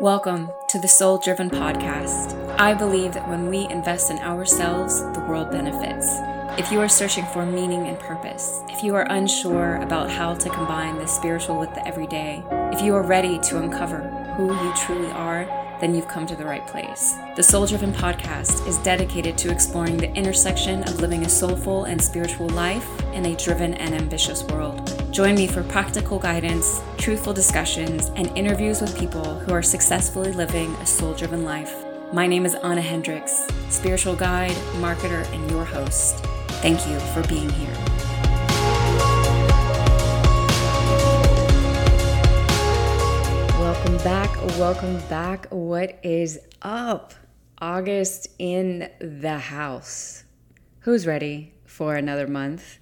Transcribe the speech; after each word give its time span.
Welcome 0.00 0.50
to 0.68 0.78
the 0.78 0.88
Soul 0.88 1.18
Driven 1.18 1.50
Podcast. 1.50 2.34
I 2.58 2.72
believe 2.72 3.12
that 3.12 3.28
when 3.28 3.50
we 3.50 3.68
invest 3.68 4.10
in 4.10 4.16
ourselves, 4.20 5.02
the 5.12 5.22
world 5.28 5.50
benefits. 5.50 6.08
If 6.58 6.72
you 6.72 6.80
are 6.80 6.88
searching 6.88 7.26
for 7.26 7.44
meaning 7.44 7.86
and 7.86 7.98
purpose, 7.98 8.62
if 8.70 8.82
you 8.82 8.94
are 8.94 9.06
unsure 9.10 9.76
about 9.76 10.10
how 10.10 10.32
to 10.32 10.48
combine 10.48 10.96
the 10.96 11.06
spiritual 11.06 11.58
with 11.58 11.74
the 11.74 11.86
everyday, 11.86 12.42
if 12.72 12.80
you 12.80 12.94
are 12.94 13.02
ready 13.02 13.38
to 13.40 13.58
uncover 13.58 13.98
who 14.38 14.54
you 14.54 14.72
truly 14.74 15.10
are, 15.10 15.44
then 15.80 15.94
you've 15.94 16.08
come 16.08 16.26
to 16.26 16.36
the 16.36 16.44
right 16.44 16.66
place. 16.66 17.16
The 17.36 17.42
Soul 17.42 17.66
Driven 17.66 17.92
Podcast 17.92 18.66
is 18.68 18.78
dedicated 18.78 19.36
to 19.38 19.50
exploring 19.50 19.96
the 19.96 20.12
intersection 20.14 20.82
of 20.84 21.00
living 21.00 21.24
a 21.24 21.28
soulful 21.28 21.84
and 21.84 22.00
spiritual 22.00 22.48
life 22.50 22.86
in 23.12 23.26
a 23.26 23.36
driven 23.36 23.74
and 23.74 23.94
ambitious 23.94 24.44
world. 24.44 24.86
Join 25.10 25.34
me 25.34 25.46
for 25.46 25.62
practical 25.64 26.18
guidance, 26.18 26.80
truthful 26.98 27.32
discussions, 27.32 28.10
and 28.16 28.28
interviews 28.36 28.80
with 28.80 28.98
people 28.98 29.38
who 29.40 29.52
are 29.52 29.62
successfully 29.62 30.32
living 30.32 30.72
a 30.76 30.86
soul 30.86 31.14
driven 31.14 31.44
life. 31.44 31.74
My 32.12 32.26
name 32.26 32.44
is 32.44 32.54
Anna 32.56 32.82
Hendricks, 32.82 33.46
spiritual 33.68 34.16
guide, 34.16 34.56
marketer, 34.80 35.24
and 35.32 35.50
your 35.50 35.64
host. 35.64 36.24
Thank 36.60 36.86
you 36.86 36.98
for 37.14 37.26
being 37.28 37.48
here. 37.50 37.89
Back. 44.04 44.34
Welcome 44.58 44.98
back. 45.08 45.46
What 45.50 45.98
is 46.02 46.38
up? 46.62 47.12
August 47.58 48.28
in 48.38 48.88
the 48.98 49.36
house. 49.36 50.24
Who's 50.80 51.06
ready 51.06 51.52
for 51.66 51.96
another 51.96 52.26
month? 52.26 52.78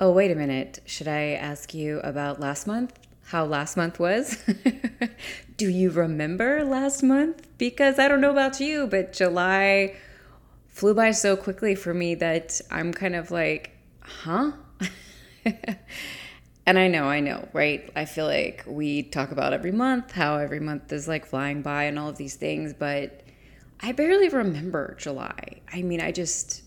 Oh, 0.00 0.10
wait 0.10 0.32
a 0.32 0.34
minute. 0.34 0.80
Should 0.84 1.06
I 1.06 1.34
ask 1.34 1.74
you 1.74 2.00
about 2.00 2.40
last 2.40 2.66
month? 2.66 2.98
How 3.26 3.44
last 3.44 3.76
month 3.76 4.00
was? 4.00 4.42
Do 5.56 5.68
you 5.68 5.90
remember 5.90 6.64
last 6.64 7.04
month? 7.04 7.46
Because 7.56 8.00
I 8.00 8.08
don't 8.08 8.20
know 8.20 8.32
about 8.32 8.58
you, 8.58 8.88
but 8.88 9.12
July 9.12 9.94
flew 10.66 10.92
by 10.92 11.12
so 11.12 11.36
quickly 11.36 11.76
for 11.76 11.94
me 11.94 12.16
that 12.16 12.60
I'm 12.68 12.92
kind 12.92 13.14
of 13.14 13.30
like, 13.30 13.70
huh? 14.00 14.52
and 16.66 16.78
I 16.78 16.88
know, 16.88 17.04
I 17.04 17.20
know, 17.20 17.48
right? 17.52 17.90
I 17.96 18.04
feel 18.04 18.26
like 18.26 18.64
we 18.66 19.02
talk 19.02 19.32
about 19.32 19.52
every 19.52 19.72
month, 19.72 20.12
how 20.12 20.36
every 20.36 20.60
month 20.60 20.92
is 20.92 21.08
like 21.08 21.26
flying 21.26 21.62
by 21.62 21.84
and 21.84 21.98
all 21.98 22.08
of 22.08 22.16
these 22.16 22.36
things, 22.36 22.72
but 22.72 23.22
I 23.80 23.92
barely 23.92 24.28
remember 24.28 24.96
July. 24.98 25.60
I 25.72 25.82
mean, 25.82 26.00
I 26.00 26.12
just 26.12 26.62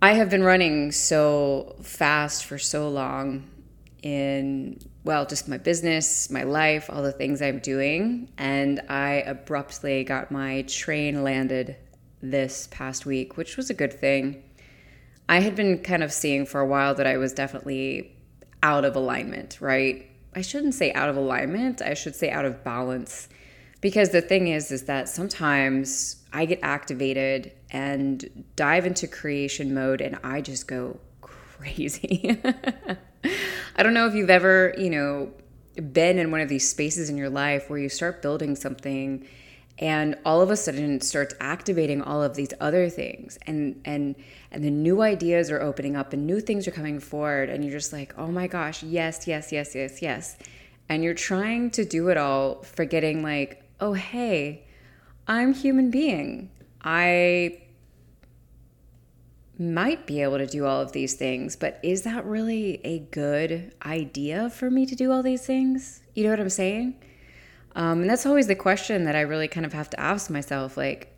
I 0.00 0.12
have 0.12 0.30
been 0.30 0.42
running 0.42 0.92
so 0.92 1.76
fast 1.82 2.44
for 2.44 2.58
so 2.58 2.88
long 2.88 3.50
in, 4.02 4.78
well, 5.04 5.26
just 5.26 5.48
my 5.48 5.58
business, 5.58 6.30
my 6.30 6.44
life, 6.44 6.88
all 6.88 7.02
the 7.02 7.12
things 7.12 7.42
I'm 7.42 7.58
doing. 7.58 8.28
And 8.38 8.80
I 8.88 9.24
abruptly 9.26 10.04
got 10.04 10.30
my 10.30 10.62
train 10.62 11.24
landed 11.24 11.76
this 12.22 12.68
past 12.70 13.06
week, 13.06 13.36
which 13.36 13.56
was 13.56 13.70
a 13.70 13.74
good 13.74 13.92
thing. 13.92 14.44
I 15.28 15.40
had 15.40 15.54
been 15.54 15.78
kind 15.78 16.02
of 16.02 16.12
seeing 16.12 16.46
for 16.46 16.60
a 16.60 16.66
while 16.66 16.94
that 16.94 17.06
I 17.06 17.18
was 17.18 17.32
definitely 17.32 18.12
out 18.62 18.84
of 18.84 18.96
alignment, 18.96 19.60
right? 19.60 20.06
I 20.34 20.40
shouldn't 20.40 20.74
say 20.74 20.92
out 20.92 21.08
of 21.08 21.16
alignment, 21.16 21.82
I 21.82 21.94
should 21.94 22.16
say 22.16 22.30
out 22.30 22.44
of 22.44 22.64
balance. 22.64 23.28
Because 23.80 24.10
the 24.10 24.22
thing 24.22 24.48
is, 24.48 24.72
is 24.72 24.84
that 24.84 25.08
sometimes 25.08 26.16
I 26.32 26.46
get 26.46 26.60
activated 26.62 27.52
and 27.70 28.44
dive 28.56 28.86
into 28.86 29.06
creation 29.06 29.74
mode 29.74 30.00
and 30.00 30.18
I 30.24 30.40
just 30.40 30.66
go 30.66 30.98
crazy. 31.20 32.40
I 33.76 33.82
don't 33.82 33.94
know 33.94 34.06
if 34.06 34.14
you've 34.14 34.30
ever, 34.30 34.74
you 34.76 34.90
know, 34.90 35.32
been 35.92 36.18
in 36.18 36.30
one 36.30 36.40
of 36.40 36.48
these 36.48 36.68
spaces 36.68 37.08
in 37.08 37.16
your 37.16 37.30
life 37.30 37.70
where 37.70 37.78
you 37.78 37.88
start 37.88 38.20
building 38.20 38.56
something 38.56 39.26
and 39.78 40.16
all 40.24 40.40
of 40.40 40.50
a 40.50 40.56
sudden 40.56 40.96
it 40.96 41.04
starts 41.04 41.34
activating 41.40 42.02
all 42.02 42.22
of 42.22 42.34
these 42.34 42.52
other 42.60 42.88
things 42.90 43.38
and 43.46 43.80
and 43.84 44.16
and 44.50 44.64
the 44.64 44.70
new 44.70 45.02
ideas 45.02 45.50
are 45.50 45.60
opening 45.60 45.94
up 45.94 46.12
and 46.12 46.26
new 46.26 46.40
things 46.40 46.66
are 46.66 46.72
coming 46.72 46.98
forward 46.98 47.50
and 47.50 47.62
you're 47.64 47.72
just 47.72 47.92
like, 47.92 48.14
"Oh 48.18 48.28
my 48.28 48.46
gosh, 48.46 48.82
yes, 48.82 49.26
yes, 49.26 49.52
yes, 49.52 49.74
yes, 49.74 50.02
yes." 50.02 50.36
And 50.88 51.04
you're 51.04 51.14
trying 51.14 51.70
to 51.72 51.84
do 51.84 52.08
it 52.08 52.16
all 52.16 52.62
forgetting 52.62 53.22
like, 53.22 53.62
"Oh, 53.78 53.92
hey, 53.92 54.64
I'm 55.26 55.52
human 55.52 55.90
being. 55.90 56.50
I 56.82 57.60
might 59.58 60.06
be 60.06 60.22
able 60.22 60.38
to 60.38 60.46
do 60.46 60.64
all 60.64 60.80
of 60.80 60.92
these 60.92 61.14
things, 61.14 61.56
but 61.56 61.78
is 61.82 62.02
that 62.02 62.24
really 62.24 62.80
a 62.84 63.00
good 63.00 63.74
idea 63.84 64.48
for 64.48 64.70
me 64.70 64.86
to 64.86 64.94
do 64.94 65.12
all 65.12 65.22
these 65.22 65.44
things? 65.44 66.00
You 66.14 66.24
know 66.24 66.30
what 66.30 66.40
I'm 66.40 66.48
saying? 66.48 66.94
Um, 67.78 68.00
and 68.00 68.10
that's 68.10 68.26
always 68.26 68.48
the 68.48 68.56
question 68.56 69.04
that 69.04 69.14
I 69.14 69.20
really 69.20 69.46
kind 69.46 69.64
of 69.64 69.72
have 69.72 69.88
to 69.90 70.00
ask 70.00 70.30
myself 70.30 70.76
like, 70.76 71.16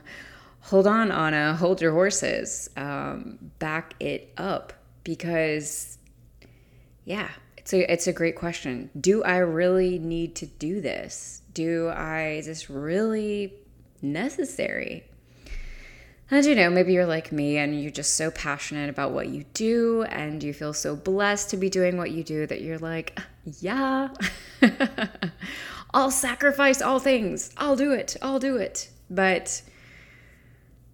hold 0.60 0.86
on, 0.86 1.10
Anna, 1.10 1.56
hold 1.56 1.80
your 1.80 1.92
horses, 1.92 2.68
um, 2.76 3.38
back 3.58 3.94
it 3.98 4.30
up. 4.36 4.74
Because, 5.04 5.96
yeah, 7.06 7.30
it's 7.56 7.72
a, 7.72 7.90
it's 7.90 8.06
a 8.06 8.12
great 8.12 8.36
question. 8.36 8.90
Do 9.00 9.24
I 9.24 9.38
really 9.38 9.98
need 9.98 10.36
to 10.36 10.46
do 10.46 10.82
this? 10.82 11.40
Do 11.54 11.88
I, 11.88 12.32
is 12.32 12.46
this 12.46 12.68
really 12.68 13.54
necessary? 14.02 15.04
And 16.30 16.44
you 16.46 16.54
know, 16.54 16.70
maybe 16.70 16.92
you're 16.92 17.06
like 17.06 17.32
me 17.32 17.56
and 17.56 17.80
you're 17.80 17.90
just 17.90 18.14
so 18.14 18.30
passionate 18.30 18.88
about 18.88 19.12
what 19.12 19.28
you 19.28 19.44
do 19.54 20.02
and 20.04 20.42
you 20.42 20.52
feel 20.52 20.72
so 20.72 20.94
blessed 20.94 21.50
to 21.50 21.56
be 21.56 21.68
doing 21.68 21.96
what 21.96 22.10
you 22.10 22.22
do 22.22 22.46
that 22.46 22.60
you're 22.62 22.78
like, 22.78 23.18
yeah, 23.60 24.08
I'll 25.94 26.10
sacrifice 26.10 26.80
all 26.80 26.98
things. 26.98 27.52
I'll 27.56 27.76
do 27.76 27.92
it. 27.92 28.16
I'll 28.22 28.38
do 28.38 28.56
it. 28.56 28.90
But, 29.10 29.62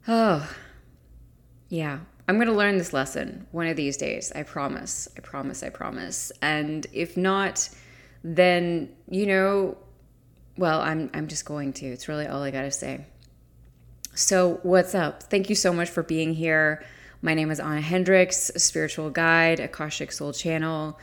oh, 0.07 0.51
yeah, 1.69 2.01
I'm 2.27 2.37
going 2.37 2.49
to 2.49 2.55
learn 2.55 2.79
this 2.79 2.93
lesson 2.93 3.47
one 3.53 3.67
of 3.67 3.77
these 3.77 3.97
days. 3.97 4.33
I 4.35 4.43
promise. 4.43 5.09
I 5.17 5.21
promise. 5.21 5.63
I 5.63 5.69
promise. 5.69 6.33
And 6.43 6.87
if 6.93 7.17
not, 7.17 7.69
then, 8.25 8.91
you 9.09 9.27
know, 9.27 9.77
well, 10.57 10.81
I'm, 10.81 11.11
I'm 11.15 11.29
just 11.29 11.45
going 11.45 11.73
to. 11.75 11.87
It's 11.87 12.09
really 12.09 12.27
all 12.27 12.43
I 12.43 12.51
got 12.51 12.63
to 12.63 12.71
say. 12.71 13.07
So, 14.15 14.59
what's 14.65 14.97
up? 14.97 15.23
Thank 15.23 15.49
you 15.49 15.55
so 15.55 15.73
much 15.73 15.89
for 15.89 16.03
being 16.03 16.35
here. 16.35 16.85
My 17.23 17.35
name 17.35 17.53
is 17.53 17.61
Anna 17.61 17.81
Hendricks, 17.81 18.51
spiritual 18.57 19.11
guide, 19.11 19.61
Akashic 19.61 20.11
Soul 20.11 20.33
Channel, 20.33 20.99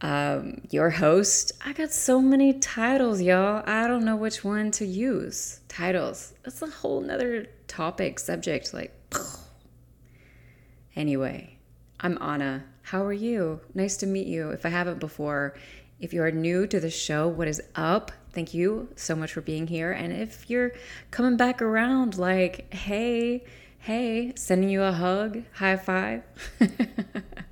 um, 0.00 0.62
your 0.70 0.90
host. 0.90 1.52
I 1.64 1.72
got 1.72 1.92
so 1.92 2.20
many 2.20 2.54
titles, 2.54 3.20
y'all. 3.20 3.62
I 3.66 3.86
don't 3.86 4.04
know 4.04 4.16
which 4.16 4.44
one 4.44 4.70
to 4.72 4.86
use. 4.86 5.60
Titles. 5.68 6.34
That's 6.42 6.62
a 6.62 6.68
whole 6.68 7.00
nother 7.00 7.46
topic, 7.68 8.18
subject. 8.18 8.72
Like, 8.72 8.94
anyway, 10.96 11.58
I'm 12.00 12.20
Anna. 12.20 12.64
How 12.82 13.04
are 13.04 13.12
you? 13.12 13.60
Nice 13.74 13.96
to 13.98 14.06
meet 14.06 14.26
you. 14.26 14.50
If 14.50 14.64
I 14.64 14.70
haven't 14.70 15.00
before, 15.00 15.54
if 16.00 16.12
you 16.14 16.22
are 16.22 16.30
new 16.30 16.66
to 16.66 16.80
the 16.80 16.90
show, 16.90 17.28
what 17.28 17.46
is 17.46 17.62
up? 17.74 18.10
Thank 18.32 18.54
you 18.54 18.88
so 18.96 19.14
much 19.14 19.32
for 19.32 19.42
being 19.42 19.66
here. 19.66 19.92
And 19.92 20.12
if 20.12 20.48
you're 20.48 20.72
coming 21.10 21.36
back 21.36 21.60
around, 21.60 22.16
like, 22.16 22.72
hey, 22.72 23.44
hey, 23.78 24.32
sending 24.36 24.70
you 24.70 24.82
a 24.82 24.92
hug, 24.92 25.42
high 25.52 25.76
five. 25.76 26.22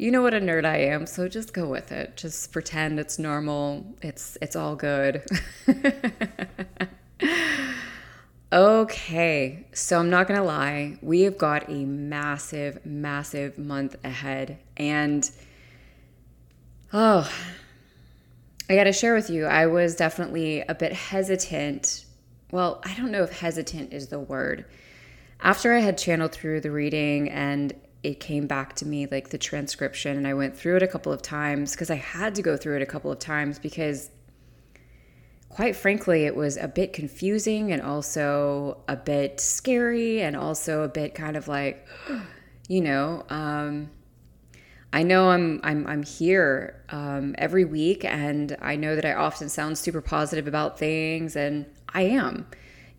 you 0.00 0.10
know 0.10 0.22
what 0.22 0.32
a 0.32 0.40
nerd 0.40 0.64
I 0.64 0.78
am, 0.78 1.04
so 1.06 1.28
just 1.28 1.52
go 1.52 1.68
with 1.68 1.92
it. 1.92 2.16
Just 2.16 2.52
pretend 2.52 2.98
it's 2.98 3.18
normal. 3.18 3.84
It's 4.00 4.38
it's 4.40 4.56
all 4.56 4.74
good. 4.74 5.22
okay, 8.52 9.66
so 9.72 9.98
I'm 9.98 10.08
not 10.08 10.26
gonna 10.26 10.42
lie, 10.42 10.98
we 11.02 11.20
have 11.22 11.36
got 11.36 11.68
a 11.68 11.84
massive, 11.84 12.84
massive 12.86 13.58
month 13.58 13.96
ahead, 14.02 14.58
and 14.78 15.30
oh 16.92 17.30
I 18.70 18.76
got 18.76 18.84
to 18.84 18.92
share 18.92 19.14
with 19.16 19.28
you, 19.30 19.46
I 19.46 19.66
was 19.66 19.96
definitely 19.96 20.60
a 20.60 20.76
bit 20.76 20.92
hesitant. 20.92 22.04
Well, 22.52 22.80
I 22.84 22.94
don't 22.94 23.10
know 23.10 23.24
if 23.24 23.40
hesitant 23.40 23.92
is 23.92 24.06
the 24.08 24.20
word. 24.20 24.64
After 25.40 25.74
I 25.74 25.80
had 25.80 25.98
channeled 25.98 26.30
through 26.30 26.60
the 26.60 26.70
reading 26.70 27.28
and 27.30 27.72
it 28.02 28.20
came 28.20 28.46
back 28.46 28.74
to 28.76 28.86
me 28.86 29.06
like 29.06 29.30
the 29.30 29.38
transcription, 29.38 30.16
and 30.16 30.26
I 30.26 30.34
went 30.34 30.56
through 30.56 30.76
it 30.76 30.82
a 30.82 30.88
couple 30.88 31.12
of 31.12 31.20
times 31.22 31.72
because 31.72 31.90
I 31.90 31.96
had 31.96 32.34
to 32.36 32.42
go 32.42 32.56
through 32.56 32.76
it 32.76 32.82
a 32.82 32.86
couple 32.86 33.12
of 33.12 33.18
times 33.18 33.58
because, 33.58 34.10
quite 35.48 35.76
frankly, 35.76 36.24
it 36.24 36.34
was 36.34 36.56
a 36.56 36.68
bit 36.68 36.92
confusing 36.92 37.72
and 37.72 37.82
also 37.82 38.82
a 38.88 38.96
bit 38.96 39.38
scary 39.40 40.22
and 40.22 40.34
also 40.34 40.82
a 40.82 40.88
bit 40.88 41.14
kind 41.14 41.36
of 41.36 41.46
like, 41.46 41.86
you 42.68 42.80
know, 42.80 43.24
um, 43.28 43.90
I 44.92 45.02
know 45.02 45.30
I'm 45.30 45.60
I'm 45.62 45.86
I'm 45.86 46.02
here 46.02 46.82
um, 46.88 47.34
every 47.38 47.64
week, 47.64 48.04
and 48.04 48.56
I 48.60 48.76
know 48.76 48.96
that 48.96 49.04
I 49.04 49.12
often 49.12 49.48
sound 49.48 49.78
super 49.78 50.00
positive 50.00 50.48
about 50.48 50.78
things, 50.78 51.36
and 51.36 51.66
I 51.92 52.02
am. 52.02 52.46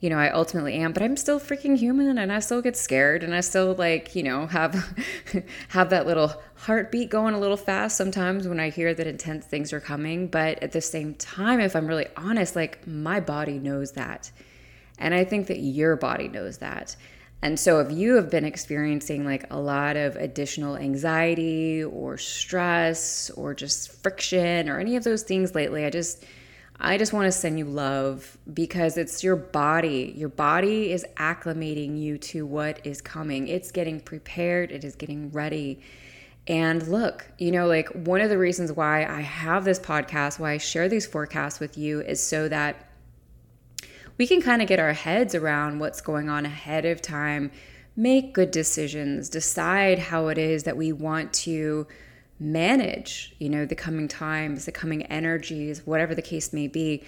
You 0.02 0.10
know, 0.10 0.18
I 0.18 0.32
ultimately 0.32 0.74
am, 0.74 0.94
but 0.94 1.04
I'm 1.04 1.16
still 1.16 1.40
freaking 1.40 1.78
human 1.78 2.18
and 2.18 2.32
I 2.34 2.40
still 2.40 2.62
get 2.64 2.76
scared 2.76 3.24
and 3.24 3.36
I 3.36 3.42
still 3.42 3.76
like, 3.76 4.16
you 4.16 4.24
know, 4.24 4.48
have 4.48 4.98
have 5.70 5.92
that 5.92 6.08
little 6.08 6.34
heartbeat 6.56 7.12
going 7.12 7.36
a 7.36 7.40
little 7.40 7.56
fast 7.56 7.98
sometimes 7.98 8.48
when 8.48 8.60
I 8.60 8.72
hear 8.72 8.96
that 8.96 9.06
intense 9.06 9.46
things 9.46 9.72
are 9.72 9.80
coming, 9.80 10.28
but 10.28 10.62
at 10.64 10.72
the 10.72 10.82
same 10.82 11.14
time 11.14 11.60
if 11.60 11.76
I'm 11.76 11.86
really 11.86 12.08
honest, 12.18 12.56
like 12.56 12.86
my 12.88 13.20
body 13.20 13.60
knows 13.60 13.92
that. 13.92 14.32
And 14.98 15.14
I 15.14 15.24
think 15.24 15.46
that 15.48 15.60
your 15.60 15.96
body 15.96 16.28
knows 16.28 16.58
that. 16.58 16.96
And 17.44 17.60
so 17.60 17.80
if 17.80 17.92
you 17.92 18.16
have 18.16 18.32
been 18.32 18.46
experiencing 18.46 19.24
like 19.24 19.46
a 19.52 19.60
lot 19.60 19.98
of 19.98 20.16
additional 20.16 20.78
anxiety 20.78 21.84
or 21.84 22.18
stress 22.18 23.30
or 23.32 23.54
just 23.54 23.92
friction 24.02 24.68
or 24.68 24.80
any 24.80 24.96
of 24.96 25.04
those 25.04 25.22
things 25.22 25.54
lately, 25.54 25.86
I 25.86 25.92
just 25.92 26.24
I 26.84 26.98
just 26.98 27.14
want 27.14 27.28
to 27.28 27.32
send 27.32 27.60
you 27.60 27.66
love 27.66 28.40
because 28.52 28.98
it's 28.98 29.24
your 29.24 29.36
body. 29.36 30.16
Your 30.18 30.30
body 30.30 30.92
is 30.92 31.06
acclimating 31.16 32.00
you 32.02 32.18
to 32.18 32.44
what 32.44 32.84
is 32.84 33.02
coming. 33.02 33.48
It's 33.48 33.72
getting 33.72 34.00
prepared, 34.00 34.72
it 34.72 34.84
is 34.84 34.96
getting 34.96 35.30
ready. 35.32 35.80
And 36.48 36.88
look, 36.88 37.30
you 37.38 37.52
know, 37.52 37.68
like 37.68 37.88
one 37.90 38.20
of 38.20 38.32
the 38.32 38.38
reasons 38.40 38.72
why 38.72 39.06
I 39.06 39.22
have 39.22 39.64
this 39.64 39.80
podcast, 39.80 40.40
why 40.40 40.54
I 40.54 40.58
share 40.58 40.90
these 40.90 41.06
forecasts 41.06 41.60
with 41.60 41.78
you 41.78 42.02
is 42.02 42.20
so 42.20 42.50
that 42.50 42.90
we 44.18 44.26
can 44.26 44.42
kind 44.42 44.64
of 44.64 44.68
get 44.68 44.80
our 44.80 44.94
heads 44.94 45.36
around 45.36 45.78
what's 45.78 46.02
going 46.02 46.30
on 46.30 46.48
ahead 46.48 46.86
of 46.86 47.00
time, 47.00 47.52
make 47.96 48.34
good 48.34 48.50
decisions, 48.50 49.30
decide 49.30 50.00
how 50.00 50.30
it 50.30 50.40
is 50.40 50.64
that 50.64 50.78
we 50.78 50.92
want 50.92 51.32
to 51.34 51.86
manage, 52.42 53.36
you 53.38 53.48
know, 53.48 53.66
the 53.66 53.76
coming 53.76 54.08
times, 54.08 54.66
the 54.66 54.72
coming 54.72 55.04
energies, 55.04 55.86
whatever 55.86 56.16
the 56.16 56.22
case 56.24 56.52
may 56.52 56.68
be, 56.68 57.04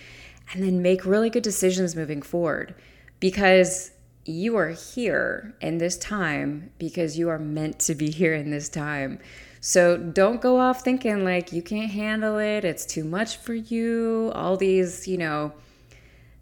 and 0.53 0.63
then 0.63 0.81
make 0.81 1.05
really 1.05 1.29
good 1.29 1.43
decisions 1.43 1.95
moving 1.95 2.21
forward 2.21 2.75
because 3.19 3.91
you 4.25 4.55
are 4.55 4.69
here 4.69 5.55
in 5.59 5.79
this 5.79 5.97
time 5.97 6.71
because 6.77 7.17
you 7.17 7.29
are 7.29 7.39
meant 7.39 7.79
to 7.79 7.95
be 7.95 8.11
here 8.11 8.35
in 8.35 8.51
this 8.51 8.69
time. 8.69 9.19
So 9.59 9.97
don't 9.97 10.39
go 10.39 10.59
off 10.59 10.81
thinking 10.83 11.25
like 11.25 11.51
you 11.51 11.63
can't 11.63 11.89
handle 11.89 12.37
it, 12.37 12.63
it's 12.63 12.85
too 12.85 13.03
much 13.03 13.37
for 13.37 13.55
you, 13.55 14.31
all 14.35 14.55
these, 14.55 15.07
you 15.07 15.17
know, 15.17 15.51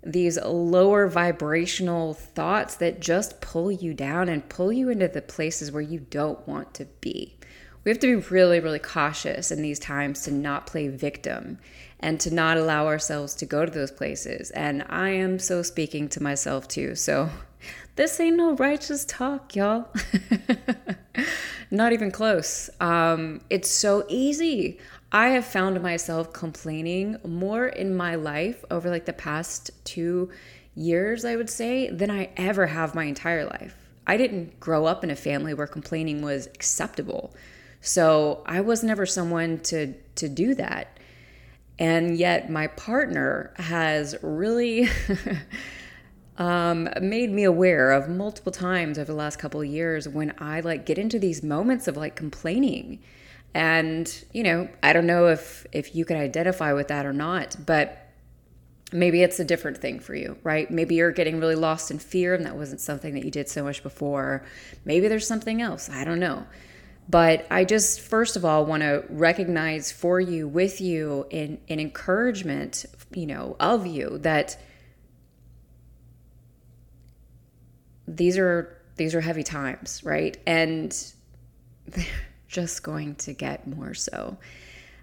these 0.03 0.37
lower 0.43 1.07
vibrational 1.07 2.15
thoughts 2.15 2.75
that 2.75 2.99
just 2.99 3.39
pull 3.39 3.71
you 3.71 3.93
down 3.93 4.27
and 4.27 4.49
pull 4.49 4.73
you 4.73 4.89
into 4.89 5.07
the 5.07 5.21
places 5.21 5.71
where 5.71 5.81
you 5.81 5.99
don't 5.99 6.45
want 6.47 6.73
to 6.73 6.85
be 6.99 7.37
we 7.83 7.89
have 7.89 7.99
to 7.99 8.07
be 8.07 8.27
really, 8.29 8.59
really 8.59 8.79
cautious 8.79 9.51
in 9.51 9.61
these 9.61 9.79
times 9.79 10.21
to 10.23 10.31
not 10.31 10.67
play 10.67 10.87
victim 10.87 11.57
and 11.99 12.19
to 12.19 12.33
not 12.33 12.57
allow 12.57 12.87
ourselves 12.87 13.35
to 13.35 13.45
go 13.45 13.65
to 13.65 13.71
those 13.71 13.91
places. 13.91 14.51
And 14.51 14.83
I 14.89 15.09
am 15.09 15.39
so 15.39 15.61
speaking 15.61 16.09
to 16.09 16.23
myself 16.23 16.67
too. 16.67 16.95
So 16.95 17.29
this 17.95 18.19
ain't 18.19 18.37
no 18.37 18.55
righteous 18.55 19.05
talk, 19.05 19.55
y'all. 19.55 19.87
not 21.71 21.93
even 21.93 22.11
close. 22.11 22.69
Um, 22.79 23.41
it's 23.49 23.69
so 23.69 24.05
easy. 24.09 24.79
I 25.11 25.29
have 25.29 25.45
found 25.45 25.81
myself 25.81 26.31
complaining 26.33 27.17
more 27.25 27.67
in 27.67 27.95
my 27.95 28.15
life 28.15 28.63
over 28.71 28.89
like 28.89 29.05
the 29.05 29.13
past 29.13 29.71
two 29.83 30.29
years, 30.75 31.25
I 31.25 31.35
would 31.35 31.49
say, 31.49 31.89
than 31.89 32.09
I 32.09 32.29
ever 32.37 32.67
have 32.67 32.95
my 32.95 33.03
entire 33.03 33.45
life. 33.45 33.75
I 34.07 34.17
didn't 34.17 34.59
grow 34.59 34.85
up 34.85 35.03
in 35.03 35.11
a 35.11 35.15
family 35.15 35.53
where 35.53 35.67
complaining 35.67 36.21
was 36.21 36.47
acceptable. 36.47 37.33
So 37.81 38.43
I 38.45 38.61
was 38.61 38.83
never 38.83 39.05
someone 39.05 39.59
to 39.61 39.93
to 40.15 40.29
do 40.29 40.55
that. 40.55 40.99
And 41.79 42.15
yet 42.15 42.49
my 42.49 42.67
partner 42.67 43.53
has 43.57 44.15
really 44.21 44.87
um, 46.37 46.87
made 47.01 47.31
me 47.31 47.43
aware 47.43 47.91
of 47.91 48.07
multiple 48.07 48.51
times 48.51 48.99
over 48.99 49.11
the 49.11 49.17
last 49.17 49.39
couple 49.39 49.61
of 49.61 49.67
years 49.67 50.07
when 50.07 50.33
I 50.37 50.59
like 50.59 50.85
get 50.85 50.99
into 50.99 51.17
these 51.17 51.41
moments 51.41 51.87
of 51.87 51.97
like 51.97 52.15
complaining. 52.15 52.99
And, 53.53 54.25
you 54.31 54.43
know, 54.43 54.69
I 54.83 54.93
don't 54.93 55.07
know 55.07 55.27
if 55.27 55.65
if 55.71 55.95
you 55.95 56.05
can 56.05 56.17
identify 56.17 56.73
with 56.73 56.87
that 56.89 57.07
or 57.07 57.13
not, 57.13 57.57
but 57.65 57.97
maybe 58.93 59.23
it's 59.23 59.39
a 59.39 59.43
different 59.43 59.77
thing 59.77 59.99
for 59.99 60.13
you, 60.13 60.37
right? 60.43 60.69
Maybe 60.69 60.95
you're 60.95 61.11
getting 61.11 61.39
really 61.39 61.55
lost 61.55 61.89
in 61.89 61.97
fear 61.97 62.35
and 62.35 62.45
that 62.45 62.55
wasn't 62.55 62.81
something 62.81 63.15
that 63.15 63.25
you 63.25 63.31
did 63.31 63.49
so 63.49 63.63
much 63.63 63.81
before. 63.81 64.45
Maybe 64.85 65.07
there's 65.07 65.27
something 65.27 65.61
else. 65.61 65.89
I 65.89 66.03
don't 66.03 66.19
know. 66.19 66.45
But 67.09 67.45
I 67.51 67.65
just, 67.65 67.99
first 67.99 68.35
of 68.35 68.45
all, 68.45 68.65
want 68.65 68.83
to 68.83 69.03
recognize 69.09 69.91
for 69.91 70.19
you, 70.19 70.47
with 70.47 70.79
you, 70.79 71.25
in, 71.29 71.59
in 71.67 71.79
encouragement, 71.79 72.85
you 73.13 73.27
know, 73.27 73.55
of 73.59 73.85
you 73.85 74.17
that 74.19 74.57
these 78.07 78.37
are 78.37 78.77
these 78.95 79.15
are 79.15 79.21
heavy 79.21 79.43
times, 79.43 80.03
right? 80.03 80.37
And 80.45 80.95
they're 81.87 82.05
just 82.47 82.83
going 82.83 83.15
to 83.15 83.33
get 83.33 83.67
more 83.67 83.93
so. 83.93 84.37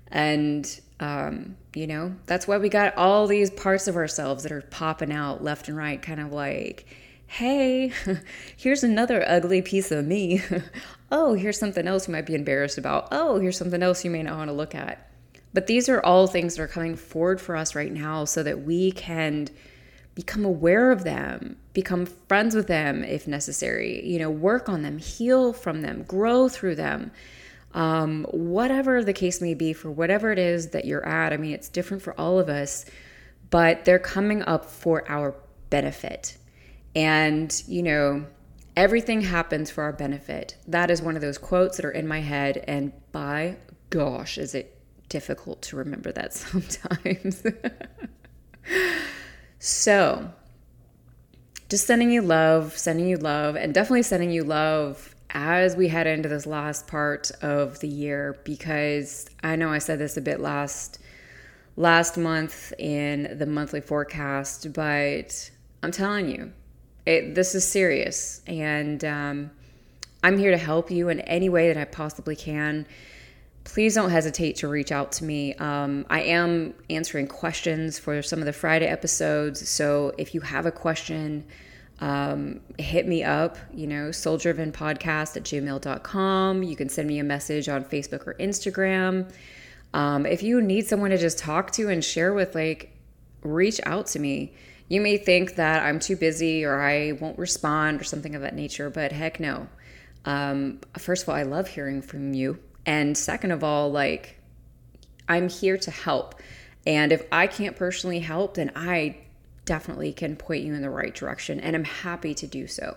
And 0.08 0.80
um, 1.00 1.56
you 1.74 1.86
know, 1.86 2.14
that's 2.26 2.48
why 2.48 2.58
we 2.58 2.68
got 2.68 2.96
all 2.96 3.26
these 3.26 3.50
parts 3.50 3.86
of 3.88 3.96
ourselves 3.96 4.42
that 4.42 4.52
are 4.52 4.62
popping 4.62 5.12
out 5.12 5.44
left 5.44 5.68
and 5.68 5.76
right, 5.76 6.00
kind 6.00 6.20
of 6.20 6.32
like, 6.32 6.86
hey, 7.28 7.92
here's 8.56 8.82
another 8.82 9.22
ugly 9.28 9.62
piece 9.62 9.92
of 9.92 10.04
me. 10.04 10.42
oh, 11.12 11.34
here's 11.34 11.58
something 11.58 11.86
else 11.86 12.08
you 12.08 12.12
might 12.12 12.26
be 12.26 12.34
embarrassed 12.34 12.78
about. 12.78 13.08
Oh, 13.12 13.38
here's 13.38 13.56
something 13.56 13.82
else 13.82 14.04
you 14.04 14.10
may 14.10 14.22
not 14.22 14.38
want 14.38 14.48
to 14.48 14.54
look 14.54 14.74
at. 14.74 15.10
But 15.52 15.66
these 15.66 15.88
are 15.88 16.02
all 16.02 16.26
things 16.26 16.56
that 16.56 16.62
are 16.62 16.68
coming 16.68 16.96
forward 16.96 17.40
for 17.40 17.54
us 17.54 17.74
right 17.74 17.92
now 17.92 18.24
so 18.24 18.42
that 18.42 18.62
we 18.62 18.92
can 18.92 19.48
become 20.14 20.44
aware 20.44 20.90
of 20.90 21.04
them, 21.04 21.56
become 21.74 22.06
friends 22.06 22.54
with 22.54 22.66
them 22.66 23.04
if 23.04 23.28
necessary, 23.28 24.04
you 24.04 24.18
know, 24.18 24.30
work 24.30 24.68
on 24.68 24.82
them, 24.82 24.98
heal 24.98 25.52
from 25.52 25.82
them, 25.82 26.04
grow 26.04 26.48
through 26.48 26.74
them. 26.74 27.10
Um, 27.74 28.24
whatever 28.30 29.04
the 29.04 29.12
case 29.12 29.42
may 29.42 29.52
be, 29.52 29.74
for 29.74 29.90
whatever 29.90 30.32
it 30.32 30.38
is 30.38 30.70
that 30.70 30.86
you're 30.86 31.06
at, 31.06 31.34
I 31.34 31.36
mean, 31.36 31.52
it's 31.52 31.68
different 31.68 32.02
for 32.02 32.18
all 32.18 32.38
of 32.38 32.48
us, 32.48 32.86
but 33.50 33.84
they're 33.84 33.98
coming 33.98 34.42
up 34.42 34.64
for 34.64 35.04
our 35.10 35.34
benefit. 35.68 36.37
And, 36.98 37.62
you 37.66 37.82
know, 37.82 38.26
Everything 38.78 39.22
happens 39.22 39.72
for 39.72 39.82
our 39.82 39.92
benefit. 39.92 40.56
That 40.68 40.88
is 40.88 41.02
one 41.02 41.16
of 41.16 41.20
those 41.20 41.36
quotes 41.36 41.78
that 41.78 41.84
are 41.84 41.90
in 41.90 42.06
my 42.06 42.20
head. 42.20 42.62
And 42.68 42.92
by 43.10 43.56
gosh, 43.90 44.38
is 44.38 44.54
it 44.54 44.78
difficult 45.08 45.62
to 45.62 45.76
remember 45.76 46.12
that 46.12 46.32
sometimes. 46.32 47.42
so, 49.58 50.30
just 51.68 51.88
sending 51.88 52.12
you 52.12 52.22
love, 52.22 52.78
sending 52.78 53.08
you 53.08 53.16
love, 53.16 53.56
and 53.56 53.74
definitely 53.74 54.04
sending 54.04 54.30
you 54.30 54.44
love 54.44 55.12
as 55.30 55.74
we 55.74 55.88
head 55.88 56.06
into 56.06 56.28
this 56.28 56.46
last 56.46 56.86
part 56.86 57.32
of 57.42 57.80
the 57.80 57.88
year 57.88 58.38
because 58.44 59.28
I 59.42 59.56
know 59.56 59.72
I 59.72 59.78
said 59.78 59.98
this 59.98 60.16
a 60.16 60.20
bit 60.20 60.38
last 60.38 61.00
last 61.74 62.16
month 62.16 62.72
in 62.78 63.36
the 63.36 63.46
monthly 63.46 63.80
forecast, 63.80 64.72
but 64.72 65.50
I'm 65.82 65.90
telling 65.90 66.30
you, 66.30 66.52
it, 67.08 67.34
this 67.34 67.54
is 67.54 67.66
serious, 67.66 68.42
and 68.46 69.02
um, 69.02 69.50
I'm 70.22 70.36
here 70.36 70.50
to 70.50 70.58
help 70.58 70.90
you 70.90 71.08
in 71.08 71.20
any 71.20 71.48
way 71.48 71.72
that 71.72 71.80
I 71.80 71.86
possibly 71.86 72.36
can. 72.36 72.86
Please 73.64 73.94
don't 73.94 74.10
hesitate 74.10 74.56
to 74.56 74.68
reach 74.68 74.92
out 74.92 75.12
to 75.12 75.24
me. 75.24 75.54
Um, 75.54 76.04
I 76.10 76.20
am 76.24 76.74
answering 76.90 77.26
questions 77.26 77.98
for 77.98 78.20
some 78.20 78.40
of 78.40 78.44
the 78.44 78.52
Friday 78.52 78.86
episodes. 78.86 79.66
So 79.66 80.12
if 80.18 80.34
you 80.34 80.42
have 80.42 80.66
a 80.66 80.70
question, 80.70 81.46
um, 82.00 82.60
hit 82.78 83.08
me 83.08 83.24
up, 83.24 83.56
you 83.72 83.86
know, 83.86 84.10
souldrivenpodcast 84.10 85.36
at 85.36 85.44
gmail.com. 85.44 86.62
You 86.62 86.76
can 86.76 86.90
send 86.90 87.08
me 87.08 87.20
a 87.20 87.24
message 87.24 87.70
on 87.70 87.84
Facebook 87.84 88.26
or 88.26 88.34
Instagram. 88.34 89.32
Um, 89.94 90.26
if 90.26 90.42
you 90.42 90.60
need 90.60 90.86
someone 90.86 91.08
to 91.08 91.18
just 91.18 91.38
talk 91.38 91.70
to 91.72 91.88
and 91.88 92.04
share 92.04 92.34
with, 92.34 92.54
like, 92.54 92.94
reach 93.42 93.80
out 93.86 94.08
to 94.08 94.18
me. 94.18 94.52
You 94.88 95.00
may 95.00 95.18
think 95.18 95.56
that 95.56 95.82
I'm 95.82 95.98
too 96.00 96.16
busy 96.16 96.64
or 96.64 96.80
I 96.80 97.12
won't 97.12 97.38
respond 97.38 98.00
or 98.00 98.04
something 98.04 98.34
of 98.34 98.42
that 98.42 98.54
nature, 98.54 98.88
but 98.88 99.12
heck 99.12 99.38
no. 99.38 99.68
Um, 100.24 100.80
first 100.98 101.22
of 101.22 101.28
all, 101.28 101.34
I 101.34 101.42
love 101.42 101.68
hearing 101.68 102.02
from 102.02 102.34
you. 102.34 102.58
And 102.86 103.16
second 103.16 103.50
of 103.50 103.62
all, 103.62 103.90
like, 103.90 104.40
I'm 105.28 105.48
here 105.48 105.76
to 105.76 105.90
help. 105.90 106.36
And 106.86 107.12
if 107.12 107.26
I 107.30 107.46
can't 107.46 107.76
personally 107.76 108.20
help, 108.20 108.54
then 108.54 108.72
I 108.74 109.18
definitely 109.66 110.14
can 110.14 110.36
point 110.36 110.64
you 110.64 110.72
in 110.72 110.80
the 110.80 110.88
right 110.90 111.14
direction. 111.14 111.60
And 111.60 111.76
I'm 111.76 111.84
happy 111.84 112.34
to 112.34 112.46
do 112.46 112.66
so. 112.66 112.96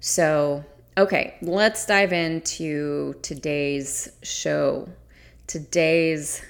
So, 0.00 0.64
okay, 0.96 1.36
let's 1.40 1.86
dive 1.86 2.12
into 2.12 3.14
today's 3.22 4.08
show. 4.22 4.88
Today's 5.46 6.42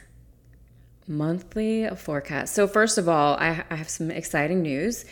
monthly 1.08 1.88
forecast. 1.96 2.54
So, 2.54 2.66
first 2.66 2.98
of 2.98 3.08
all, 3.08 3.34
I, 3.36 3.64
I 3.70 3.76
have 3.76 3.88
some 3.88 4.10
exciting 4.10 4.62
news. 4.62 5.04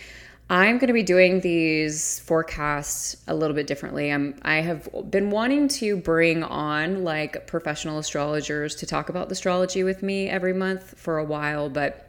I'm 0.49 0.79
going 0.79 0.87
to 0.87 0.93
be 0.93 1.03
doing 1.03 1.41
these 1.41 2.21
forecasts 2.21 3.17
a 3.27 3.35
little 3.35 3.57
bit 3.57 3.67
differently. 3.67 4.13
I'm, 4.13 4.39
I 4.43 4.57
have 4.57 4.89
been 5.11 5.31
wanting 5.31 5.67
to 5.69 5.97
bring 5.97 6.45
on 6.45 7.03
like 7.03 7.49
professional 7.49 7.99
astrologers 7.99 8.77
to 8.77 8.87
talk 8.87 9.09
about 9.09 9.33
astrology 9.33 9.83
with 9.83 10.05
me 10.05 10.29
every 10.29 10.53
month 10.53 10.97
for 10.99 11.19
a 11.19 11.25
while, 11.25 11.69
but 11.69 12.07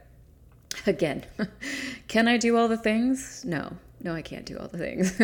Again, 0.86 1.25
can 2.08 2.27
I 2.27 2.38
do 2.38 2.58
all 2.58 2.67
the 2.67 2.77
things? 2.77 3.44
No, 3.46 3.74
no, 4.01 4.13
I 4.13 4.22
can't 4.22 4.46
do 4.46 4.58
all 4.58 4.67
the 4.67 4.77
things. 4.77 5.20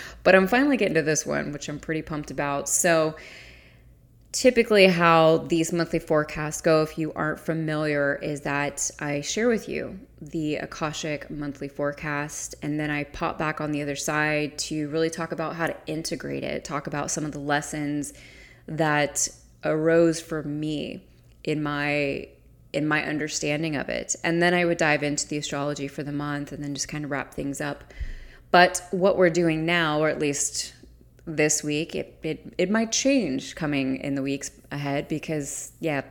but 0.22 0.34
I'm 0.34 0.46
finally 0.46 0.76
getting 0.76 0.94
to 0.94 1.02
this 1.02 1.24
one, 1.24 1.52
which 1.52 1.68
I'm 1.68 1.78
pretty 1.78 2.02
pumped 2.02 2.30
about. 2.30 2.68
So, 2.68 3.16
typically, 4.32 4.86
how 4.86 5.38
these 5.48 5.72
monthly 5.72 5.98
forecasts 5.98 6.60
go, 6.60 6.82
if 6.82 6.98
you 6.98 7.12
aren't 7.14 7.40
familiar, 7.40 8.16
is 8.16 8.42
that 8.42 8.90
I 9.00 9.20
share 9.20 9.48
with 9.48 9.68
you 9.68 9.98
the 10.20 10.56
Akashic 10.56 11.30
monthly 11.30 11.68
forecast, 11.68 12.54
and 12.62 12.78
then 12.78 12.90
I 12.90 13.04
pop 13.04 13.38
back 13.38 13.60
on 13.60 13.72
the 13.72 13.82
other 13.82 13.96
side 13.96 14.58
to 14.58 14.88
really 14.88 15.10
talk 15.10 15.32
about 15.32 15.56
how 15.56 15.66
to 15.66 15.76
integrate 15.86 16.44
it, 16.44 16.64
talk 16.64 16.86
about 16.86 17.10
some 17.10 17.24
of 17.24 17.32
the 17.32 17.38
lessons 17.38 18.12
that 18.66 19.28
arose 19.64 20.20
for 20.20 20.42
me 20.42 21.02
in 21.44 21.62
my 21.62 22.28
in 22.72 22.86
my 22.86 23.02
understanding 23.02 23.76
of 23.76 23.88
it. 23.88 24.14
And 24.22 24.42
then 24.42 24.52
I 24.52 24.66
would 24.66 24.76
dive 24.76 25.02
into 25.02 25.26
the 25.26 25.38
astrology 25.38 25.88
for 25.88 26.02
the 26.02 26.12
month 26.12 26.52
and 26.52 26.62
then 26.62 26.74
just 26.74 26.86
kind 26.86 27.02
of 27.02 27.10
wrap 27.10 27.32
things 27.32 27.62
up. 27.62 27.94
But 28.50 28.82
what 28.90 29.16
we're 29.16 29.30
doing 29.30 29.64
now, 29.64 30.00
or 30.00 30.10
at 30.10 30.18
least 30.18 30.74
this 31.28 31.62
week, 31.62 31.94
it, 31.94 32.18
it, 32.22 32.54
it 32.58 32.70
might 32.70 32.90
change 32.90 33.54
coming 33.54 33.98
in 33.98 34.14
the 34.14 34.22
weeks 34.22 34.50
ahead 34.72 35.08
because, 35.08 35.72
yeah, 35.78 36.02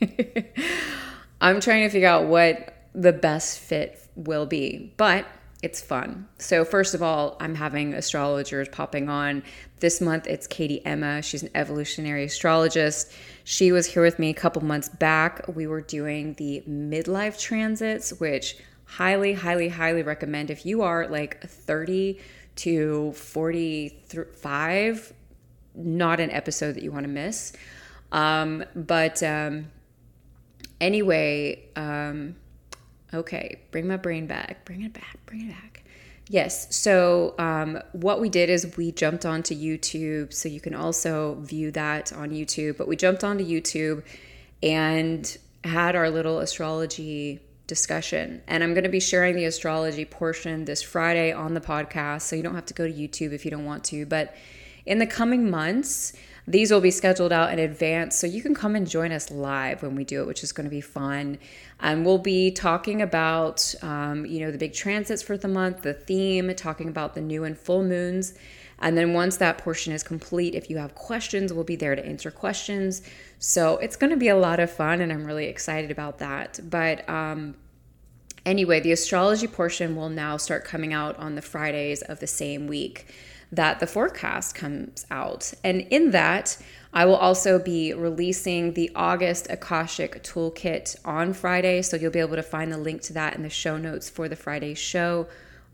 I'm 1.40 1.60
trying 1.60 1.84
to 1.84 1.88
figure 1.88 2.08
out 2.08 2.26
what 2.26 2.74
the 2.94 3.12
best 3.12 3.58
fit 3.58 4.00
will 4.14 4.46
be. 4.46 4.92
But 4.96 5.26
it's 5.62 5.80
fun. 5.80 6.28
So, 6.38 6.64
first 6.64 6.94
of 6.94 7.02
all, 7.02 7.36
I'm 7.40 7.54
having 7.54 7.94
astrologers 7.94 8.68
popping 8.68 9.08
on. 9.08 9.42
This 9.80 10.00
month 10.00 10.26
it's 10.26 10.46
Katie 10.46 10.84
Emma. 10.84 11.22
She's 11.22 11.42
an 11.42 11.50
evolutionary 11.54 12.24
astrologist. 12.24 13.12
She 13.44 13.72
was 13.72 13.86
here 13.86 14.02
with 14.02 14.18
me 14.18 14.30
a 14.30 14.34
couple 14.34 14.62
months 14.62 14.88
back. 14.88 15.48
We 15.48 15.66
were 15.66 15.80
doing 15.80 16.34
the 16.34 16.62
midlife 16.68 17.40
transits, 17.40 18.10
which 18.20 18.56
highly, 18.84 19.32
highly, 19.32 19.68
highly 19.68 20.02
recommend 20.02 20.50
if 20.50 20.64
you 20.64 20.82
are 20.82 21.08
like 21.08 21.42
30 21.42 22.18
to 22.58 23.12
45, 23.12 25.12
not 25.74 26.20
an 26.20 26.30
episode 26.30 26.74
that 26.74 26.82
you 26.82 26.92
want 26.92 27.04
to 27.04 27.08
miss. 27.08 27.52
Um, 28.12 28.64
but 28.74 29.22
um, 29.22 29.70
anyway, 30.80 31.68
um, 31.76 32.36
okay, 33.12 33.60
bring 33.70 33.86
my 33.86 33.96
brain 33.96 34.26
back, 34.26 34.64
bring 34.64 34.82
it 34.82 34.92
back, 34.92 35.18
bring 35.26 35.42
it 35.42 35.50
back. 35.50 35.84
Yes. 36.30 36.74
So, 36.76 37.34
um, 37.38 37.80
what 37.92 38.20
we 38.20 38.28
did 38.28 38.50
is 38.50 38.76
we 38.76 38.92
jumped 38.92 39.24
onto 39.24 39.54
YouTube. 39.54 40.32
So, 40.32 40.50
you 40.50 40.60
can 40.60 40.74
also 40.74 41.36
view 41.36 41.70
that 41.70 42.12
on 42.12 42.30
YouTube. 42.30 42.76
But 42.76 42.86
we 42.86 42.96
jumped 42.96 43.24
onto 43.24 43.42
YouTube 43.42 44.02
and 44.62 45.38
had 45.64 45.96
our 45.96 46.10
little 46.10 46.40
astrology 46.40 47.40
discussion. 47.68 48.42
And 48.48 48.64
I'm 48.64 48.74
going 48.74 48.82
to 48.82 48.90
be 48.90 48.98
sharing 48.98 49.36
the 49.36 49.44
astrology 49.44 50.04
portion 50.04 50.64
this 50.64 50.82
Friday 50.82 51.32
on 51.32 51.54
the 51.54 51.60
podcast. 51.60 52.22
So, 52.22 52.34
you 52.34 52.42
don't 52.42 52.56
have 52.56 52.66
to 52.66 52.74
go 52.74 52.88
to 52.88 52.92
YouTube 52.92 53.32
if 53.32 53.44
you 53.44 53.52
don't 53.52 53.64
want 53.64 53.84
to. 53.84 54.04
But 54.04 54.34
in 54.84 54.98
the 54.98 55.06
coming 55.06 55.48
months, 55.48 56.14
these 56.48 56.72
will 56.72 56.80
be 56.80 56.90
scheduled 56.90 57.30
out 57.30 57.52
in 57.52 57.58
advance, 57.58 58.16
so 58.16 58.26
you 58.26 58.40
can 58.40 58.54
come 58.54 58.74
and 58.74 58.88
join 58.88 59.12
us 59.12 59.30
live 59.30 59.82
when 59.82 59.94
we 59.94 60.02
do 60.02 60.22
it, 60.22 60.26
which 60.26 60.42
is 60.42 60.50
going 60.50 60.64
to 60.64 60.70
be 60.70 60.80
fun. 60.80 61.38
And 61.80 62.04
we'll 62.04 62.18
be 62.18 62.50
talking 62.50 63.00
about, 63.02 63.74
um, 63.82 64.26
you 64.26 64.40
know, 64.40 64.50
the 64.50 64.58
big 64.58 64.72
transits 64.72 65.22
for 65.22 65.36
the 65.36 65.48
month, 65.48 65.82
the 65.82 65.94
theme, 65.94 66.52
talking 66.56 66.88
about 66.88 67.14
the 67.14 67.20
new 67.20 67.44
and 67.44 67.56
full 67.56 67.82
moons. 67.82 68.34
And 68.80 68.96
then 68.96 69.12
once 69.12 69.36
that 69.38 69.58
portion 69.58 69.92
is 69.92 70.02
complete, 70.02 70.54
if 70.54 70.70
you 70.70 70.78
have 70.78 70.94
questions, 70.94 71.52
we'll 71.52 71.64
be 71.64 71.76
there 71.76 71.96
to 71.96 72.04
answer 72.04 72.30
questions. 72.30 73.02
So 73.38 73.76
it's 73.78 73.96
going 73.96 74.10
to 74.10 74.16
be 74.16 74.28
a 74.28 74.36
lot 74.36 74.60
of 74.60 74.70
fun, 74.70 75.00
and 75.00 75.12
I'm 75.12 75.24
really 75.24 75.46
excited 75.46 75.90
about 75.90 76.18
that. 76.18 76.60
But 76.62 77.08
um, 77.08 77.56
anyway, 78.46 78.80
the 78.80 78.92
astrology 78.92 79.46
portion 79.46 79.96
will 79.96 80.08
now 80.08 80.36
start 80.36 80.64
coming 80.64 80.92
out 80.92 81.16
on 81.18 81.34
the 81.34 81.42
Fridays 81.42 82.02
of 82.02 82.20
the 82.20 82.26
same 82.26 82.66
week 82.66 83.06
that 83.52 83.80
the 83.80 83.86
forecast 83.86 84.54
comes 84.54 85.06
out. 85.10 85.52
And 85.64 85.80
in 85.82 86.10
that, 86.10 86.58
I 86.92 87.04
will 87.06 87.16
also 87.16 87.58
be 87.58 87.94
releasing 87.94 88.74
the 88.74 88.90
August 88.94 89.46
Akashic 89.50 90.22
Toolkit 90.22 90.96
on 91.04 91.32
Friday. 91.32 91.82
So 91.82 91.96
you'll 91.96 92.10
be 92.10 92.18
able 92.18 92.36
to 92.36 92.42
find 92.42 92.72
the 92.72 92.78
link 92.78 93.02
to 93.02 93.12
that 93.14 93.36
in 93.36 93.42
the 93.42 93.50
show 93.50 93.76
notes 93.76 94.08
for 94.08 94.28
the 94.28 94.36
Friday 94.36 94.74
show. 94.74 95.26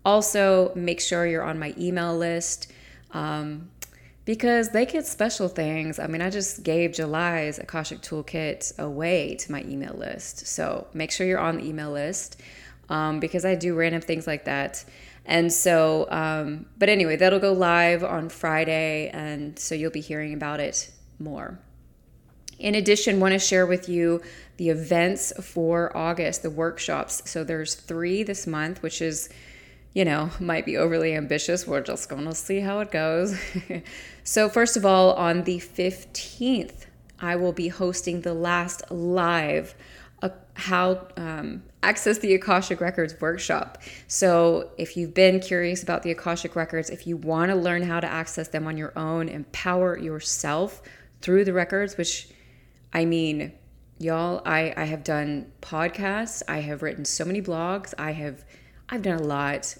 Also, 0.05 0.73
make 0.75 1.01
sure 1.01 1.27
you're 1.27 1.43
on 1.43 1.59
my 1.59 1.75
email 1.79 2.17
list 2.17 2.71
um, 3.13 3.71
because 4.25 4.71
they 4.71 4.87
get 4.87 5.07
special 5.07 5.49
things. 5.49 5.99
I 5.99 6.07
mean, 6.07 6.21
I 6.21 6.31
just 6.31 6.63
gave 6.63 6.93
July's 6.93 7.59
Akashic 7.59 8.01
Toolkit 8.01 8.79
away 8.79 9.37
to 9.37 9.53
my 9.53 9.63
email 9.63 9.95
list. 9.95 10.47
So 10.47 10.87
make 10.93 11.11
sure 11.11 11.27
you're 11.27 11.39
on 11.39 11.59
the 11.59 11.65
email 11.65 11.91
list 11.91 12.41
um, 12.89 13.21
because 13.21 13.45
I 13.45 13.55
do 13.55 13.75
random 13.75 14.01
things 14.01 14.27
like 14.27 14.45
that. 14.45 14.85
And 15.27 15.53
so, 15.53 16.07
um, 16.11 16.67
but 16.79 16.89
anyway, 16.89 17.17
that'll 17.17 17.39
go 17.39 17.53
live 17.53 18.05
on 18.05 18.29
Friday, 18.29 19.09
and 19.09 19.59
so 19.59 19.75
you'll 19.75 19.91
be 19.91 20.01
hearing 20.01 20.35
about 20.35 20.61
it 20.61 20.91
more. 21.19 21.59
In 22.59 22.75
addition, 22.75 23.21
want 23.21 23.33
to 23.33 23.39
share 23.39 23.67
with 23.67 23.89
you 23.89 24.23
the 24.59 24.69
events 24.69 25.33
for 25.43 25.97
August, 25.97 26.43
the 26.43 26.51
workshops. 26.51 27.23
So 27.29 27.43
there's 27.43 27.75
three 27.75 28.23
this 28.23 28.47
month, 28.47 28.83
which 28.83 29.03
is, 29.03 29.29
you 29.95 30.05
know, 30.05 30.31
might 30.39 30.67
be 30.67 30.77
overly 30.77 31.15
ambitious. 31.15 31.67
We're 31.67 31.81
just 31.81 32.09
going 32.09 32.27
to 32.27 32.35
see 32.35 32.61
how 32.61 32.81
it 32.81 32.91
goes. 32.91 33.39
so 34.25 34.49
first 34.49 34.77
of 34.77 34.87
all, 34.87 35.15
on 35.15 35.45
the 35.45 35.59
15th, 35.59 36.87
I 37.19 37.37
will 37.37 37.53
be 37.53 37.69
hosting 37.69 38.21
the 38.21 38.35
last 38.35 38.91
live 38.91 39.75
uh, 40.25 40.31
how 40.55 41.07
um, 41.17 41.63
access 41.83 42.19
the 42.19 42.35
Akashic 42.35 42.81
Records 42.81 43.15
workshop. 43.21 43.83
So, 44.09 44.71
if 44.79 44.97
you've 44.97 45.13
been 45.13 45.39
curious 45.39 45.83
about 45.83 46.03
the 46.03 46.11
Akashic 46.11 46.57
Records, 46.57 46.89
if 46.89 47.07
you 47.07 47.17
want 47.17 47.51
to 47.51 47.57
learn 47.57 47.83
how 47.83 48.01
to 48.01 48.07
access 48.07 48.49
them 48.49 48.67
on 48.67 48.77
your 48.77 48.93
own, 48.99 49.29
empower 49.29 49.99
yourself 49.99 50.83
through 51.21 51.45
the 51.45 51.53
records, 51.53 51.97
which 51.97 52.29
I 52.93 53.05
mean, 53.05 53.53
y'all, 53.99 54.41
I, 54.47 54.73
I 54.77 54.85
have 54.85 55.05
done 55.05 55.53
podcasts, 55.61 56.43
I 56.49 56.61
have 56.61 56.83
written 56.83 57.05
so 57.05 57.25
many 57.25 57.43
blogs, 57.43 57.93
I 57.99 58.13
have 58.13 58.45
I've 58.89 59.03
done 59.03 59.19
a 59.19 59.23
lot 59.23 59.77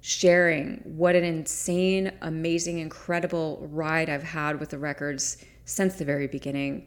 sharing 0.00 0.82
what 0.84 1.16
an 1.16 1.24
insane, 1.24 2.12
amazing, 2.20 2.78
incredible 2.78 3.66
ride 3.72 4.10
I've 4.10 4.22
had 4.22 4.60
with 4.60 4.70
the 4.70 4.78
records 4.78 5.42
since 5.64 5.94
the 5.94 6.04
very 6.04 6.26
beginning. 6.26 6.86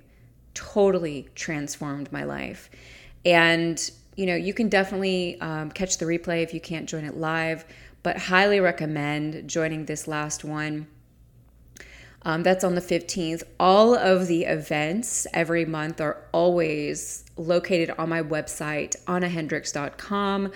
Totally 0.58 1.30
transformed 1.36 2.12
my 2.12 2.24
life. 2.24 2.70
And 3.24 3.80
you 4.16 4.26
know, 4.26 4.36
you 4.36 4.54
can 4.54 4.68
definitely 4.68 5.40
um, 5.40 5.70
catch 5.70 6.00
the 6.00 6.06
replay 6.06 6.42
if 6.42 6.52
you 6.52 6.60
can't 6.60 6.90
join 6.90 7.06
it 7.06 7.16
live, 7.16 7.64
but 8.02 8.18
highly 8.18 8.60
recommend 8.60 9.48
joining 9.48 9.86
this 9.86 10.08
last 10.08 10.44
one. 10.44 10.88
Um, 12.24 12.42
that's 12.42 12.64
on 12.64 12.74
the 12.74 12.82
15th. 12.82 13.44
All 13.60 13.96
of 13.96 14.28
the 14.28 14.46
events 14.46 15.28
every 15.34 15.66
month 15.66 16.02
are 16.02 16.26
always 16.32 17.24
located 17.38 17.92
on 18.00 18.10
my 18.10 18.24
website, 18.24 18.96
annahendricks.com, 19.06 20.52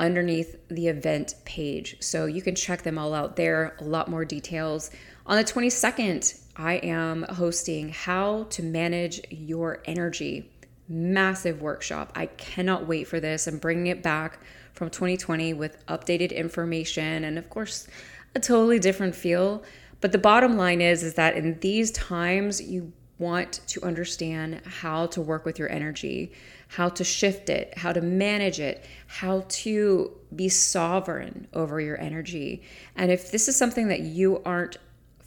underneath 0.00 0.56
the 0.68 0.88
event 0.88 1.34
page. 1.44 1.98
So 2.00 2.24
you 2.24 2.40
can 2.40 2.54
check 2.54 2.82
them 2.82 2.98
all 2.98 3.12
out 3.12 3.36
there, 3.36 3.76
a 3.80 3.84
lot 3.84 4.08
more 4.08 4.24
details. 4.24 4.90
On 5.26 5.36
the 5.36 5.44
22nd, 5.44 6.40
I 6.56 6.74
am 6.74 7.24
hosting 7.24 7.88
How 7.88 8.44
to 8.50 8.62
Manage 8.62 9.20
Your 9.30 9.82
Energy 9.86 10.50
massive 10.88 11.62
workshop. 11.62 12.12
I 12.14 12.26
cannot 12.26 12.86
wait 12.86 13.08
for 13.08 13.18
this. 13.18 13.46
I'm 13.46 13.58
bringing 13.58 13.88
it 13.88 14.02
back 14.02 14.38
from 14.72 14.90
2020 14.90 15.54
with 15.54 15.84
updated 15.86 16.34
information 16.34 17.24
and 17.24 17.38
of 17.38 17.48
course 17.48 17.86
a 18.34 18.40
totally 18.40 18.78
different 18.78 19.14
feel. 19.14 19.62
But 20.00 20.12
the 20.12 20.18
bottom 20.18 20.56
line 20.56 20.80
is 20.80 21.02
is 21.02 21.14
that 21.14 21.36
in 21.36 21.58
these 21.60 21.90
times 21.92 22.60
you 22.60 22.92
want 23.18 23.60
to 23.68 23.82
understand 23.82 24.60
how 24.66 25.06
to 25.06 25.20
work 25.20 25.44
with 25.44 25.58
your 25.58 25.70
energy, 25.70 26.32
how 26.68 26.88
to 26.88 27.04
shift 27.04 27.48
it, 27.48 27.78
how 27.78 27.92
to 27.92 28.00
manage 28.00 28.60
it, 28.60 28.84
how 29.06 29.44
to 29.48 30.10
be 30.34 30.48
sovereign 30.48 31.46
over 31.52 31.80
your 31.80 31.98
energy. 32.00 32.62
And 32.96 33.10
if 33.10 33.30
this 33.30 33.48
is 33.48 33.56
something 33.56 33.88
that 33.88 34.00
you 34.00 34.42
aren't 34.44 34.78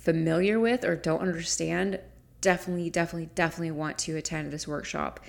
familiar 0.07 0.57
with 0.57 0.85
or 0.85 0.95
don't 0.95 1.19
understand, 1.19 1.99
definitely, 2.39 2.89
definitely, 2.89 3.29
definitely 3.35 3.71
want 3.71 3.97
to 3.97 4.15
attend 4.15 4.53
this 4.53 4.65
workshop. 4.65 5.19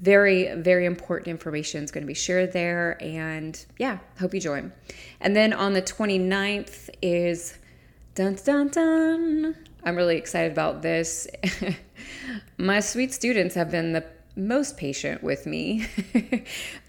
Very 0.00 0.52
very 0.56 0.86
important 0.86 1.28
information 1.28 1.84
is 1.84 1.92
going 1.92 2.02
to 2.02 2.08
be 2.08 2.14
shared 2.14 2.52
there 2.52 3.00
and 3.00 3.64
yeah 3.78 3.98
hope 4.18 4.34
you 4.34 4.40
join. 4.40 4.72
And 5.20 5.36
then 5.36 5.52
on 5.52 5.72
the 5.72 5.82
29th 5.82 6.90
is 7.00 7.56
dun 8.16 8.36
dun 8.44 8.70
dun. 8.70 9.56
I'm 9.84 9.94
really 9.94 10.16
excited 10.16 10.50
about 10.50 10.82
this. 10.82 11.28
My 12.58 12.80
sweet 12.80 13.14
students 13.14 13.54
have 13.54 13.70
been 13.70 13.92
the 13.92 14.04
most 14.34 14.76
patient 14.76 15.22
with 15.22 15.46
me 15.46 15.84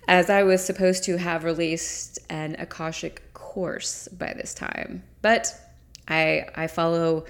as 0.08 0.30
i 0.30 0.44
was 0.44 0.64
supposed 0.64 1.04
to 1.04 1.18
have 1.18 1.44
released 1.44 2.20
an 2.30 2.56
akashic 2.60 3.34
course 3.34 4.08
by 4.08 4.34
this 4.34 4.56
time. 4.56 5.04
But 5.22 5.54
i 6.10 6.46
i 6.56 6.68
follow 6.68 7.26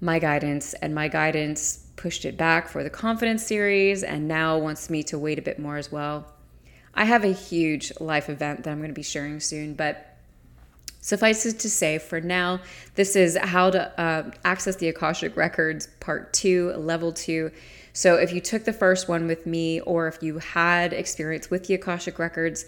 my 0.00 0.18
guidance 0.18 0.74
and 0.74 0.94
my 0.94 1.08
guidance 1.08 1.84
pushed 1.96 2.24
it 2.24 2.36
back 2.36 2.68
for 2.68 2.82
the 2.82 2.90
confidence 2.90 3.46
series 3.46 4.02
and 4.02 4.28
now 4.28 4.58
wants 4.58 4.90
me 4.90 5.02
to 5.02 5.18
wait 5.18 5.38
a 5.38 5.42
bit 5.42 5.58
more 5.58 5.76
as 5.76 5.90
well. 5.90 6.26
I 6.92 7.04
have 7.04 7.24
a 7.24 7.32
huge 7.32 7.92
life 8.00 8.28
event 8.28 8.64
that 8.64 8.70
I'm 8.70 8.78
going 8.78 8.90
to 8.90 8.94
be 8.94 9.02
sharing 9.02 9.40
soon, 9.40 9.74
but 9.74 10.10
Suffice 11.00 11.44
it 11.44 11.58
to 11.58 11.68
say, 11.68 11.98
for 11.98 12.18
now, 12.18 12.60
this 12.94 13.14
is 13.14 13.36
how 13.36 13.68
to 13.68 14.00
uh, 14.00 14.30
access 14.42 14.76
the 14.76 14.88
Akashic 14.88 15.36
Records 15.36 15.86
Part 16.00 16.32
2, 16.32 16.76
Level 16.78 17.12
2. 17.12 17.50
So, 17.92 18.14
if 18.16 18.32
you 18.32 18.40
took 18.40 18.64
the 18.64 18.72
first 18.72 19.06
one 19.06 19.26
with 19.26 19.44
me, 19.44 19.80
or 19.80 20.08
if 20.08 20.22
you 20.22 20.38
had 20.38 20.94
experience 20.94 21.50
with 21.50 21.66
the 21.66 21.74
Akashic 21.74 22.18
Records, 22.18 22.64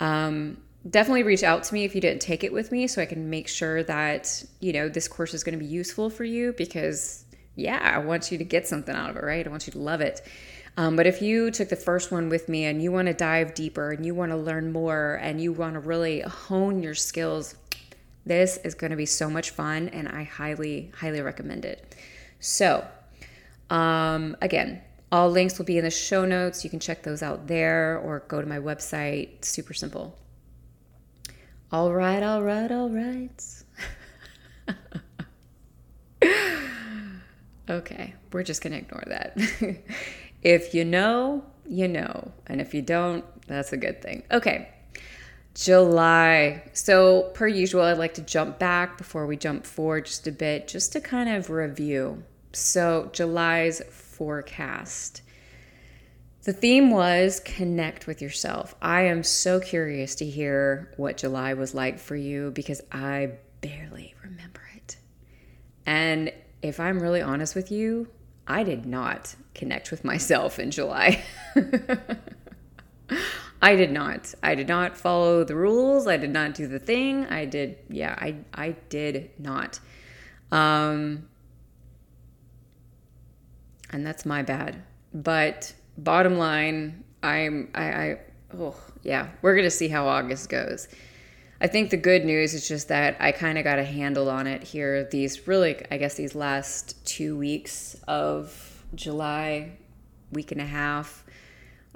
um, 0.00 0.56
definitely 0.88 1.22
reach 1.22 1.42
out 1.42 1.64
to 1.64 1.74
me 1.74 1.84
if 1.84 1.94
you 1.94 2.00
didn't 2.00 2.20
take 2.20 2.44
it 2.44 2.52
with 2.52 2.70
me 2.70 2.86
so 2.86 3.02
I 3.02 3.06
can 3.06 3.28
make 3.28 3.48
sure 3.48 3.82
that, 3.84 4.44
you 4.60 4.72
know, 4.72 4.88
this 4.88 5.08
course 5.08 5.34
is 5.34 5.42
going 5.42 5.58
to 5.58 5.64
be 5.64 5.70
useful 5.70 6.10
for 6.10 6.24
you 6.24 6.52
because, 6.52 7.24
yeah, 7.54 7.78
I 7.82 7.98
want 7.98 8.30
you 8.30 8.38
to 8.38 8.44
get 8.44 8.68
something 8.68 8.94
out 8.94 9.10
of 9.10 9.16
it, 9.16 9.22
right? 9.24 9.46
I 9.46 9.50
want 9.50 9.66
you 9.66 9.72
to 9.72 9.78
love 9.78 10.00
it. 10.00 10.22
Um, 10.76 10.94
but 10.94 11.06
if 11.06 11.22
you 11.22 11.50
took 11.50 11.70
the 11.70 11.76
first 11.76 12.12
one 12.12 12.28
with 12.28 12.48
me 12.48 12.66
and 12.66 12.82
you 12.82 12.92
want 12.92 13.06
to 13.06 13.14
dive 13.14 13.54
deeper 13.54 13.92
and 13.92 14.04
you 14.04 14.14
want 14.14 14.30
to 14.32 14.36
learn 14.36 14.72
more 14.72 15.18
and 15.22 15.40
you 15.40 15.52
want 15.52 15.74
to 15.74 15.80
really 15.80 16.20
hone 16.20 16.82
your 16.82 16.94
skills, 16.94 17.56
this 18.26 18.58
is 18.58 18.74
going 18.74 18.90
to 18.90 18.96
be 18.96 19.06
so 19.06 19.30
much 19.30 19.50
fun 19.50 19.88
and 19.88 20.08
I 20.08 20.24
highly, 20.24 20.92
highly 20.96 21.22
recommend 21.22 21.64
it. 21.64 21.96
So, 22.40 22.86
um, 23.70 24.36
again, 24.42 24.82
all 25.10 25.30
links 25.30 25.56
will 25.56 25.64
be 25.64 25.78
in 25.78 25.84
the 25.84 25.90
show 25.90 26.26
notes. 26.26 26.62
You 26.62 26.68
can 26.68 26.80
check 26.80 27.02
those 27.02 27.22
out 27.22 27.46
there 27.46 27.98
or 27.98 28.20
go 28.28 28.40
to 28.40 28.46
my 28.46 28.58
website. 28.58 29.44
Super 29.44 29.72
simple. 29.72 30.16
All 31.72 31.92
right, 31.92 32.22
all 32.22 32.42
right, 32.42 32.70
all 32.70 32.88
right. 32.88 33.64
okay, 37.68 38.14
we're 38.32 38.44
just 38.44 38.62
going 38.62 38.72
to 38.72 38.78
ignore 38.78 39.02
that. 39.08 39.36
if 40.42 40.74
you 40.74 40.84
know, 40.84 41.44
you 41.68 41.88
know. 41.88 42.30
And 42.46 42.60
if 42.60 42.72
you 42.72 42.82
don't, 42.82 43.24
that's 43.48 43.72
a 43.72 43.76
good 43.76 44.00
thing. 44.00 44.22
Okay, 44.30 44.68
July. 45.54 46.62
So, 46.72 47.30
per 47.34 47.48
usual, 47.48 47.82
I'd 47.82 47.98
like 47.98 48.14
to 48.14 48.22
jump 48.22 48.60
back 48.60 48.96
before 48.96 49.26
we 49.26 49.36
jump 49.36 49.66
forward 49.66 50.06
just 50.06 50.28
a 50.28 50.32
bit, 50.32 50.68
just 50.68 50.92
to 50.92 51.00
kind 51.00 51.28
of 51.28 51.50
review. 51.50 52.22
So, 52.52 53.10
July's 53.12 53.82
forecast. 53.90 55.22
The 56.46 56.52
theme 56.52 56.92
was 56.92 57.40
connect 57.40 58.06
with 58.06 58.22
yourself. 58.22 58.76
I 58.80 59.06
am 59.06 59.24
so 59.24 59.58
curious 59.58 60.14
to 60.14 60.24
hear 60.24 60.92
what 60.96 61.16
July 61.16 61.54
was 61.54 61.74
like 61.74 61.98
for 61.98 62.14
you 62.14 62.52
because 62.52 62.80
I 62.92 63.32
barely 63.62 64.14
remember 64.22 64.60
it. 64.76 64.96
And 65.86 66.32
if 66.62 66.78
I'm 66.78 67.00
really 67.00 67.20
honest 67.20 67.56
with 67.56 67.72
you, 67.72 68.06
I 68.46 68.62
did 68.62 68.86
not 68.86 69.34
connect 69.56 69.90
with 69.90 70.04
myself 70.12 70.60
in 70.60 70.70
July. 70.70 71.24
I 73.60 73.74
did 73.74 73.90
not. 73.90 74.32
I 74.40 74.54
did 74.54 74.68
not 74.68 74.96
follow 74.96 75.42
the 75.42 75.56
rules. 75.56 76.06
I 76.06 76.16
did 76.16 76.30
not 76.30 76.54
do 76.54 76.68
the 76.68 76.78
thing. 76.78 77.26
I 77.26 77.46
did. 77.46 77.76
Yeah, 77.88 78.14
I 78.16 78.36
I 78.54 78.76
did 78.88 79.32
not. 79.40 79.80
Um, 80.52 81.26
and 83.90 84.06
that's 84.06 84.24
my 84.24 84.42
bad. 84.42 84.84
But 85.12 85.74
bottom 85.98 86.38
line, 86.38 87.04
I'm 87.22 87.70
I, 87.74 87.84
I 87.84 88.18
oh 88.56 88.76
yeah, 89.02 89.28
we're 89.42 89.56
gonna 89.56 89.70
see 89.70 89.88
how 89.88 90.06
August 90.06 90.48
goes. 90.48 90.88
I 91.60 91.66
think 91.66 91.90
the 91.90 91.96
good 91.96 92.24
news 92.24 92.52
is 92.52 92.68
just 92.68 92.88
that 92.88 93.16
I 93.18 93.32
kind 93.32 93.56
of 93.56 93.64
got 93.64 93.78
a 93.78 93.84
handle 93.84 94.28
on 94.28 94.46
it 94.46 94.62
here. 94.62 95.04
These 95.04 95.48
really, 95.48 95.76
I 95.90 95.96
guess, 95.96 96.14
these 96.14 96.34
last 96.34 97.04
two 97.06 97.36
weeks 97.36 97.96
of 98.06 98.84
July, 98.94 99.72
week 100.30 100.52
and 100.52 100.60
a 100.60 100.66
half 100.66 101.24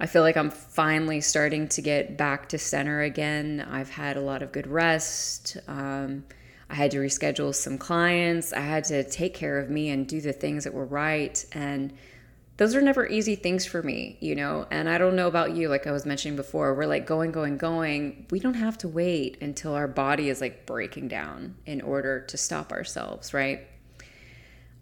I 0.01 0.07
feel 0.07 0.23
like 0.23 0.39
I'm 0.39 0.51
finally 0.51 1.21
starting 1.21 1.69
to 1.69 1.83
get 1.83 2.17
back 2.17 2.49
to 2.49 2.59
center 2.59 3.03
again. 3.03 3.67
I've 3.71 3.91
had 3.91 4.17
a 4.17 4.23
lot 4.23 4.43
of 4.43 4.51
good 4.51 4.67
rest. 4.67 5.59
Um, 5.69 6.25
I 6.71 6.75
had 6.75 6.91
to 6.93 6.99
reschedule 6.99 7.55
some 7.55 7.77
clients. 7.77 8.55
I 8.55 8.61
had 8.61 8.85
to 8.85 9.05
take 9.05 9.35
care 9.35 9.59
of 9.59 9.69
me 9.69 9.91
and 9.91 10.09
do 10.09 10.23
the 10.23 10.33
things 10.33 10.65
that 10.65 10.73
were 10.73 10.87
right. 10.87 11.45
And 11.53 11.93
those 12.61 12.77
are 12.77 12.83
never 12.83 13.07
easy 13.07 13.37
things 13.37 13.65
for 13.65 13.83
me, 13.83 14.19
you 14.21 14.35
know? 14.35 14.67
And 14.71 14.87
I 14.87 14.99
don't 14.99 15.17
know 15.17 15.29
about 15.29 15.57
you, 15.57 15.71
like 15.71 15.87
I 15.87 15.93
was 15.93 16.05
mentioning 16.05 16.37
before, 16.37 16.75
we're 16.75 16.85
like 16.85 17.07
going, 17.07 17.33
going, 17.33 17.57
going. 17.57 18.27
We 18.31 18.39
don't 18.39 18.53
have 18.53 18.77
to 18.79 18.89
wait 18.89 19.41
until 19.41 19.73
our 19.73 19.89
body 19.89 20.29
is 20.29 20.43
like 20.43 20.67
breaking 20.67 21.09
down 21.09 21.57
in 21.65 21.81
order 21.81 22.21
to 22.21 22.37
stop 22.37 22.71
ourselves, 22.71 23.33
right? 23.33 23.67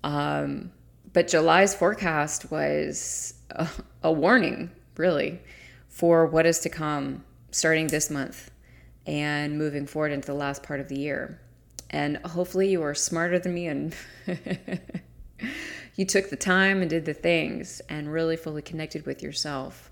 Um, 0.03 0.73
but 1.13 1.29
July's 1.29 1.73
forecast 1.73 2.51
was 2.51 3.35
a, 3.51 3.69
a 4.03 4.11
warning 4.11 4.73
really, 4.97 5.39
for 5.89 6.27
what 6.27 6.47
is 6.47 6.59
to 6.63 6.69
come 6.69 7.25
starting 7.53 7.87
this 7.87 8.11
month 8.11 8.51
and 9.07 9.57
moving 9.57 9.87
forward 9.87 10.11
into 10.11 10.27
the 10.27 10.35
last 10.35 10.65
part 10.65 10.81
of 10.81 10.89
the 10.89 10.99
year. 10.99 11.41
And 11.91 12.17
hopefully, 12.27 12.71
you 12.71 12.83
are 12.83 12.95
smarter 12.97 13.39
than 13.39 13.55
me 13.55 13.69
and 13.69 13.95
you 15.99 16.05
took 16.05 16.31
the 16.31 16.37
time 16.37 16.81
and 16.81 16.89
did 16.89 17.05
the 17.05 17.13
things 17.13 17.83
and 17.89 18.11
really 18.11 18.37
fully 18.37 18.63
connected 18.63 19.05
with 19.05 19.21
yourself. 19.21 19.91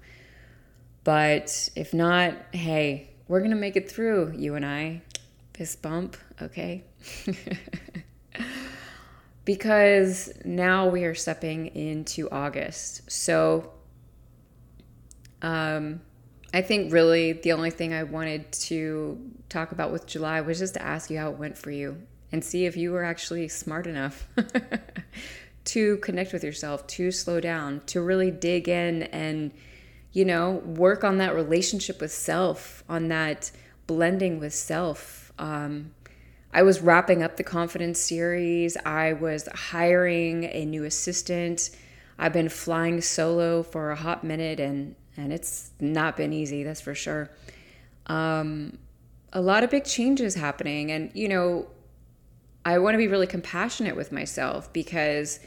But 1.02 1.68
if 1.74 1.92
not, 1.92 2.36
hey, 2.52 3.10
we're 3.26 3.40
going 3.40 3.50
to 3.50 3.56
make 3.56 3.74
it 3.74 3.90
through, 3.90 4.32
you 4.36 4.54
and 4.54 4.64
I. 4.64 5.02
Fist 5.54 5.82
bump, 5.82 6.16
okay? 6.40 6.84
because 9.44 10.32
now 10.44 10.88
we 10.88 11.04
are 11.06 11.14
stepping 11.16 11.74
into 11.74 12.30
August. 12.30 13.10
So 13.10 13.72
um, 15.42 16.00
I 16.54 16.62
think 16.62 16.92
really 16.92 17.32
the 17.32 17.50
only 17.50 17.70
thing 17.70 17.92
I 17.92 18.04
wanted 18.04 18.52
to 18.52 19.18
talk 19.48 19.72
about 19.72 19.90
with 19.90 20.06
July 20.06 20.40
was 20.42 20.60
just 20.60 20.74
to 20.74 20.82
ask 20.82 21.10
you 21.10 21.18
how 21.18 21.32
it 21.32 21.36
went 21.36 21.58
for 21.58 21.72
you 21.72 22.00
and 22.30 22.44
see 22.44 22.66
if 22.66 22.76
you 22.76 22.92
were 22.92 23.02
actually 23.02 23.48
smart 23.48 23.88
enough 23.88 24.28
to 25.66 25.98
connect 25.98 26.32
with 26.32 26.44
yourself, 26.44 26.86
to 26.86 27.10
slow 27.10 27.40
down, 27.40 27.82
to 27.86 28.00
really 28.00 28.30
dig 28.30 28.68
in 28.68 29.04
and, 29.04 29.52
you 30.12 30.24
know, 30.24 30.52
work 30.64 31.04
on 31.04 31.18
that 31.18 31.34
relationship 31.34 32.00
with 32.00 32.12
self, 32.12 32.84
on 32.88 33.08
that 33.08 33.50
blending 33.86 34.40
with 34.40 34.54
self. 34.54 35.32
Um, 35.38 35.92
I 36.52 36.62
was 36.62 36.80
wrapping 36.80 37.22
up 37.22 37.36
the 37.36 37.44
confidence 37.44 38.00
series, 38.00 38.76
I 38.84 39.12
was 39.12 39.48
hiring 39.54 40.44
a 40.44 40.64
new 40.64 40.84
assistant. 40.84 41.70
I've 42.18 42.32
been 42.32 42.48
flying 42.48 43.02
solo 43.02 43.62
for 43.62 43.90
a 43.90 43.96
hot 43.96 44.24
minute 44.24 44.58
and 44.58 44.94
and 45.18 45.32
it's 45.32 45.70
not 45.80 46.16
been 46.16 46.32
easy, 46.32 46.62
that's 46.62 46.80
for 46.80 46.94
sure. 46.94 47.30
Um, 48.06 48.78
a 49.32 49.40
lot 49.40 49.64
of 49.64 49.70
big 49.70 49.84
changes 49.84 50.34
happening, 50.34 50.92
and 50.92 51.10
you 51.14 51.28
know, 51.28 51.68
I 52.64 52.78
want 52.78 52.94
to 52.94 52.98
be 52.98 53.08
really 53.08 53.26
compassionate 53.26 53.96
with 53.96 54.12
myself 54.12 54.72
because 54.72 55.40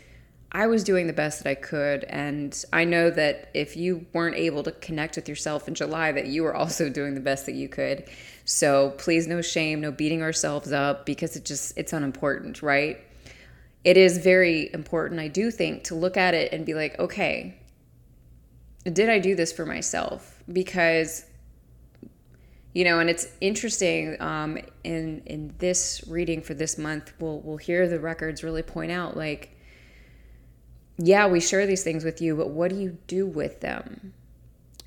I 0.52 0.66
was 0.66 0.84
doing 0.84 1.06
the 1.06 1.14
best 1.14 1.44
that 1.44 1.50
I 1.50 1.56
could, 1.56 2.06
and 2.06 2.64
I 2.74 2.84
know 2.84 3.12
that 3.12 3.50
if 3.54 3.78
you 3.78 4.08
weren't 4.14 4.36
able 4.36 4.64
to 4.64 4.72
connect 4.72 5.16
with 5.16 5.30
yourself 5.30 5.68
in 5.68 5.76
July, 5.76 6.12
that 6.12 6.28
you 6.28 6.44
were 6.44 6.56
also 6.56 6.90
doing 7.00 7.14
the 7.14 7.22
best 7.22 7.46
that 7.46 7.54
you 7.54 7.70
could. 7.70 8.06
So 8.46 8.96
please, 8.98 9.28
no 9.28 9.42
shame, 9.42 9.80
no 9.80 9.92
beating 9.92 10.24
ourselves 10.24 10.72
up 10.72 11.06
because 11.06 11.36
it 11.36 11.46
just 11.46 11.78
it's 11.78 11.94
unimportant, 11.94 12.64
right? 12.64 13.00
It 13.84 13.96
is 13.96 14.18
very 14.18 14.74
important, 14.74 15.20
I 15.20 15.28
do 15.28 15.52
think, 15.52 15.84
to 15.86 15.96
look 15.96 16.18
at 16.18 16.34
it 16.34 16.52
and 16.52 16.66
be 16.66 16.74
like, 16.74 16.98
okay, 17.00 17.56
did 18.84 19.10
I 19.10 19.20
do 19.20 19.36
this 19.36 19.54
for 19.54 19.66
myself? 19.66 20.42
Because 20.52 21.26
you 22.74 22.84
know, 22.84 23.00
and 23.00 23.10
it's 23.10 23.28
interesting 23.42 24.20
um, 24.22 24.58
in 24.84 25.22
in 25.26 25.54
this 25.60 26.04
reading 26.08 26.42
for 26.42 26.54
this 26.54 26.78
month. 26.78 27.14
We'll 27.20 27.40
we'll 27.42 27.58
hear 27.58 27.88
the 27.88 28.00
records 28.00 28.44
really 28.44 28.64
point 28.64 28.92
out 28.92 29.18
like, 29.18 29.56
yeah, 31.02 31.28
we 31.28 31.40
share 31.40 31.66
these 31.66 31.84
things 31.84 32.04
with 32.04 32.22
you, 32.22 32.36
but 32.36 32.50
what 32.50 32.70
do 32.70 32.76
you 32.76 32.98
do 33.08 33.26
with 33.26 33.62
them? 33.62 34.14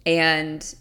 And 0.05 0.75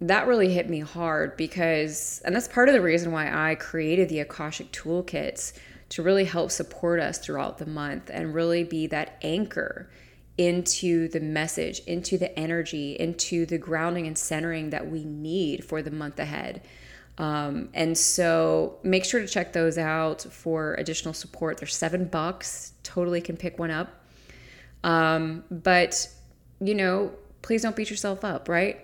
that 0.00 0.26
really 0.26 0.52
hit 0.52 0.68
me 0.68 0.80
hard 0.80 1.36
because, 1.36 2.20
and 2.24 2.34
that's 2.34 2.48
part 2.48 2.68
of 2.68 2.74
the 2.74 2.80
reason 2.80 3.12
why 3.12 3.50
I 3.50 3.54
created 3.54 4.08
the 4.08 4.18
Akashic 4.20 4.72
toolkits 4.72 5.52
to 5.90 6.02
really 6.02 6.24
help 6.24 6.50
support 6.50 6.98
us 6.98 7.18
throughout 7.18 7.58
the 7.58 7.66
month 7.66 8.10
and 8.12 8.34
really 8.34 8.64
be 8.64 8.88
that 8.88 9.18
anchor 9.22 9.88
into 10.36 11.06
the 11.08 11.20
message, 11.20 11.80
into 11.80 12.18
the 12.18 12.36
energy, 12.36 12.96
into 12.98 13.46
the 13.46 13.58
grounding 13.58 14.08
and 14.08 14.18
centering 14.18 14.70
that 14.70 14.90
we 14.90 15.04
need 15.04 15.64
for 15.64 15.80
the 15.80 15.90
month 15.92 16.18
ahead. 16.18 16.60
Um, 17.18 17.68
and 17.72 17.96
so 17.96 18.78
make 18.82 19.04
sure 19.04 19.20
to 19.20 19.28
check 19.28 19.52
those 19.52 19.78
out 19.78 20.22
for 20.22 20.74
additional 20.74 21.14
support. 21.14 21.58
They're 21.58 21.68
seven 21.68 22.06
bucks, 22.06 22.72
totally 22.82 23.20
can 23.20 23.36
pick 23.36 23.60
one 23.60 23.70
up. 23.70 24.01
Um, 24.84 25.44
but, 25.50 26.08
you 26.60 26.74
know, 26.74 27.12
please 27.42 27.62
don't 27.62 27.76
beat 27.76 27.90
yourself 27.90 28.24
up, 28.24 28.48
right? 28.48 28.80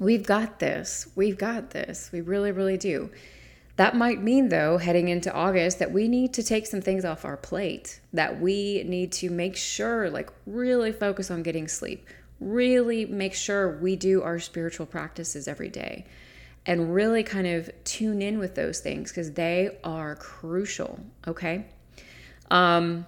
We've 0.00 0.26
got 0.26 0.58
this. 0.58 1.08
We've 1.14 1.38
got 1.38 1.70
this. 1.70 2.10
We 2.12 2.20
really, 2.20 2.52
really 2.52 2.76
do. 2.76 3.10
That 3.76 3.96
might 3.96 4.22
mean, 4.22 4.48
though, 4.48 4.78
heading 4.78 5.08
into 5.08 5.32
August, 5.32 5.78
that 5.78 5.92
we 5.92 6.06
need 6.08 6.34
to 6.34 6.42
take 6.42 6.66
some 6.66 6.80
things 6.80 7.04
off 7.04 7.24
our 7.24 7.36
plate, 7.36 8.00
that 8.12 8.40
we 8.40 8.82
need 8.84 9.12
to 9.12 9.30
make 9.30 9.56
sure, 9.56 10.10
like, 10.10 10.30
really 10.46 10.92
focus 10.92 11.30
on 11.30 11.42
getting 11.42 11.68
sleep, 11.68 12.06
really 12.38 13.06
make 13.06 13.34
sure 13.34 13.78
we 13.78 13.96
do 13.96 14.22
our 14.22 14.38
spiritual 14.38 14.86
practices 14.86 15.48
every 15.48 15.68
day 15.68 16.04
and 16.66 16.94
really 16.94 17.22
kind 17.22 17.46
of 17.46 17.70
tune 17.84 18.22
in 18.22 18.38
with 18.38 18.54
those 18.54 18.80
things 18.80 19.10
because 19.10 19.32
they 19.32 19.78
are 19.82 20.16
crucial. 20.16 21.00
Okay. 21.26 21.64
Um, 22.50 23.06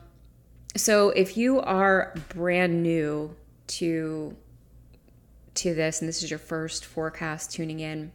so 0.76 1.10
if 1.10 1.36
you 1.36 1.60
are 1.60 2.14
brand 2.30 2.82
new 2.82 3.34
to 3.66 4.36
to 5.54 5.74
this 5.74 6.00
and 6.00 6.08
this 6.08 6.22
is 6.22 6.30
your 6.30 6.38
first 6.38 6.84
forecast 6.84 7.52
tuning 7.52 7.80
in 7.80 8.10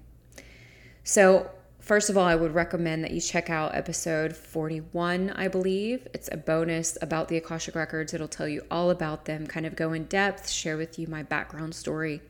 so 1.04 1.50
first 1.80 2.10
of 2.10 2.18
all 2.18 2.26
i 2.26 2.36
would 2.36 2.54
recommend 2.54 3.04
that 3.04 3.12
you 3.12 3.22
check 3.22 3.50
out 3.50 3.74
episode 3.74 4.36
41 4.36 5.32
i 5.32 5.48
believe. 5.48 6.08
It's 6.14 6.30
a 6.32 6.38
bonus 6.38 6.98
about 7.02 7.30
the 7.30 7.38
akashic 7.38 7.76
records. 7.76 8.14
It'll 8.14 8.28
tell 8.28 8.48
you 8.48 8.64
all 8.70 8.90
about 8.90 9.26
them 9.26 9.48
kind 9.48 9.66
of 9.66 9.76
go 9.76 9.94
in 9.94 10.06
depth 10.06 10.50
share 10.50 10.78
with 10.78 11.00
you 11.00 11.08
my 11.08 11.24
background 11.24 11.74
story. 11.74 12.22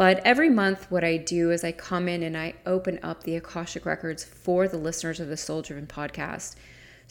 But 0.00 0.22
every 0.24 0.48
month, 0.48 0.90
what 0.90 1.04
I 1.04 1.18
do 1.18 1.50
is 1.50 1.62
I 1.62 1.72
come 1.72 2.08
in 2.08 2.22
and 2.22 2.34
I 2.34 2.54
open 2.64 2.98
up 3.02 3.22
the 3.22 3.36
Akashic 3.36 3.84
Records 3.84 4.24
for 4.24 4.66
the 4.66 4.78
listeners 4.78 5.20
of 5.20 5.28
the 5.28 5.36
Soul 5.36 5.60
Driven 5.60 5.86
podcast. 5.86 6.54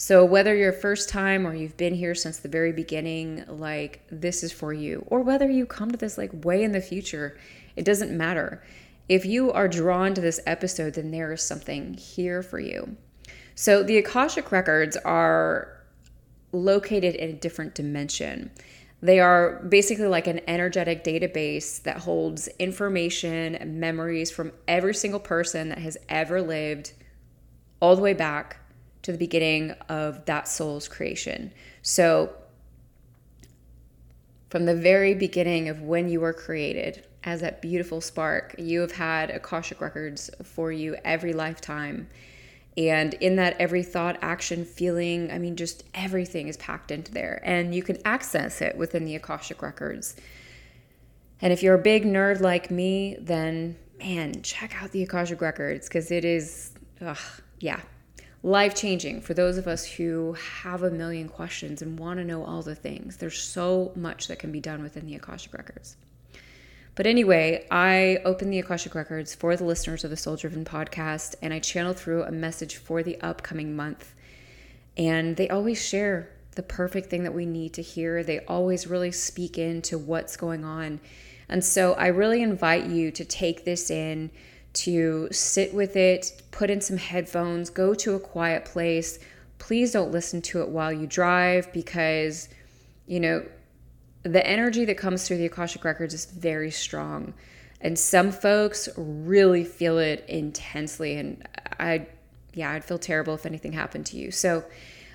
So, 0.01 0.23
whether 0.23 0.55
you're 0.55 0.71
first 0.71 1.09
time 1.09 1.45
or 1.45 1.53
you've 1.53 1.75
been 1.75 1.93
here 1.93 2.15
since 2.15 2.37
the 2.37 2.47
very 2.47 2.71
beginning, 2.71 3.43
like 3.49 4.01
this 4.09 4.43
is 4.43 4.51
for 4.53 4.71
you, 4.71 5.03
or 5.07 5.19
whether 5.19 5.49
you 5.49 5.65
come 5.65 5.91
to 5.91 5.97
this 5.97 6.17
like 6.17 6.45
way 6.45 6.63
in 6.63 6.71
the 6.71 6.79
future, 6.79 7.37
it 7.75 7.83
doesn't 7.83 8.09
matter. 8.09 8.63
If 9.09 9.25
you 9.25 9.51
are 9.51 9.67
drawn 9.67 10.13
to 10.13 10.21
this 10.21 10.39
episode, 10.47 10.93
then 10.93 11.11
there 11.11 11.33
is 11.33 11.43
something 11.43 11.95
here 11.95 12.41
for 12.41 12.61
you. 12.61 12.95
So, 13.55 13.83
the 13.83 13.97
Akashic 13.97 14.53
Records 14.53 14.95
are 14.95 15.83
located 16.53 17.15
in 17.15 17.31
a 17.31 17.33
different 17.33 17.75
dimension. 17.75 18.51
They 19.01 19.19
are 19.19 19.61
basically 19.67 20.07
like 20.07 20.27
an 20.27 20.39
energetic 20.47 21.03
database 21.03 21.83
that 21.83 21.97
holds 21.97 22.47
information 22.57 23.53
and 23.53 23.81
memories 23.81 24.31
from 24.31 24.53
every 24.65 24.93
single 24.93 25.19
person 25.19 25.67
that 25.67 25.79
has 25.79 25.97
ever 26.07 26.41
lived 26.41 26.93
all 27.81 27.97
the 27.97 28.01
way 28.01 28.13
back 28.13 28.58
to 29.03 29.11
the 29.11 29.17
beginning 29.17 29.71
of 29.87 30.25
that 30.25 30.47
soul's 30.47 30.87
creation. 30.87 31.53
So, 31.81 32.33
from 34.49 34.65
the 34.65 34.75
very 34.75 35.13
beginning 35.13 35.69
of 35.69 35.81
when 35.81 36.09
you 36.09 36.21
were 36.21 36.33
created 36.33 37.05
as 37.23 37.41
that 37.41 37.61
beautiful 37.61 38.01
spark, 38.01 38.55
you 38.57 38.81
have 38.81 38.93
had 38.93 39.29
Akashic 39.29 39.79
records 39.79 40.29
for 40.43 40.71
you 40.71 40.95
every 41.05 41.33
lifetime 41.33 42.07
and 42.79 43.13
in 43.15 43.35
that, 43.35 43.57
every 43.59 43.83
thought, 43.83 44.17
action, 44.21 44.63
feeling, 44.63 45.31
I 45.31 45.37
mean, 45.37 45.57
just 45.57 45.83
everything 45.93 46.47
is 46.47 46.55
packed 46.55 46.91
into 46.91 47.11
there. 47.11 47.41
And 47.43 47.75
you 47.75 47.83
can 47.83 47.97
access 48.05 48.61
it 48.61 48.77
within 48.77 49.03
the 49.03 49.15
Akashic 49.15 49.61
Records. 49.61 50.15
And 51.41 51.51
if 51.51 51.61
you're 51.61 51.75
a 51.75 51.81
big 51.81 52.05
nerd 52.05 52.39
like 52.39 52.71
me, 52.71 53.17
then 53.19 53.75
man, 53.97 54.41
check 54.43 54.81
out 54.81 54.91
the 54.91 55.03
Akashic 55.03 55.41
Records 55.41 55.89
because 55.89 56.09
it 56.09 56.23
is, 56.23 56.71
ugh, 57.01 57.17
yeah, 57.59 57.81
life 58.41 58.75
changing 58.75 59.21
for 59.21 59.33
those 59.33 59.57
of 59.57 59.67
us 59.67 59.85
who 59.85 60.33
have 60.33 60.83
a 60.83 60.91
million 60.91 61.27
questions 61.27 61.81
and 61.81 61.99
want 61.99 62.19
to 62.19 62.25
know 62.25 62.43
all 62.43 62.61
the 62.61 62.75
things. 62.75 63.17
There's 63.17 63.41
so 63.41 63.91
much 63.95 64.27
that 64.27 64.39
can 64.39 64.51
be 64.51 64.61
done 64.61 64.81
within 64.81 65.05
the 65.05 65.15
Akashic 65.15 65.53
Records. 65.53 65.97
But 66.95 67.05
anyway, 67.05 67.65
I 67.71 68.19
open 68.25 68.49
the 68.49 68.59
Akashic 68.59 68.95
Records 68.95 69.33
for 69.35 69.55
the 69.55 69.63
listeners 69.63 70.03
of 70.03 70.09
the 70.09 70.17
Soul 70.17 70.35
Driven 70.35 70.65
podcast 70.65 71.35
and 71.41 71.53
I 71.53 71.59
channel 71.59 71.93
through 71.93 72.23
a 72.23 72.31
message 72.31 72.75
for 72.75 73.03
the 73.03 73.19
upcoming 73.21 73.75
month. 73.75 74.13
And 74.97 75.37
they 75.37 75.49
always 75.49 75.81
share 75.81 76.29
the 76.55 76.63
perfect 76.63 77.09
thing 77.09 77.23
that 77.23 77.33
we 77.33 77.45
need 77.45 77.73
to 77.73 77.81
hear. 77.81 78.23
They 78.23 78.39
always 78.45 78.87
really 78.87 79.11
speak 79.11 79.57
into 79.57 79.97
what's 79.97 80.35
going 80.35 80.65
on. 80.65 80.99
And 81.47 81.63
so 81.63 81.93
I 81.93 82.07
really 82.07 82.41
invite 82.41 82.87
you 82.87 83.11
to 83.11 83.23
take 83.23 83.63
this 83.63 83.89
in, 83.89 84.29
to 84.83 85.27
sit 85.31 85.73
with 85.73 85.95
it, 85.95 86.41
put 86.51 86.69
in 86.69 86.81
some 86.81 86.97
headphones, 86.97 87.69
go 87.69 87.93
to 87.95 88.15
a 88.15 88.19
quiet 88.19 88.65
place. 88.65 89.19
Please 89.57 89.91
don't 89.91 90.11
listen 90.11 90.41
to 90.43 90.61
it 90.61 90.69
while 90.69 90.91
you 90.91 91.05
drive 91.05 91.71
because, 91.73 92.49
you 93.05 93.19
know, 93.19 93.45
the 94.23 94.45
energy 94.45 94.85
that 94.85 94.97
comes 94.97 95.27
through 95.27 95.37
the 95.37 95.45
Akashic 95.45 95.83
Records 95.83 96.13
is 96.13 96.25
very 96.25 96.71
strong. 96.71 97.33
And 97.81 97.97
some 97.97 98.31
folks 98.31 98.89
really 98.97 99.63
feel 99.63 99.97
it 99.97 100.25
intensely. 100.27 101.17
And 101.17 101.47
I, 101.79 102.07
yeah, 102.53 102.71
I'd 102.71 102.83
feel 102.83 102.99
terrible 102.99 103.33
if 103.33 103.45
anything 103.45 103.73
happened 103.73 104.05
to 104.07 104.17
you. 104.17 104.31
So, 104.31 104.63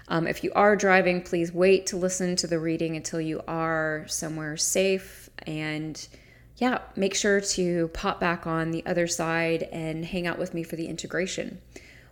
um, 0.08 0.26
if 0.26 0.44
you 0.44 0.52
are 0.54 0.76
driving, 0.76 1.22
please 1.22 1.52
wait 1.52 1.86
to 1.86 1.96
listen 1.96 2.36
to 2.36 2.46
the 2.46 2.58
reading 2.58 2.96
until 2.96 3.22
you 3.22 3.40
are 3.48 4.04
somewhere 4.06 4.56
safe. 4.58 5.30
And 5.46 6.06
yeah, 6.56 6.78
make 6.94 7.14
sure 7.14 7.40
to 7.40 7.88
pop 7.88 8.20
back 8.20 8.46
on 8.46 8.70
the 8.70 8.84
other 8.86 9.06
side 9.06 9.64
and 9.72 10.04
hang 10.04 10.26
out 10.26 10.38
with 10.38 10.54
me 10.54 10.62
for 10.62 10.76
the 10.76 10.86
integration. 10.86 11.60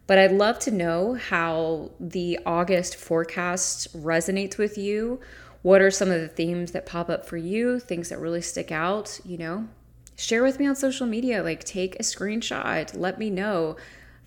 But 0.07 0.19
I'd 0.19 0.33
love 0.33 0.59
to 0.61 0.71
know 0.71 1.15
how 1.15 1.93
the 2.01 2.41
August 2.45 2.97
forecast 2.97 3.97
resonates 3.97 4.59
with 4.59 4.77
you 4.77 5.21
what 5.63 5.81
are 5.81 5.93
some 5.93 6.11
of 6.11 6.21
the 6.21 6.29
themes 6.29 6.73
that 6.73 6.87
pop 6.87 7.09
up 7.09 7.25
for 7.25 7.37
you, 7.37 7.79
things 7.79 8.09
that 8.09 8.19
really 8.19 8.43
stick 8.43 8.73
out, 8.73 9.21
you 9.25 9.39
know? 9.39 9.69
Share 10.17 10.43
with 10.43 10.59
me 10.59 10.67
on 10.67 10.75
social 10.75 11.07
media, 11.07 11.43
like 11.43 11.63
take 11.65 11.95
a 11.97 12.03
screenshot, 12.03 12.97
let 12.99 13.19
me 13.19 13.31
know. 13.31 13.77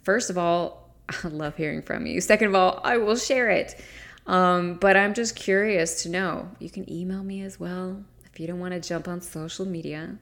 First 0.03 0.29
of 0.29 0.37
all, 0.37 0.89
I 1.23 1.27
love 1.27 1.57
hearing 1.57 1.81
from 1.81 2.05
you. 2.05 2.21
Second 2.21 2.47
of 2.47 2.55
all, 2.55 2.79
I 2.83 2.97
will 2.97 3.17
share 3.17 3.49
it. 3.49 3.79
Um, 4.25 4.75
but 4.75 4.97
I'm 4.97 5.13
just 5.13 5.35
curious 5.35 6.03
to 6.03 6.09
know. 6.09 6.49
You 6.59 6.69
can 6.69 6.89
email 6.91 7.21
me 7.21 7.41
as 7.41 7.59
well 7.59 8.03
if 8.35 8.39
you 8.39 8.45
don't 8.45 8.59
want 8.59 8.75
to 8.75 8.79
jump 8.79 9.07
on 9.07 9.21
social 9.21 9.65
media. 9.65 10.17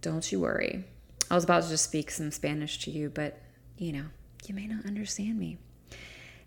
Don't 0.00 0.32
you 0.32 0.40
worry. 0.40 0.84
I 1.30 1.36
was 1.36 1.44
about 1.44 1.62
to 1.62 1.68
just 1.68 1.84
speak 1.84 2.10
some 2.10 2.32
Spanish 2.32 2.78
to 2.80 2.90
you, 2.90 3.10
but 3.10 3.40
you 3.76 3.92
know, 3.92 4.06
you 4.46 4.54
may 4.54 4.66
not 4.66 4.86
understand 4.86 5.38
me. 5.38 5.58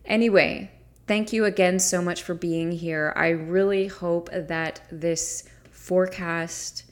Anyway, 0.04 0.72
Thank 1.12 1.34
you 1.34 1.44
again 1.44 1.80
so 1.80 2.02
much 2.02 2.24
for 2.24 2.34
being 2.34 2.72
here. 2.72 3.12
I 3.18 3.30
really 3.32 3.88
hope 3.88 4.30
that 4.32 4.82
this 4.90 5.44
forecast 5.70 6.86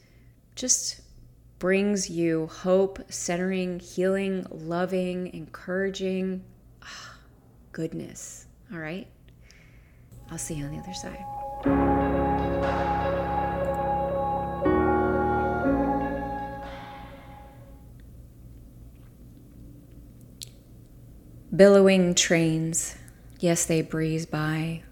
just 0.54 1.00
brings 1.58 2.10
you 2.10 2.46
hope, 2.48 3.00
centering, 3.10 3.80
healing, 3.80 4.46
loving, 4.50 5.32
encouraging 5.32 6.44
ah, 6.82 7.16
goodness. 7.72 8.44
All 8.70 8.78
right? 8.78 9.06
I'll 10.30 10.36
see 10.36 10.56
you 10.56 10.66
on 10.66 10.72
the 10.72 10.78
other 10.78 10.92
side. 10.92 11.99
Billowing 21.60 22.14
trains 22.14 22.96
Yes, 23.38 23.66
they 23.66 23.82
breeze 23.82 24.24
by, 24.24 24.82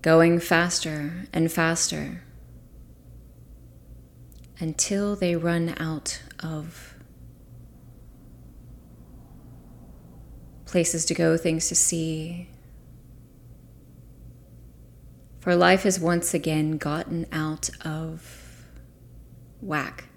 going 0.00 0.40
faster 0.40 1.26
and 1.30 1.52
faster 1.52 2.22
until 4.58 5.16
they 5.16 5.36
run 5.36 5.74
out 5.76 6.22
of 6.42 6.94
places 10.64 11.04
to 11.04 11.12
go, 11.12 11.36
things 11.36 11.68
to 11.68 11.74
see. 11.74 12.48
For 15.40 15.54
life 15.54 15.82
has 15.82 16.00
once 16.00 16.32
again 16.32 16.78
gotten 16.78 17.26
out 17.30 17.68
of 17.84 18.64
whack. 19.60 20.09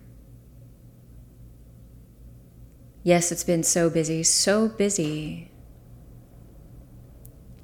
Yes, 3.05 3.33
it's 3.33 3.43
been 3.43 3.63
so 3.63 3.89
busy, 3.89 4.23
so 4.23 4.69
busy 4.69 5.51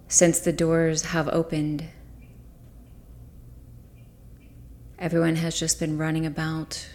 since 0.10 0.42
the 0.42 0.52
doors 0.52 1.06
have 1.06 1.30
opened. 1.30 1.86
Everyone 4.98 5.38
has 5.38 5.58
just 5.58 5.80
been 5.80 5.98
running 5.98 6.26
about, 6.26 6.90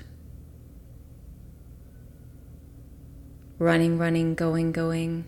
running, 3.59 3.96
running, 3.96 4.35
going, 4.35 4.72
going. 4.72 5.24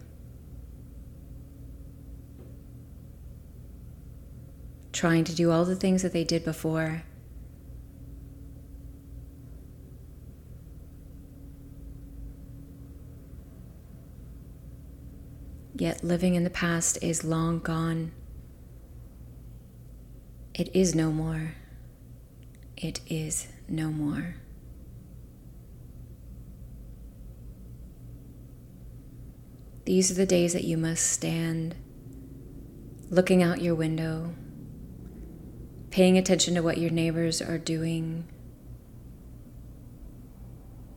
Trying 4.93 5.25
to 5.25 5.35
do 5.35 5.51
all 5.51 5.65
the 5.65 5.75
things 5.75 6.03
that 6.03 6.13
they 6.13 6.25
did 6.25 6.45
before. 6.45 7.03
Yet 15.79 16.03
living 16.03 16.35
in 16.35 16.45
the 16.45 16.51
past 16.51 16.99
is 17.03 17.23
long 17.23 17.59
gone. 17.59 18.13
It 20.55 20.75
is 20.75 20.95
no 20.95 21.13
more. 21.13 21.53
It 22.79 23.01
is 23.07 23.49
no 23.69 23.91
more. 23.91 24.37
These 29.85 30.11
are 30.11 30.15
the 30.15 30.27
days 30.27 30.55
that 30.55 30.65
you 30.65 30.79
must 30.79 31.05
stand 31.05 31.75
looking 33.11 33.43
out 33.43 33.61
your 33.61 33.75
window, 33.75 34.35
paying 35.91 36.17
attention 36.17 36.55
to 36.55 36.63
what 36.63 36.79
your 36.79 36.91
neighbors 36.91 37.43
are 37.43 37.59
doing, 37.59 38.27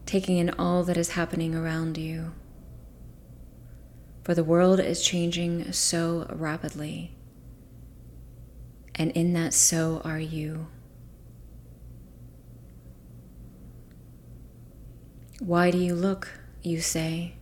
taking 0.06 0.38
in 0.38 0.50
all 0.52 0.84
that 0.86 0.98
is 0.98 1.12
happening 1.12 1.54
around 1.54 1.98
you. 1.98 2.32
For 4.30 4.36
the 4.36 4.44
world 4.44 4.80
is 4.80 5.02
changing 5.02 5.72
so 5.72 6.28
rapidly, 6.30 7.18
and 8.94 9.10
in 9.14 9.34
that, 9.34 9.56
so 9.56 10.04
are 10.06 10.20
you. 10.20 10.68
Why 15.40 15.72
do 15.72 15.80
you 15.80 15.96
look, 15.96 16.30
you 16.62 16.80
say? 16.80 17.38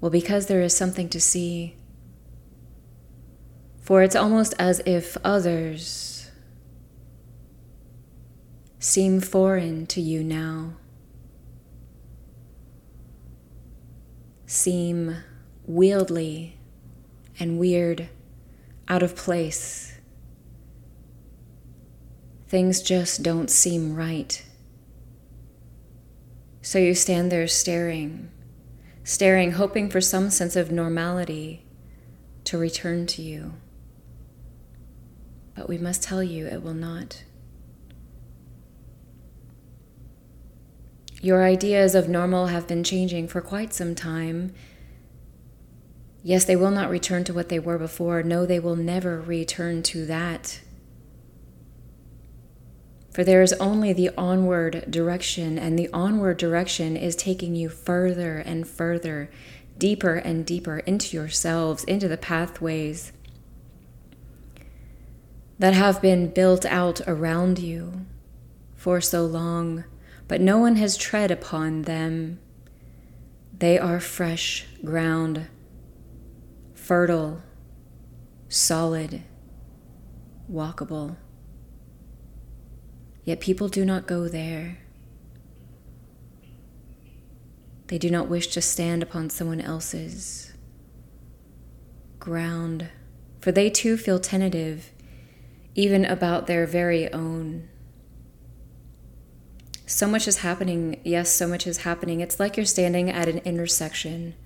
Well, 0.00 0.10
because 0.10 0.46
there 0.46 0.62
is 0.62 0.74
something 0.74 1.10
to 1.10 1.20
see. 1.20 1.76
For 3.82 4.02
it's 4.02 4.16
almost 4.16 4.54
as 4.58 4.80
if 4.86 5.18
others 5.22 6.30
seem 8.78 9.20
foreign 9.20 9.84
to 9.88 10.00
you 10.00 10.24
now, 10.24 10.76
seem 14.50 15.16
wieldly 15.64 16.58
and 17.38 17.56
weird, 17.56 18.08
out 18.88 19.00
of 19.00 19.14
place. 19.14 19.94
Things 22.48 22.82
just 22.82 23.22
don't 23.22 23.48
seem 23.48 23.94
right. 23.94 24.44
So 26.62 26.80
you 26.80 26.96
stand 26.96 27.30
there 27.30 27.46
staring, 27.46 28.28
staring, 29.04 29.52
hoping 29.52 29.88
for 29.88 30.00
some 30.00 30.30
sense 30.30 30.56
of 30.56 30.72
normality 30.72 31.64
to 32.42 32.58
return 32.58 33.06
to 33.06 33.22
you. 33.22 33.54
But 35.54 35.68
we 35.68 35.78
must 35.78 36.02
tell 36.02 36.24
you 36.24 36.48
it 36.48 36.64
will 36.64 36.74
not. 36.74 37.22
Your 41.20 41.44
ideas 41.44 41.94
of 41.94 42.08
normal 42.08 42.46
have 42.46 42.66
been 42.66 42.82
changing 42.82 43.28
for 43.28 43.42
quite 43.42 43.74
some 43.74 43.94
time. 43.94 44.54
Yes, 46.22 46.46
they 46.46 46.56
will 46.56 46.70
not 46.70 46.90
return 46.90 47.24
to 47.24 47.34
what 47.34 47.50
they 47.50 47.58
were 47.58 47.78
before. 47.78 48.22
No, 48.22 48.46
they 48.46 48.58
will 48.58 48.76
never 48.76 49.20
return 49.20 49.82
to 49.84 50.06
that. 50.06 50.60
For 53.12 53.22
there 53.22 53.42
is 53.42 53.52
only 53.54 53.92
the 53.92 54.10
onward 54.16 54.86
direction, 54.90 55.58
and 55.58 55.78
the 55.78 55.90
onward 55.92 56.38
direction 56.38 56.96
is 56.96 57.16
taking 57.16 57.54
you 57.54 57.68
further 57.68 58.38
and 58.38 58.66
further, 58.66 59.30
deeper 59.76 60.14
and 60.14 60.46
deeper 60.46 60.78
into 60.80 61.16
yourselves, 61.16 61.84
into 61.84 62.08
the 62.08 62.16
pathways 62.16 63.12
that 65.58 65.74
have 65.74 66.00
been 66.00 66.28
built 66.28 66.64
out 66.64 67.02
around 67.06 67.58
you 67.58 68.06
for 68.74 69.00
so 69.00 69.26
long, 69.26 69.84
but 70.30 70.40
no 70.40 70.58
one 70.58 70.76
has 70.76 70.96
tread 70.96 71.28
upon 71.32 71.82
them. 71.82 72.38
They 73.52 73.80
are 73.80 73.98
fresh 73.98 74.64
ground, 74.84 75.48
fertile, 76.72 77.42
solid, 78.48 79.24
walkable. 80.48 81.16
Yet 83.24 83.40
people 83.40 83.66
do 83.66 83.84
not 83.84 84.06
go 84.06 84.28
there. 84.28 84.78
They 87.88 87.98
do 87.98 88.08
not 88.08 88.28
wish 88.28 88.46
to 88.52 88.62
stand 88.62 89.02
upon 89.02 89.30
someone 89.30 89.60
else's 89.60 90.52
ground, 92.20 92.86
for 93.40 93.50
they 93.50 93.68
too 93.68 93.96
feel 93.96 94.20
tentative, 94.20 94.92
even 95.74 96.04
about 96.04 96.46
their 96.46 96.68
very 96.68 97.12
own. 97.12 97.69
So 99.90 100.06
much 100.06 100.28
is 100.28 100.38
happening. 100.38 101.00
Yes, 101.02 101.30
so 101.30 101.48
much 101.48 101.66
is 101.66 101.78
happening. 101.78 102.20
It's 102.20 102.38
like 102.38 102.56
you're 102.56 102.64
standing 102.64 103.10
at 103.10 103.26
an 103.26 103.38
intersection. 103.38 104.36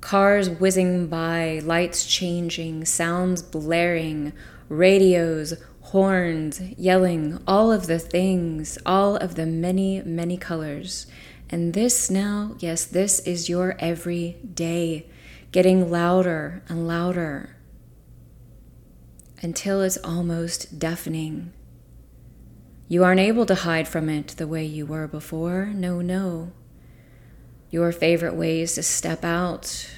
Cars 0.00 0.48
whizzing 0.48 1.08
by, 1.08 1.60
lights 1.64 2.06
changing, 2.06 2.84
sounds 2.84 3.42
blaring, 3.42 4.32
radios 4.68 5.54
horns, 5.80 6.60
yelling, 6.76 7.42
all 7.44 7.72
of 7.72 7.88
the 7.88 7.98
things, 7.98 8.78
all 8.86 9.16
of 9.16 9.34
the 9.34 9.46
many, 9.46 10.00
many 10.02 10.36
colors. 10.36 11.08
And 11.50 11.74
this 11.74 12.08
now, 12.08 12.54
yes, 12.60 12.84
this 12.84 13.18
is 13.20 13.48
your 13.48 13.74
every 13.80 14.36
day, 14.54 15.06
getting 15.50 15.90
louder 15.90 16.62
and 16.68 16.86
louder 16.86 17.56
until 19.42 19.82
it's 19.82 19.98
almost 20.04 20.78
deafening. 20.78 21.52
You 22.88 23.04
aren't 23.04 23.20
able 23.20 23.46
to 23.46 23.54
hide 23.54 23.86
from 23.86 24.08
it 24.08 24.28
the 24.28 24.46
way 24.46 24.64
you 24.64 24.86
were 24.86 25.06
before. 25.06 25.66
No, 25.66 26.00
no. 26.00 26.52
Your 27.70 27.92
favorite 27.92 28.34
ways 28.34 28.74
to 28.74 28.82
step 28.82 29.24
out 29.24 29.90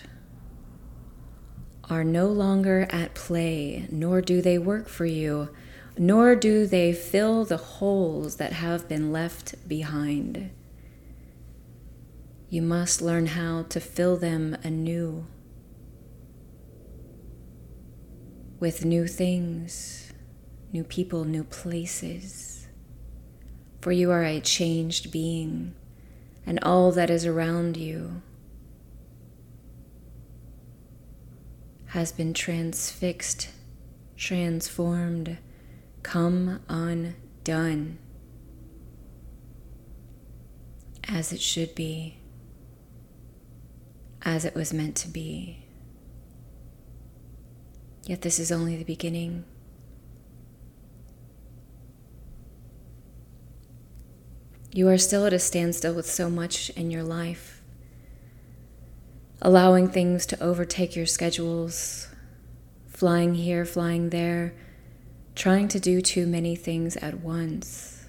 are 1.88 2.05
no 2.05 2.26
longer 2.26 2.88
at 2.90 3.14
play, 3.14 3.87
nor 3.90 4.20
do 4.20 4.42
they 4.42 4.59
work 4.59 4.88
for 4.88 5.07
you 5.07 5.50
nor 6.00 6.35
do 6.35 6.66
they 6.66 6.94
fill 6.94 7.44
the 7.44 7.59
holes 7.59 8.37
that 8.37 8.55
have 8.55 8.88
been 8.88 9.12
left 9.12 9.68
behind. 9.68 10.50
You 12.48 12.62
must 12.62 13.03
learn 13.03 13.26
how 13.26 13.64
to 13.64 13.81
fill 13.81 14.16
them 14.16 14.57
anew 14.64 15.26
with 18.59 18.83
new 18.83 19.07
things, 19.07 20.11
new 20.72 20.85
people, 20.85 21.24
new 21.24 21.44
places. 21.44 22.49
For 23.80 23.92
you 23.92 24.10
are 24.10 24.24
a 24.24 24.40
changed 24.40 25.10
being, 25.10 25.74
and 26.44 26.58
all 26.62 26.92
that 26.92 27.08
is 27.08 27.24
around 27.24 27.76
you 27.76 28.22
has 31.86 32.12
been 32.12 32.34
transfixed, 32.34 33.48
transformed 34.16 35.38
come 36.02 36.60
undone 36.68 37.98
as 41.08 41.32
it 41.32 41.40
should 41.40 41.74
be, 41.74 42.18
as 44.22 44.44
it 44.44 44.54
was 44.54 44.72
meant 44.72 44.94
to 44.96 45.08
be. 45.08 45.64
Yet 48.04 48.22
this 48.22 48.38
is 48.38 48.52
only 48.52 48.76
the 48.76 48.84
beginning. 48.84 49.44
You 54.72 54.88
are 54.88 54.98
still 54.98 55.26
at 55.26 55.33
a 55.33 55.38
standstill 55.38 55.94
with 55.94 56.06
so 56.06 56.30
much 56.30 56.70
in 56.70 56.90
your 56.90 57.02
life, 57.02 57.61
allowing 59.42 59.88
things 59.88 60.26
to 60.26 60.42
overtake 60.42 60.94
your 60.94 61.06
schedules, 61.06 62.09
flying 62.88 63.35
here, 63.35 63.64
flying 63.64 64.11
there 64.11 64.54
trying 65.40 65.68
to 65.68 65.80
do 65.80 66.02
too 66.02 66.26
many 66.26 66.54
things 66.54 66.96
at 66.98 67.20
once? 67.20 68.04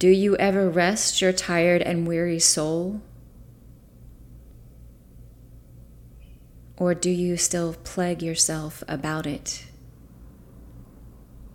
Do 0.00 0.08
you 0.08 0.36
ever 0.36 0.68
rest 0.68 1.20
your 1.20 1.32
tired 1.32 1.82
and 1.82 2.04
weary 2.04 2.40
soul? 2.40 3.00
Or 6.76 6.94
do 6.94 7.10
you 7.10 7.36
still 7.36 7.76
plague 7.84 8.22
yourself 8.22 8.82
about 8.88 9.24
it? 9.24 9.66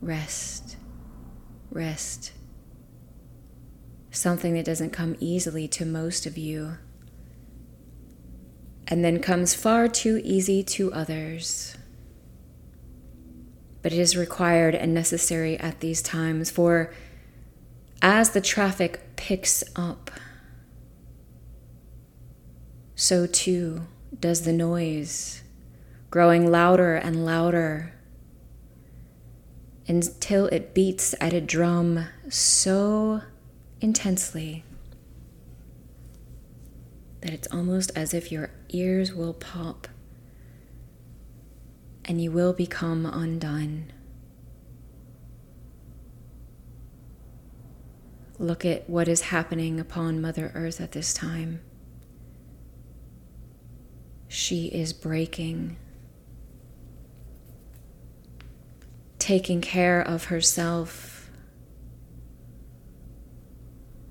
Rest, 0.02 0.78
rest. 1.70 2.32
Something 4.18 4.54
that 4.56 4.66
doesn't 4.66 4.92
come 4.92 5.16
easily 5.20 5.68
to 5.70 5.86
most 5.86 6.26
of 6.26 6.38
you, 6.38 6.78
and 8.88 9.04
then 9.04 9.20
comes 9.20 9.54
far 9.54 9.88
too 9.88 10.22
easy 10.24 10.64
to 10.64 10.92
others 10.92 11.78
but 13.88 13.94
it 13.94 14.00
is 14.00 14.18
required 14.18 14.76
and 14.76 14.94
necessary 14.94 15.58
at 15.62 15.80
these 15.80 16.02
times. 16.02 16.52
For 16.52 16.94
as 18.02 18.32
the 18.32 18.42
traffic 18.42 19.16
picks 19.16 19.64
up, 19.78 20.12
so 22.96 23.26
too 23.26 23.88
does 24.20 24.42
the 24.42 24.52
noise, 24.52 25.42
growing 26.12 26.52
louder 26.52 26.96
and 26.96 27.26
louder 27.26 27.94
until 29.88 30.48
it 30.48 30.74
beats 30.74 31.16
at 31.22 31.32
a 31.32 31.40
drum 31.40 32.08
so 32.28 33.22
intensely 33.82 34.64
that 37.22 37.34
it's 37.34 37.48
almost 37.52 37.92
as 37.96 38.14
if 38.14 38.32
your 38.32 38.52
ears 38.70 39.14
will 39.14 39.34
pop 39.34 39.88
and 42.06 42.22
you 42.22 42.32
will 42.32 42.54
become 42.54 43.06
undone. 43.06 43.92
Look 48.40 48.64
at 48.66 48.90
what 48.90 49.08
is 49.08 49.22
happening 49.22 49.80
upon 49.80 50.22
Mother 50.22 50.52
Earth 50.54 50.80
at 50.80 50.92
this 50.92 51.14
time. 51.14 51.62
She 54.28 54.68
is 54.68 54.94
breaking, 54.94 55.78
taking 59.18 59.60
care 59.60 60.02
of 60.02 60.26
herself, 60.26 61.17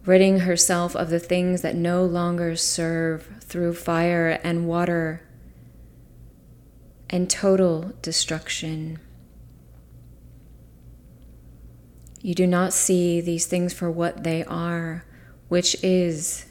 ridding 0.06 0.40
herself 0.40 0.94
of 0.94 1.10
the 1.10 1.18
things 1.18 1.62
that 1.62 1.74
no 1.74 2.04
longer 2.04 2.54
serve 2.54 3.28
through 3.40 3.74
fire 3.74 4.40
and 4.44 4.68
water 4.68 5.20
and 7.10 7.28
total 7.28 7.92
destruction. 8.02 8.98
You 12.22 12.34
do 12.34 12.46
not 12.46 12.72
see 12.72 13.20
these 13.20 13.46
things 13.46 13.72
for 13.72 13.90
what 13.90 14.22
they 14.22 14.44
are, 14.44 15.04
which 15.48 15.76
is 15.82 16.46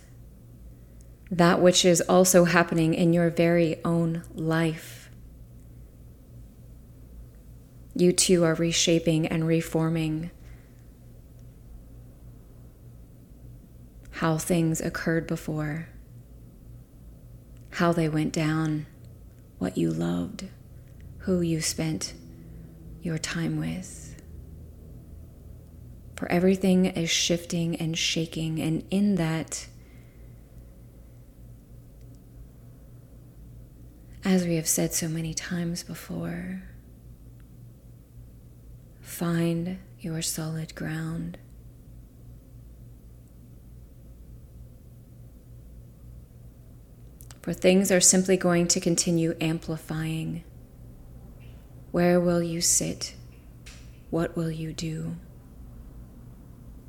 that 1.31 1.61
which 1.61 1.83
is 1.83 2.01
also 2.01 2.45
happening 2.45 2.93
in 2.93 3.13
your 3.13 3.29
very 3.29 3.83
own 3.83 4.23
life. 4.33 5.09
You 7.95 8.11
too 8.11 8.43
are 8.43 8.53
reshaping 8.53 9.27
and 9.27 9.47
reforming 9.47 10.31
how 14.15 14.37
things 14.37 14.79
occurred 14.79 15.27
before, 15.27 15.89
how 17.71 17.91
they 17.91 18.07
went 18.07 18.31
down, 18.31 18.85
what 19.57 19.77
you 19.77 19.91
loved, 19.91 20.45
who 21.19 21.41
you 21.41 21.59
spent 21.59 22.13
your 23.01 23.17
time 23.17 23.59
with. 23.59 24.15
For 26.15 26.31
everything 26.31 26.85
is 26.85 27.09
shifting 27.09 27.75
and 27.75 27.97
shaking, 27.97 28.61
and 28.61 28.85
in 28.89 29.15
that, 29.15 29.67
as 34.23 34.45
we 34.45 34.55
have 34.55 34.67
said 34.67 34.93
so 34.93 35.09
many 35.09 35.33
times 35.33 35.83
before, 35.83 36.63
find 39.01 39.77
your 39.99 40.21
solid 40.21 40.73
ground. 40.73 41.37
For 47.45 47.53
things 47.53 47.91
are 47.91 48.01
simply 48.01 48.35
going 48.35 48.67
to 48.67 48.79
continue 48.79 49.35
amplifying. 49.39 50.43
Where 51.91 52.19
will 52.19 52.41
you 52.41 52.59
sit? 52.59 53.13
What 54.09 54.35
will 54.35 54.49
you 54.49 54.73
do? 54.73 55.17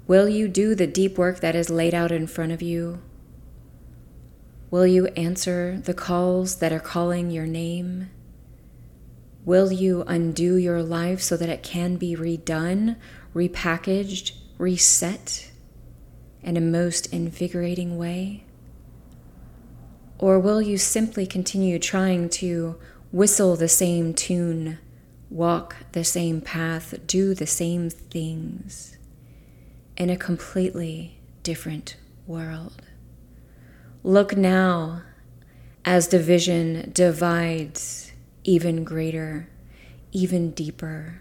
Will 0.07 0.31
you 0.31 0.49
do 0.49 0.75
the 0.75 0.87
deep 0.87 1.19
work 1.19 1.41
that 1.41 1.55
is 1.55 1.69
laid 1.69 1.93
out 1.93 2.11
in 2.11 2.27
front 2.27 2.53
of 2.53 2.63
you? 2.63 3.03
Will 4.71 4.87
you 4.87 5.09
answer 5.09 5.79
the 5.85 5.93
calls 5.93 6.57
that 6.61 6.73
are 6.73 6.81
calling 6.81 7.31
your 7.31 7.47
name? 7.47 8.09
Will 9.45 9.71
you 9.71 10.05
undo 10.07 10.57
your 10.57 10.83
life 10.83 11.21
so 11.21 11.37
that 11.37 11.51
it 11.51 11.63
can 11.63 11.97
be 11.97 12.17
redone, 12.17 12.97
repackaged, 13.35 14.33
reset 14.57 15.51
in 16.43 16.57
a 16.57 16.63
most 16.63 17.13
invigorating 17.13 17.99
way? 17.99 18.46
Or 20.19 20.41
will 20.41 20.63
you 20.63 20.79
simply 20.79 21.27
continue 21.27 21.79
trying 21.79 22.29
to 22.31 22.77
whistle 23.13 23.57
the 23.57 23.69
same 23.69 24.15
tune, 24.15 24.79
walk 25.29 25.77
the 25.93 26.05
same 26.05 26.41
path, 26.41 26.95
do 27.07 27.35
the 27.35 27.47
same 27.47 27.91
things 27.91 28.97
in 29.97 30.09
a 30.09 30.17
completely 30.17 31.19
different 31.43 31.97
world? 32.27 32.83
Look 34.03 34.37
now 34.37 35.03
as 35.85 36.09
division 36.09 36.91
divides 36.95 38.13
even 38.43 38.85
greater, 38.85 39.49
even 40.13 40.51
deeper, 40.53 41.21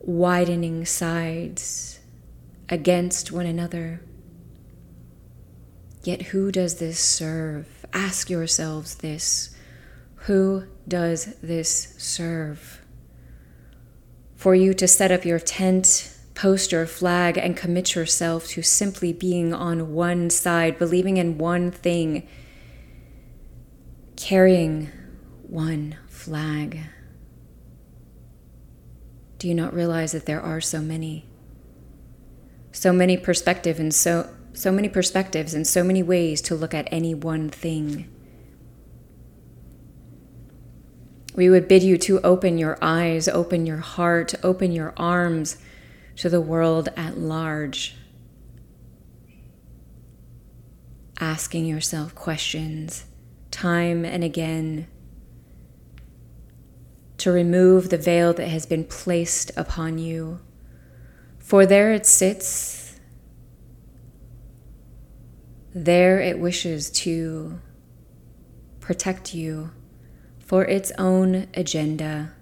widening 0.00 0.84
sides 0.84 1.98
against 2.68 3.32
one 3.32 3.46
another 3.46 4.00
Yet 6.04 6.20
who 6.22 6.52
does 6.52 6.76
this 6.76 6.98
serve? 7.00 7.86
Ask 7.94 8.28
yourselves 8.28 8.96
this. 8.96 9.56
Who 10.26 10.64
does 10.86 11.34
this 11.36 11.94
serve? 11.96 12.82
For 14.36 14.54
you 14.54 14.74
to 14.74 14.86
set 14.86 15.10
up 15.10 15.24
your 15.24 15.38
tent, 15.38 16.14
post 16.34 16.72
your 16.72 16.86
flag, 16.86 17.38
and 17.38 17.56
commit 17.56 17.94
yourself 17.94 18.46
to 18.48 18.62
simply 18.62 19.14
being 19.14 19.54
on 19.54 19.94
one 19.94 20.28
side, 20.28 20.78
believing 20.78 21.16
in 21.16 21.38
one 21.38 21.70
thing, 21.70 22.28
carrying 24.16 24.90
one 25.42 25.96
flag. 26.08 26.80
Do 29.38 29.48
you 29.48 29.54
not 29.54 29.72
realize 29.72 30.12
that 30.12 30.26
there 30.26 30.40
are 30.40 30.60
so 30.60 30.82
many? 30.82 31.24
So 32.72 32.92
many 32.92 33.16
perspectives 33.16 33.80
and 33.80 33.94
so 33.94 34.28
so 34.54 34.72
many 34.72 34.88
perspectives 34.88 35.52
and 35.54 35.66
so 35.66 35.84
many 35.84 36.02
ways 36.02 36.40
to 36.42 36.54
look 36.54 36.74
at 36.74 36.88
any 36.90 37.14
one 37.14 37.50
thing. 37.50 38.08
We 41.34 41.50
would 41.50 41.66
bid 41.66 41.82
you 41.82 41.98
to 41.98 42.20
open 42.20 42.58
your 42.58 42.78
eyes, 42.80 43.26
open 43.26 43.66
your 43.66 43.78
heart, 43.78 44.34
open 44.44 44.70
your 44.70 44.94
arms 44.96 45.56
to 46.16 46.28
the 46.28 46.40
world 46.40 46.88
at 46.96 47.18
large. 47.18 47.96
Asking 51.20 51.66
yourself 51.66 52.14
questions 52.14 53.04
time 53.50 54.04
and 54.04 54.24
again 54.24 54.86
to 57.18 57.30
remove 57.30 57.88
the 57.88 57.98
veil 57.98 58.32
that 58.34 58.48
has 58.48 58.66
been 58.66 58.84
placed 58.84 59.50
upon 59.56 59.98
you. 59.98 60.40
For 61.38 61.64
there 61.64 61.92
it 61.92 62.04
sits 62.04 62.83
there 65.74 66.20
it 66.20 66.38
wishes 66.38 66.88
to 66.88 67.58
protect 68.78 69.34
you 69.34 69.70
for 70.38 70.64
its 70.64 70.92
own 70.98 71.48
agenda, 71.54 72.32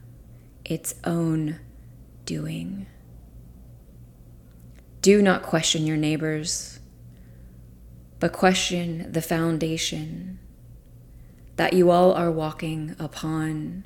its 0.64 0.94
own 1.04 1.58
doing. 2.26 2.86
Do 5.00 5.22
not 5.22 5.42
question 5.42 5.86
your 5.86 5.96
neighbors, 5.96 6.78
but 8.20 8.32
question 8.32 9.10
the 9.10 9.22
foundation 9.22 10.38
that 11.56 11.72
you 11.72 11.90
all 11.90 12.12
are 12.12 12.30
walking 12.30 12.94
upon. 12.98 13.84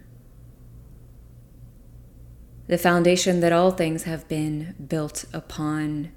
The 2.67 2.79
foundation 2.79 3.41
that 3.41 3.53
all 3.53 3.71
things 3.71 4.03
have 4.03 4.27
been 4.29 4.75
built 4.89 5.25
upon 5.33 6.11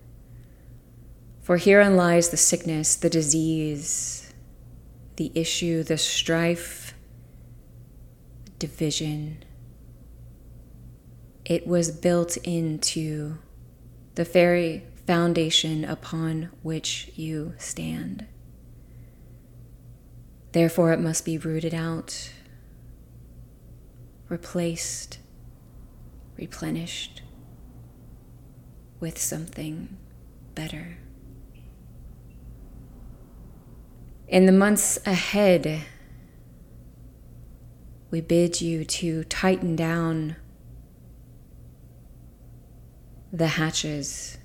for 1.50 1.58
herein 1.58 1.96
lies 1.96 2.30
the 2.30 2.38
sickness, 2.38 2.96
the 2.96 3.10
disease, 3.10 4.32
the 5.16 5.32
issue, 5.34 5.82
the 5.82 5.98
strife, 5.98 6.94
division. 8.60 9.44
It 11.46 11.66
was 11.66 11.90
built 11.90 12.38
into 12.38 13.40
the 14.14 14.26
very 14.26 14.84
foundation 15.08 15.84
upon 15.84 16.52
which 16.62 17.12
you 17.16 17.56
stand. 17.58 18.28
Therefore, 20.52 20.94
it 20.94 21.00
must 21.00 21.26
be 21.26 21.40
rooted 21.40 21.74
out, 21.74 22.32
replaced, 24.28 25.18
replenished 26.38 27.24
with 29.00 29.18
something 29.18 29.98
better. 30.54 30.99
In 34.30 34.46
the 34.46 34.52
months 34.52 35.00
ahead, 35.08 35.82
we 38.12 38.22
bid 38.22 38.62
you 38.62 38.86
to 38.86 39.24
tighten 39.24 39.76
down 39.76 40.36
the 43.34 43.48
hatches, 43.48 44.38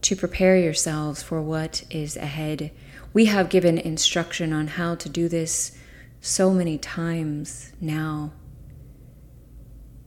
to 0.00 0.16
prepare 0.16 0.56
yourselves 0.56 1.22
for 1.22 1.42
what 1.42 1.84
is 1.90 2.16
ahead. 2.16 2.70
We 3.12 3.26
have 3.26 3.50
given 3.50 3.76
instruction 3.76 4.54
on 4.54 4.68
how 4.68 4.94
to 4.94 5.08
do 5.10 5.28
this 5.28 5.76
so 6.22 6.50
many 6.50 6.78
times 6.78 7.72
now 7.78 8.32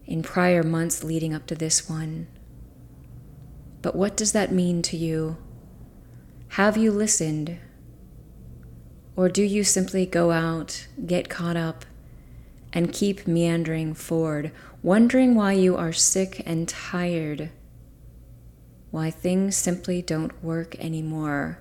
in 0.07 0.23
prior 0.23 0.63
months 0.63 1.03
leading 1.03 1.35
up 1.35 1.45
to 1.47 1.55
this 1.55 1.87
one. 1.87 2.25
But 3.83 3.95
what 3.95 4.17
does 4.17 4.31
that 4.31 4.51
mean 4.51 4.81
to 4.83 4.97
you? 4.97 5.37
Have 6.49 6.77
you 6.77 6.91
listened? 6.91 7.59
Or 9.17 9.29
do 9.29 9.41
you 9.41 9.63
simply 9.63 10.05
go 10.05 10.29
out, 10.29 10.85
get 11.03 11.27
caught 11.27 11.57
up, 11.57 11.85
and 12.71 12.93
keep 12.93 13.25
meandering 13.25 13.95
forward, 13.95 14.51
wondering 14.83 15.33
why 15.33 15.53
you 15.53 15.75
are 15.75 15.91
sick 15.91 16.43
and 16.45 16.69
tired? 16.69 17.49
Why 18.91 19.09
things 19.09 19.55
simply 19.55 20.03
don't 20.03 20.43
work 20.43 20.75
anymore? 20.75 21.57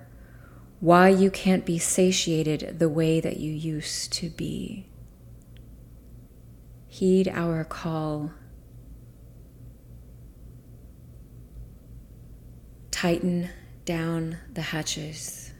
Why 0.79 1.09
you 1.09 1.31
can't 1.31 1.65
be 1.65 1.79
satiated 1.79 2.77
the 2.77 2.89
way 2.89 3.19
that 3.19 3.37
you 3.37 3.51
used 3.51 4.13
to 4.13 4.29
be? 4.29 4.85
Heed 6.87 7.27
our 7.27 7.63
call. 7.63 8.33
Tighten 12.91 13.49
down 13.83 14.37
the 14.53 14.61
hatches. 14.61 15.53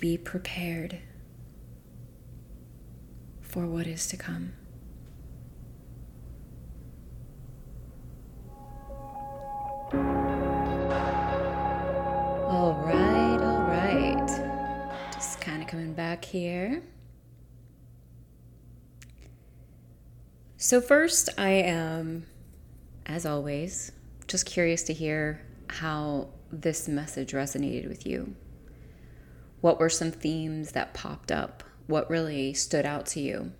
Be 0.00 0.16
prepared 0.16 0.96
for 3.42 3.66
what 3.66 3.86
is 3.86 4.06
to 4.06 4.16
come. 4.16 4.54
All 12.48 12.72
right, 12.82 13.38
all 13.42 13.60
right. 13.68 14.26
Just 15.12 15.38
kind 15.42 15.60
of 15.60 15.68
coming 15.68 15.92
back 15.92 16.24
here. 16.24 16.82
So, 20.56 20.80
first, 20.80 21.28
I 21.36 21.50
am, 21.50 22.24
as 23.04 23.26
always, 23.26 23.92
just 24.28 24.46
curious 24.46 24.82
to 24.84 24.94
hear 24.94 25.42
how 25.68 26.28
this 26.50 26.88
message 26.88 27.32
resonated 27.32 27.86
with 27.86 28.06
you. 28.06 28.34
What 29.60 29.78
were 29.78 29.88
some 29.88 30.10
themes 30.10 30.72
that 30.72 30.94
popped 30.94 31.30
up? 31.30 31.62
What 31.86 32.10
really 32.10 32.54
stood 32.54 32.86
out 32.86 33.06
to 33.06 33.20
you? 33.20 33.52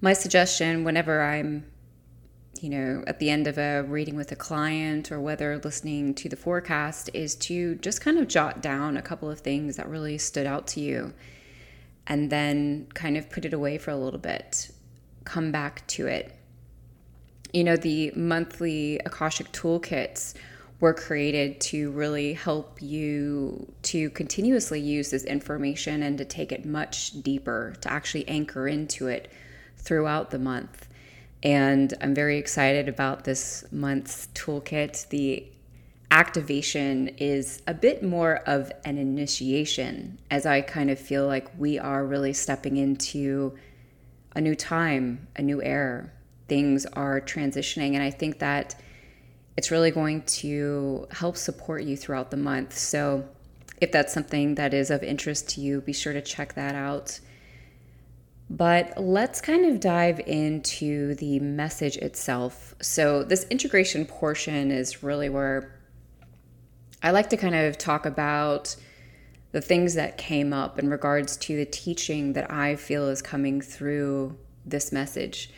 My 0.00 0.12
suggestion, 0.12 0.84
whenever 0.84 1.22
I'm, 1.22 1.66
you 2.60 2.70
know, 2.70 3.04
at 3.06 3.18
the 3.18 3.30
end 3.30 3.46
of 3.46 3.58
a 3.58 3.82
reading 3.82 4.16
with 4.16 4.32
a 4.32 4.36
client 4.36 5.10
or 5.10 5.20
whether 5.20 5.58
listening 5.58 6.14
to 6.14 6.28
the 6.28 6.36
forecast, 6.36 7.10
is 7.12 7.34
to 7.36 7.74
just 7.76 8.00
kind 8.00 8.18
of 8.18 8.28
jot 8.28 8.62
down 8.62 8.96
a 8.96 9.02
couple 9.02 9.30
of 9.30 9.40
things 9.40 9.76
that 9.76 9.88
really 9.88 10.18
stood 10.18 10.46
out 10.46 10.66
to 10.68 10.80
you 10.80 11.12
and 12.06 12.30
then 12.30 12.86
kind 12.94 13.16
of 13.16 13.30
put 13.30 13.44
it 13.44 13.52
away 13.52 13.78
for 13.78 13.90
a 13.90 13.96
little 13.96 14.18
bit 14.18 14.70
come 15.24 15.52
back 15.52 15.86
to 15.86 16.06
it. 16.06 16.34
You 17.52 17.64
know, 17.64 17.76
the 17.76 18.12
monthly 18.14 19.00
Akashic 19.04 19.52
toolkits 19.52 20.34
were 20.80 20.94
created 20.94 21.60
to 21.60 21.90
really 21.90 22.32
help 22.32 22.80
you 22.80 23.70
to 23.82 24.08
continuously 24.10 24.80
use 24.80 25.10
this 25.10 25.24
information 25.24 26.02
and 26.02 26.16
to 26.18 26.24
take 26.24 26.52
it 26.52 26.64
much 26.64 27.22
deeper, 27.22 27.74
to 27.82 27.92
actually 27.92 28.26
anchor 28.26 28.66
into 28.66 29.06
it 29.06 29.30
throughout 29.76 30.30
the 30.30 30.38
month. 30.38 30.88
And 31.42 31.92
I'm 32.00 32.14
very 32.14 32.38
excited 32.38 32.88
about 32.88 33.24
this 33.24 33.64
month's 33.70 34.28
toolkit. 34.34 35.08
The 35.08 35.46
activation 36.10 37.08
is 37.18 37.62
a 37.66 37.74
bit 37.74 38.02
more 38.02 38.36
of 38.46 38.72
an 38.84 38.98
initiation, 38.98 40.18
as 40.30 40.44
I 40.46 40.62
kind 40.62 40.90
of 40.90 40.98
feel 40.98 41.26
like 41.26 41.48
we 41.58 41.78
are 41.78 42.04
really 42.04 42.32
stepping 42.32 42.78
into 42.78 43.56
a 44.34 44.40
new 44.40 44.54
time, 44.54 45.28
a 45.36 45.42
new 45.42 45.62
era. 45.62 46.10
Things 46.48 46.86
are 46.86 47.20
transitioning. 47.20 47.94
And 47.94 48.02
I 48.02 48.10
think 48.10 48.38
that 48.40 48.80
it's 49.56 49.70
really 49.70 49.90
going 49.90 50.22
to 50.22 51.06
help 51.10 51.36
support 51.36 51.82
you 51.82 51.96
throughout 51.96 52.30
the 52.30 52.36
month. 52.36 52.76
So 52.76 53.28
if 53.80 53.92
that's 53.92 54.12
something 54.12 54.54
that 54.56 54.74
is 54.74 54.90
of 54.90 55.02
interest 55.02 55.48
to 55.50 55.60
you, 55.60 55.80
be 55.80 55.92
sure 55.92 56.12
to 56.12 56.20
check 56.22 56.54
that 56.54 56.74
out. 56.74 57.20
But 58.48 58.94
let's 59.00 59.40
kind 59.40 59.64
of 59.64 59.80
dive 59.80 60.20
into 60.26 61.14
the 61.14 61.38
message 61.38 61.96
itself. 61.98 62.74
So, 62.82 63.22
this 63.22 63.44
integration 63.44 64.04
portion 64.06 64.72
is 64.72 65.04
really 65.04 65.28
where 65.28 65.80
I 67.00 67.12
like 67.12 67.30
to 67.30 67.36
kind 67.36 67.54
of 67.54 67.78
talk 67.78 68.06
about 68.06 68.74
the 69.52 69.60
things 69.60 69.94
that 69.94 70.18
came 70.18 70.52
up 70.52 70.78
in 70.78 70.90
regards 70.90 71.36
to 71.36 71.56
the 71.56 71.64
teaching 71.64 72.32
that 72.34 72.50
I 72.50 72.76
feel 72.76 73.08
is 73.08 73.22
coming 73.22 73.60
through 73.60 74.36
this 74.66 74.92
message. 74.92 75.50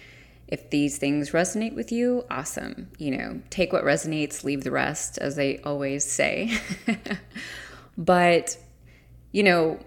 If 0.52 0.68
these 0.68 0.98
things 0.98 1.30
resonate 1.30 1.74
with 1.74 1.90
you, 1.90 2.26
awesome. 2.30 2.90
You 2.98 3.16
know, 3.16 3.40
take 3.48 3.72
what 3.72 3.84
resonates, 3.84 4.44
leave 4.44 4.64
the 4.64 4.70
rest, 4.70 5.16
as 5.16 5.34
they 5.34 5.56
always 5.60 6.04
say. 6.04 6.58
but, 7.96 8.58
you 9.30 9.44
know, 9.44 9.80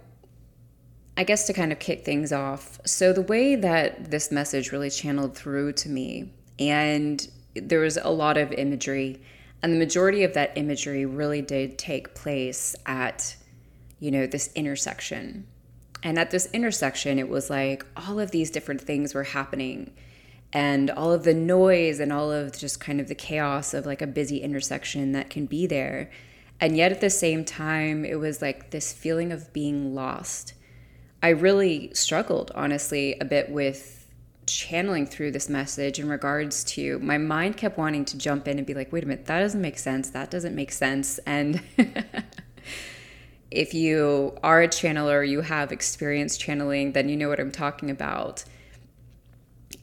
I 1.15 1.23
guess 1.23 1.45
to 1.45 1.53
kind 1.53 1.71
of 1.71 1.77
kick 1.77 2.03
things 2.03 2.33
off. 2.33 2.79
So, 2.83 3.13
the 3.13 3.21
way 3.21 3.55
that 3.55 4.09
this 4.09 4.31
message 4.31 4.71
really 4.71 4.89
channeled 4.89 5.37
through 5.37 5.73
to 5.73 5.89
me, 5.89 6.33
and 6.57 7.27
there 7.53 7.81
was 7.81 7.97
a 7.97 8.09
lot 8.09 8.35
of 8.35 8.51
imagery, 8.51 9.21
and 9.61 9.71
the 9.71 9.77
majority 9.77 10.23
of 10.23 10.33
that 10.33 10.57
imagery 10.57 11.05
really 11.05 11.43
did 11.43 11.77
take 11.77 12.15
place 12.15 12.75
at 12.87 13.35
you 13.99 14.09
know, 14.09 14.25
this 14.25 14.49
intersection. 14.55 15.45
And 16.01 16.17
at 16.17 16.31
this 16.31 16.47
intersection, 16.53 17.19
it 17.19 17.29
was 17.29 17.51
like 17.51 17.85
all 17.95 18.19
of 18.19 18.31
these 18.31 18.49
different 18.49 18.81
things 18.81 19.13
were 19.13 19.23
happening 19.23 19.91
and 20.55 20.89
all 20.89 21.11
of 21.11 21.25
the 21.25 21.33
noise 21.33 21.99
and 21.99 22.13
all 22.13 22.31
of 22.31 22.57
just 22.57 22.79
kind 22.79 23.01
of 23.01 23.09
the 23.09 23.13
chaos 23.13 23.73
of 23.73 23.85
like 23.85 24.01
a 24.01 24.07
busy 24.07 24.37
intersection 24.37 25.11
that 25.11 25.29
can 25.29 25.45
be 25.45 25.67
there. 25.67 26.09
And 26.61 26.77
yet 26.77 26.93
at 26.93 27.01
the 27.01 27.09
same 27.09 27.43
time, 27.43 28.05
it 28.05 28.17
was 28.17 28.41
like 28.41 28.71
this 28.71 28.93
feeling 28.93 29.33
of 29.33 29.51
being 29.51 29.93
lost. 29.93 30.53
I 31.21 31.29
really 31.29 31.93
struggled, 31.93 32.53
honestly, 32.55 33.17
a 33.19 33.25
bit 33.25 33.49
with 33.51 34.07
channeling 34.47 35.05
through 35.05 35.31
this 35.31 35.49
message 35.49 35.99
in 35.99 36.07
regards 36.07 36.63
to 36.63 36.99
my 36.99 37.17
mind 37.17 37.57
kept 37.57 37.77
wanting 37.77 38.05
to 38.05 38.17
jump 38.17 38.47
in 38.47 38.57
and 38.57 38.65
be 38.65 38.73
like, 38.73 38.93
wait 38.93 39.03
a 39.03 39.07
minute, 39.07 39.25
that 39.25 39.41
doesn't 39.41 39.61
make 39.61 39.77
sense. 39.77 40.11
That 40.11 40.31
doesn't 40.31 40.55
make 40.55 40.71
sense. 40.71 41.19
And 41.25 41.61
if 43.51 43.73
you 43.73 44.37
are 44.41 44.61
a 44.61 44.69
channeler, 44.69 45.27
you 45.27 45.41
have 45.41 45.73
experience 45.73 46.37
channeling, 46.37 46.93
then 46.93 47.09
you 47.09 47.17
know 47.17 47.27
what 47.27 47.41
I'm 47.41 47.51
talking 47.51 47.91
about. 47.91 48.45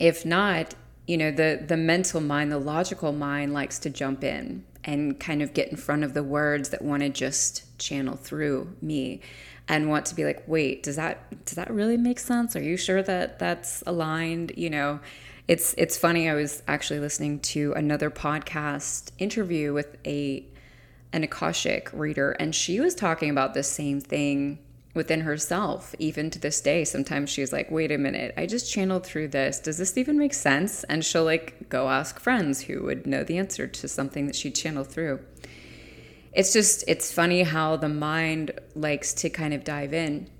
If 0.03 0.27
not, 0.27 0.75
you 1.07 1.17
know, 1.17 1.31
the 1.31 1.63
the 1.65 1.77
mental 1.77 2.21
mind, 2.21 2.51
the 2.51 2.59
logical 2.59 3.13
mind 3.13 3.55
likes 3.55 3.79
to 3.79 3.89
jump 3.89 4.25
in 4.25 4.65
and 4.83 5.21
kind 5.21 5.43
of 5.43 5.55
get 5.55 5.69
in 5.69 5.77
front 5.77 6.03
of 6.03 6.13
the 6.13 6.25
words 6.25 6.71
that 6.71 6.83
want 6.83 7.05
to 7.05 7.09
just 7.09 7.79
channel 7.79 8.17
through 8.17 8.75
me 8.83 9.21
and 9.69 9.89
want 9.89 10.07
to 10.07 10.17
be 10.17 10.25
like, 10.25 10.43
"Wait, 10.49 10.83
does 10.83 10.97
that 10.97 11.45
does 11.45 11.55
that 11.55 11.71
really 11.71 11.97
make 11.97 12.19
sense? 12.19 12.57
Are 12.57 12.63
you 12.63 12.77
sure 12.77 13.01
that 13.01 13.39
that's 13.39 13.85
aligned?" 13.87 14.51
You 14.57 14.71
know, 14.71 14.99
it's 15.47 15.73
it's 15.79 15.97
funny. 15.97 16.29
I 16.29 16.35
was 16.35 16.65
actually 16.67 16.99
listening 16.99 17.39
to 17.55 17.73
another 17.75 18.11
podcast 18.11 19.13
interview 19.19 19.73
with 19.73 19.97
a 20.05 20.45
an 21.13 21.23
Akashic 21.23 21.91
reader, 21.93 22.33
and 22.33 22.57
she 22.57 22.81
was 22.81 22.97
talking 22.97 23.31
about 23.31 23.55
the 23.55 23.63
same 23.63 24.01
thing 24.01 24.59
within 24.95 25.21
herself, 25.23 25.95
even 25.99 26.31
to 26.31 26.39
this 26.39 26.61
day. 26.61 26.85
Sometimes 26.85 27.31
she's 27.31 27.53
like, 27.53 27.71
wait 27.71 27.91
a 27.91 27.99
minute, 27.99 28.35
I 28.37 28.47
just 28.47 28.71
channeled 28.71 29.07
through 29.07 29.29
this. 29.29 29.59
Does 29.59 29.79
this 29.79 29.97
even 29.97 30.19
make 30.19 30.35
sense? 30.35 30.85
And 30.85 31.05
she'll 31.05 31.25
like 31.25 31.69
go 31.69 31.89
ask 31.89 32.21
friends 32.21 32.63
who 32.63 32.83
would 32.83 33.07
know 33.07 33.25
the 33.25 33.39
answer 33.39 33.67
to 33.67 33.89
something 33.89 34.27
that 34.27 34.37
she 34.37 34.51
channeled 34.51 34.89
through. 34.89 35.21
It's 36.33 36.53
just, 36.53 36.85
it's 36.89 37.13
funny 37.13 37.43
how 37.43 37.77
the 37.77 37.89
mind 37.89 38.53
likes 38.75 39.13
to 39.15 39.31
kind 39.31 39.53
of 39.53 39.65
dive 39.65 39.93
in 39.93 40.31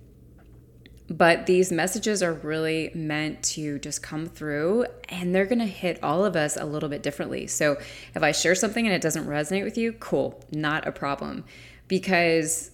but 1.13 1.47
these 1.47 1.71
messages 1.71 2.23
are 2.23 2.33
really 2.33 2.91
meant 2.95 3.43
to 3.43 3.79
just 3.79 4.03
come 4.03 4.27
through 4.27 4.87
and 5.09 5.35
they're 5.35 5.47
to 5.47 5.67
hit 5.67 6.03
all 6.03 6.25
of 6.25 6.37
us 6.37 6.57
a 6.57 6.65
little 6.65 6.89
bit 6.89 7.03
differently. 7.03 7.47
So 7.47 7.79
if 8.15 8.23
I 8.23 8.33
share 8.33 8.55
something 8.55 8.87
and 8.87 8.95
it 8.95 9.03
doesn't 9.03 9.27
resonate 9.27 9.65
with 9.65 9.77
you, 9.77 9.93
cool, 9.93 10.43
not 10.51 10.87
a 10.87 10.93
problem. 10.93 11.45
Because 11.87 12.71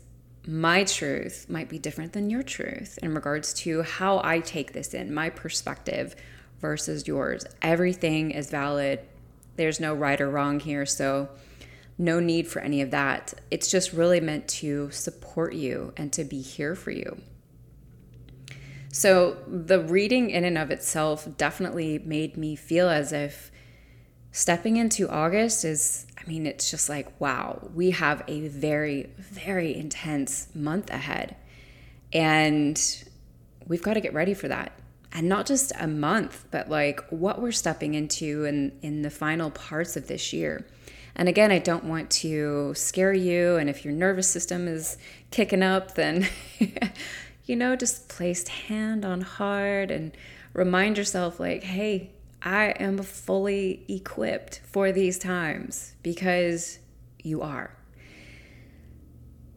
my 0.49 0.83
truth 0.83 1.45
might 1.51 1.69
be 1.69 1.79
different 1.79 2.15
than 2.15 2.31
your 2.31 2.43
truth 2.43 2.99
in 3.03 3.15
regards 3.15 3.53
to 3.53 3.83
how 3.83 4.19
I 4.25 4.41
take 4.41 4.73
this 4.73 4.95
in, 4.95 5.13
my 5.13 5.29
perspective 5.29 6.17
versus 6.59 7.07
yours. 7.07 7.45
Everything 7.61 8.31
is 8.31 8.51
valid. 8.51 9.01
There's 9.57 9.79
no 9.79 9.93
right 9.93 10.19
or 10.19 10.31
wrong 10.31 10.59
here. 10.59 10.87
So, 10.87 11.29
no 11.99 12.19
need 12.19 12.49
for 12.49 12.61
any 12.61 12.81
of 12.81 12.93
that. 12.93 13.35
It's 13.51 13.71
just 13.71 13.93
really 13.93 14.21
meant 14.21 14.49
to 14.49 14.91
support 14.91 15.53
you 15.53 15.93
and 15.99 16.11
to 16.15 16.25
be 16.25 16.41
here 16.41 16.75
for 16.75 16.93
you. 16.93 17.21
So 18.91 19.37
the 19.47 19.81
reading 19.81 20.31
in 20.31 20.45
and 20.45 20.57
of 20.57 20.71
itself 20.71 21.29
definitely 21.37 21.99
made 21.99 22.39
me 22.39 22.57
feel 22.57 22.89
as 22.89 23.13
if 23.13 23.51
stepping 24.33 24.79
into 24.79 25.11
August 25.11 25.65
is, 25.65 26.07
mean, 26.29 26.47
it's 26.47 26.71
just 26.71 26.89
like, 26.89 27.21
wow, 27.21 27.69
we 27.75 27.91
have 27.93 28.23
a 28.29 28.49
very, 28.49 29.11
very 29.17 29.75
intense 29.75 30.49
month 30.55 30.91
ahead. 30.91 31.37
And 32.13 32.79
we've 33.67 33.83
got 33.83 33.95
to 33.95 34.01
get 34.01 34.13
ready 34.15 34.35
for 34.35 34.49
that. 34.49 34.73
And 35.11 35.29
not 35.29 35.47
just 35.47 35.73
a 35.79 35.87
month, 35.87 36.45
but 36.51 36.69
like 36.69 37.01
what 37.09 37.41
we're 37.41 37.51
stepping 37.51 37.95
into 37.95 38.45
in, 38.45 38.79
in 38.83 39.03
the 39.03 39.11
final 39.11 39.51
parts 39.51 39.97
of 39.97 40.07
this 40.07 40.33
year. 40.35 40.67
And 41.17 41.29
again, 41.29 41.51
I 41.51 41.59
don't 41.59 41.85
want 41.85 42.11
to 42.11 42.75
scare 42.75 43.15
you. 43.15 43.57
And 43.57 43.71
if 43.71 43.85
your 43.85 43.95
nervous 43.95 44.29
system 44.29 44.69
is 44.69 44.99
kicking 45.31 45.63
up, 45.63 45.95
then 45.95 46.29
you 47.47 47.57
know, 47.57 47.75
just 47.75 48.09
placed 48.09 48.49
hand 48.49 49.05
on 49.07 49.23
heart 49.23 49.91
and 49.91 50.17
remind 50.53 50.99
yourself, 50.99 51.41
like, 51.41 51.63
hey, 51.63 52.11
I 52.43 52.71
am 52.79 52.99
fully 52.99 53.85
equipped 53.89 54.61
for 54.65 54.93
these 54.93 55.19
times 55.19 55.95
because 56.03 56.79
you 57.23 57.43
are. 57.43 57.75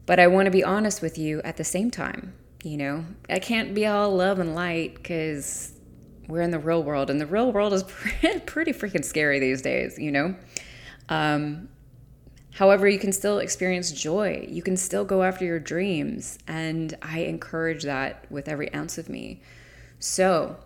But 0.06 0.18
I 0.18 0.26
want 0.26 0.46
to 0.46 0.50
be 0.50 0.64
honest 0.64 1.00
with 1.00 1.16
you 1.16 1.40
at 1.42 1.56
the 1.56 1.64
same 1.64 1.90
time. 1.90 2.34
You 2.64 2.76
know, 2.76 3.04
I 3.28 3.38
can't 3.38 3.74
be 3.74 3.86
all 3.86 4.14
love 4.14 4.38
and 4.38 4.54
light 4.54 4.94
because 4.94 5.72
we're 6.28 6.42
in 6.42 6.50
the 6.50 6.58
real 6.58 6.82
world, 6.82 7.10
and 7.10 7.20
the 7.20 7.26
real 7.26 7.52
world 7.52 7.72
is 7.72 7.82
pretty 8.46 8.72
freaking 8.72 9.04
scary 9.04 9.40
these 9.40 9.62
days, 9.62 9.98
you 9.98 10.12
know? 10.12 10.34
Um, 11.08 11.68
however, 12.54 12.88
you 12.88 12.98
can 12.98 13.12
still 13.12 13.38
experience 13.38 13.90
joy. 13.90 14.46
You 14.48 14.62
can 14.62 14.76
still 14.76 15.04
go 15.04 15.22
after 15.22 15.44
your 15.44 15.58
dreams. 15.58 16.38
And 16.46 16.96
I 17.02 17.20
encourage 17.20 17.82
that 17.82 18.30
with 18.30 18.48
every 18.48 18.72
ounce 18.72 18.98
of 18.98 19.08
me. 19.08 19.42
So, 19.98 20.56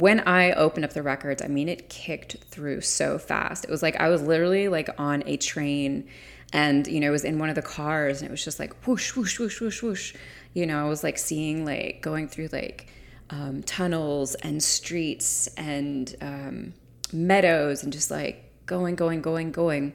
when 0.00 0.20
I 0.20 0.52
opened 0.52 0.84
up 0.84 0.92
the 0.92 1.02
records, 1.02 1.42
I 1.42 1.48
mean, 1.48 1.68
it 1.68 1.88
kicked 1.88 2.36
through 2.44 2.82
so 2.82 3.18
fast. 3.18 3.64
It 3.64 3.70
was 3.70 3.82
like 3.82 3.96
I 3.96 4.08
was 4.08 4.22
literally 4.22 4.68
like 4.68 4.88
on 4.98 5.22
a 5.26 5.36
train 5.36 6.08
and, 6.52 6.86
you 6.86 7.00
know, 7.00 7.08
it 7.08 7.10
was 7.10 7.24
in 7.24 7.38
one 7.38 7.48
of 7.48 7.54
the 7.54 7.62
cars 7.62 8.20
and 8.20 8.28
it 8.28 8.30
was 8.30 8.44
just 8.44 8.58
like 8.58 8.86
whoosh, 8.86 9.16
whoosh, 9.16 9.38
whoosh, 9.38 9.60
whoosh, 9.60 9.82
whoosh. 9.82 10.14
You 10.54 10.66
know, 10.66 10.84
I 10.84 10.88
was 10.88 11.02
like 11.02 11.18
seeing 11.18 11.64
like 11.64 12.00
going 12.00 12.28
through 12.28 12.48
like 12.52 12.88
um, 13.30 13.62
tunnels 13.62 14.34
and 14.36 14.62
streets 14.62 15.48
and 15.56 16.14
um, 16.20 16.74
meadows 17.12 17.82
and 17.82 17.92
just 17.92 18.10
like 18.10 18.44
going, 18.66 18.94
going, 18.94 19.20
going, 19.20 19.52
going. 19.52 19.94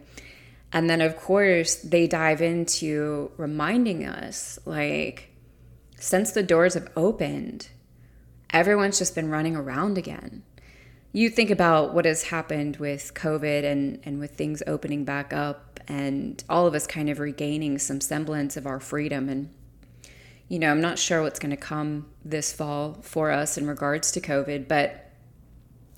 And 0.71 0.89
then, 0.89 1.01
of 1.01 1.15
course, 1.15 1.75
they 1.75 2.07
dive 2.07 2.41
into 2.41 3.31
reminding 3.37 4.05
us 4.05 4.59
like, 4.65 5.29
since 5.99 6.31
the 6.31 6.43
doors 6.43 6.73
have 6.73 6.89
opened, 6.95 7.69
everyone's 8.53 8.99
just 8.99 9.15
been 9.15 9.29
running 9.29 9.55
around 9.55 9.97
again. 9.97 10.43
You 11.11 11.29
think 11.29 11.49
about 11.49 11.93
what 11.93 12.05
has 12.05 12.23
happened 12.23 12.77
with 12.77 13.13
COVID 13.13 13.63
and, 13.63 13.99
and 14.03 14.19
with 14.19 14.31
things 14.31 14.63
opening 14.65 15.03
back 15.03 15.33
up 15.33 15.79
and 15.87 16.43
all 16.49 16.65
of 16.65 16.73
us 16.73 16.87
kind 16.87 17.09
of 17.09 17.19
regaining 17.19 17.77
some 17.77 17.99
semblance 17.99 18.55
of 18.55 18.65
our 18.65 18.79
freedom. 18.79 19.27
And, 19.29 19.49
you 20.47 20.59
know, 20.59 20.71
I'm 20.71 20.81
not 20.81 20.97
sure 20.97 21.21
what's 21.21 21.39
going 21.39 21.51
to 21.51 21.57
come 21.57 22.07
this 22.23 22.53
fall 22.53 22.99
for 23.01 23.31
us 23.31 23.57
in 23.57 23.67
regards 23.67 24.11
to 24.13 24.21
COVID, 24.21 24.67
but, 24.67 25.11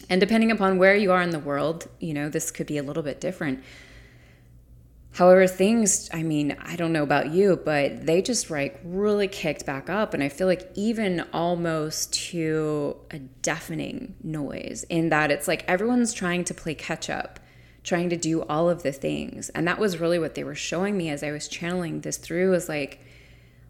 and 0.10 0.20
depending 0.20 0.52
upon 0.52 0.78
where 0.78 0.96
you 0.96 1.12
are 1.12 1.22
in 1.22 1.30
the 1.30 1.40
world, 1.40 1.88
you 2.00 2.14
know, 2.14 2.30
this 2.30 2.52
could 2.52 2.68
be 2.68 2.78
a 2.78 2.84
little 2.84 3.04
bit 3.04 3.22
different. 3.22 3.64
However, 5.16 5.48
things, 5.48 6.10
I 6.12 6.24
mean, 6.24 6.58
I 6.62 6.76
don't 6.76 6.92
know 6.92 7.04
about 7.04 7.32
you, 7.32 7.58
but 7.64 8.06
they 8.06 8.22
just 8.22 8.52
like 8.52 8.82
really 8.84 9.30
kicked 9.30 9.66
back 9.66 9.90
up. 9.90 10.14
And 10.14 10.22
I 10.22 10.28
feel 10.28 10.46
like 10.46 10.70
even 10.76 11.24
almost 11.32 12.12
to 12.32 12.98
a 13.12 13.20
deafening 13.20 14.16
noise 14.22 14.84
in 14.90 15.08
that 15.10 15.32
it's 15.32 15.48
like 15.48 15.64
everyone's 15.70 16.14
trying 16.14 16.44
to 16.44 16.54
play 16.54 16.76
catch 16.76 17.10
up, 17.10 17.40
trying 17.82 18.10
to 18.10 18.18
do 18.18 18.42
all 18.42 18.70
of 18.70 18.84
the 18.84 18.92
things. 18.92 19.48
And 19.52 19.66
that 19.70 19.80
was 19.80 20.02
really 20.02 20.20
what 20.20 20.36
they 20.36 20.44
were 20.44 20.54
showing 20.54 20.98
me 20.98 21.10
as 21.10 21.24
I 21.24 21.32
was 21.32 21.48
channeling 21.48 22.02
this 22.02 22.18
through 22.18 22.52
was 22.52 22.68
like 22.68 23.00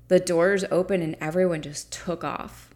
the 0.08 0.20
doors 0.20 0.66
open 0.72 1.04
and 1.04 1.16
everyone 1.22 1.62
just 1.62 1.92
took 1.92 2.24
off. 2.24 2.74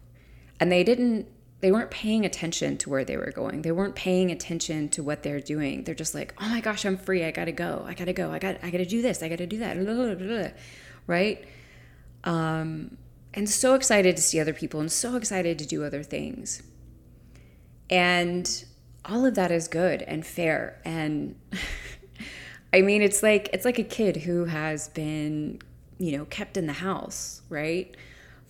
And 0.60 0.70
they 0.70 0.84
didn't 0.84 1.26
they 1.60 1.70
weren't 1.70 1.90
paying 1.90 2.24
attention 2.24 2.78
to 2.78 2.90
where 2.90 3.04
they 3.04 3.16
were 3.16 3.32
going. 3.32 3.62
They 3.62 3.72
weren't 3.72 3.94
paying 3.94 4.30
attention 4.30 4.88
to 4.90 5.02
what 5.02 5.22
they're 5.22 5.40
doing. 5.40 5.84
They're 5.84 5.94
just 5.94 6.14
like, 6.14 6.34
"Oh 6.40 6.48
my 6.48 6.60
gosh, 6.60 6.84
I'm 6.84 6.96
free. 6.96 7.24
I 7.24 7.30
got 7.30 7.46
to 7.46 7.52
go. 7.52 7.84
I 7.86 7.94
got 7.94 8.06
to 8.06 8.12
go. 8.12 8.30
I 8.30 8.38
got 8.38 8.56
I 8.62 8.70
got 8.70 8.78
to 8.78 8.86
do 8.86 9.02
this. 9.02 9.22
I 9.22 9.28
got 9.28 9.38
to 9.38 9.46
do 9.46 9.58
that." 9.58 10.56
Right? 11.06 11.44
Um 12.22 12.96
and 13.34 13.48
so 13.48 13.74
excited 13.74 14.14
to 14.16 14.22
see 14.22 14.38
other 14.38 14.52
people 14.52 14.80
and 14.80 14.92
so 14.92 15.16
excited 15.16 15.58
to 15.58 15.66
do 15.66 15.82
other 15.82 16.04
things. 16.04 16.62
And 17.88 18.64
all 19.04 19.26
of 19.26 19.34
that 19.34 19.50
is 19.50 19.66
good 19.66 20.02
and 20.02 20.24
fair 20.24 20.80
and 20.84 21.34
I 22.72 22.82
mean, 22.82 23.02
it's 23.02 23.22
like 23.22 23.50
it's 23.52 23.64
like 23.64 23.78
a 23.78 23.84
kid 23.84 24.18
who 24.18 24.44
has 24.44 24.88
been, 24.90 25.60
you 25.98 26.16
know, 26.16 26.24
kept 26.26 26.56
in 26.56 26.66
the 26.66 26.72
house, 26.72 27.42
right? 27.48 27.96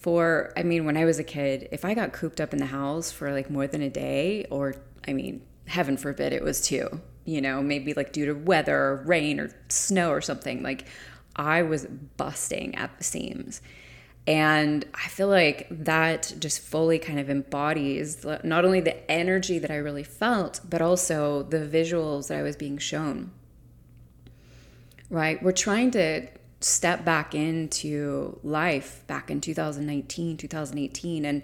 For 0.00 0.52
I 0.56 0.62
mean, 0.62 0.84
when 0.86 0.96
I 0.96 1.04
was 1.04 1.18
a 1.18 1.24
kid, 1.24 1.68
if 1.70 1.84
I 1.84 1.94
got 1.94 2.12
cooped 2.12 2.40
up 2.40 2.52
in 2.52 2.58
the 2.58 2.66
house 2.66 3.12
for 3.12 3.30
like 3.32 3.50
more 3.50 3.66
than 3.66 3.82
a 3.82 3.90
day, 3.90 4.46
or 4.50 4.74
I 5.06 5.12
mean, 5.12 5.42
heaven 5.66 5.96
forbid 5.96 6.32
it 6.32 6.42
was 6.42 6.62
two, 6.62 7.00
you 7.24 7.40
know, 7.40 7.62
maybe 7.62 7.92
like 7.92 8.12
due 8.12 8.26
to 8.26 8.32
weather 8.32 8.76
or 8.76 8.96
rain 9.06 9.38
or 9.38 9.50
snow 9.68 10.10
or 10.10 10.22
something, 10.22 10.62
like 10.62 10.86
I 11.36 11.62
was 11.62 11.86
busting 12.16 12.74
at 12.74 12.96
the 12.98 13.04
seams. 13.04 13.60
And 14.26 14.84
I 14.94 15.08
feel 15.08 15.28
like 15.28 15.66
that 15.70 16.34
just 16.38 16.60
fully 16.60 16.98
kind 16.98 17.18
of 17.18 17.28
embodies 17.28 18.24
not 18.44 18.64
only 18.64 18.80
the 18.80 19.10
energy 19.10 19.58
that 19.58 19.70
I 19.70 19.76
really 19.76 20.04
felt, 20.04 20.60
but 20.68 20.80
also 20.80 21.42
the 21.42 21.58
visuals 21.58 22.28
that 22.28 22.38
I 22.38 22.42
was 22.42 22.56
being 22.56 22.78
shown. 22.78 23.32
Right? 25.10 25.42
We're 25.42 25.52
trying 25.52 25.90
to 25.92 26.28
step 26.60 27.04
back 27.04 27.34
into 27.34 28.38
life 28.42 29.02
back 29.06 29.30
in 29.30 29.40
2019, 29.40 30.36
2018. 30.36 31.24
And 31.24 31.42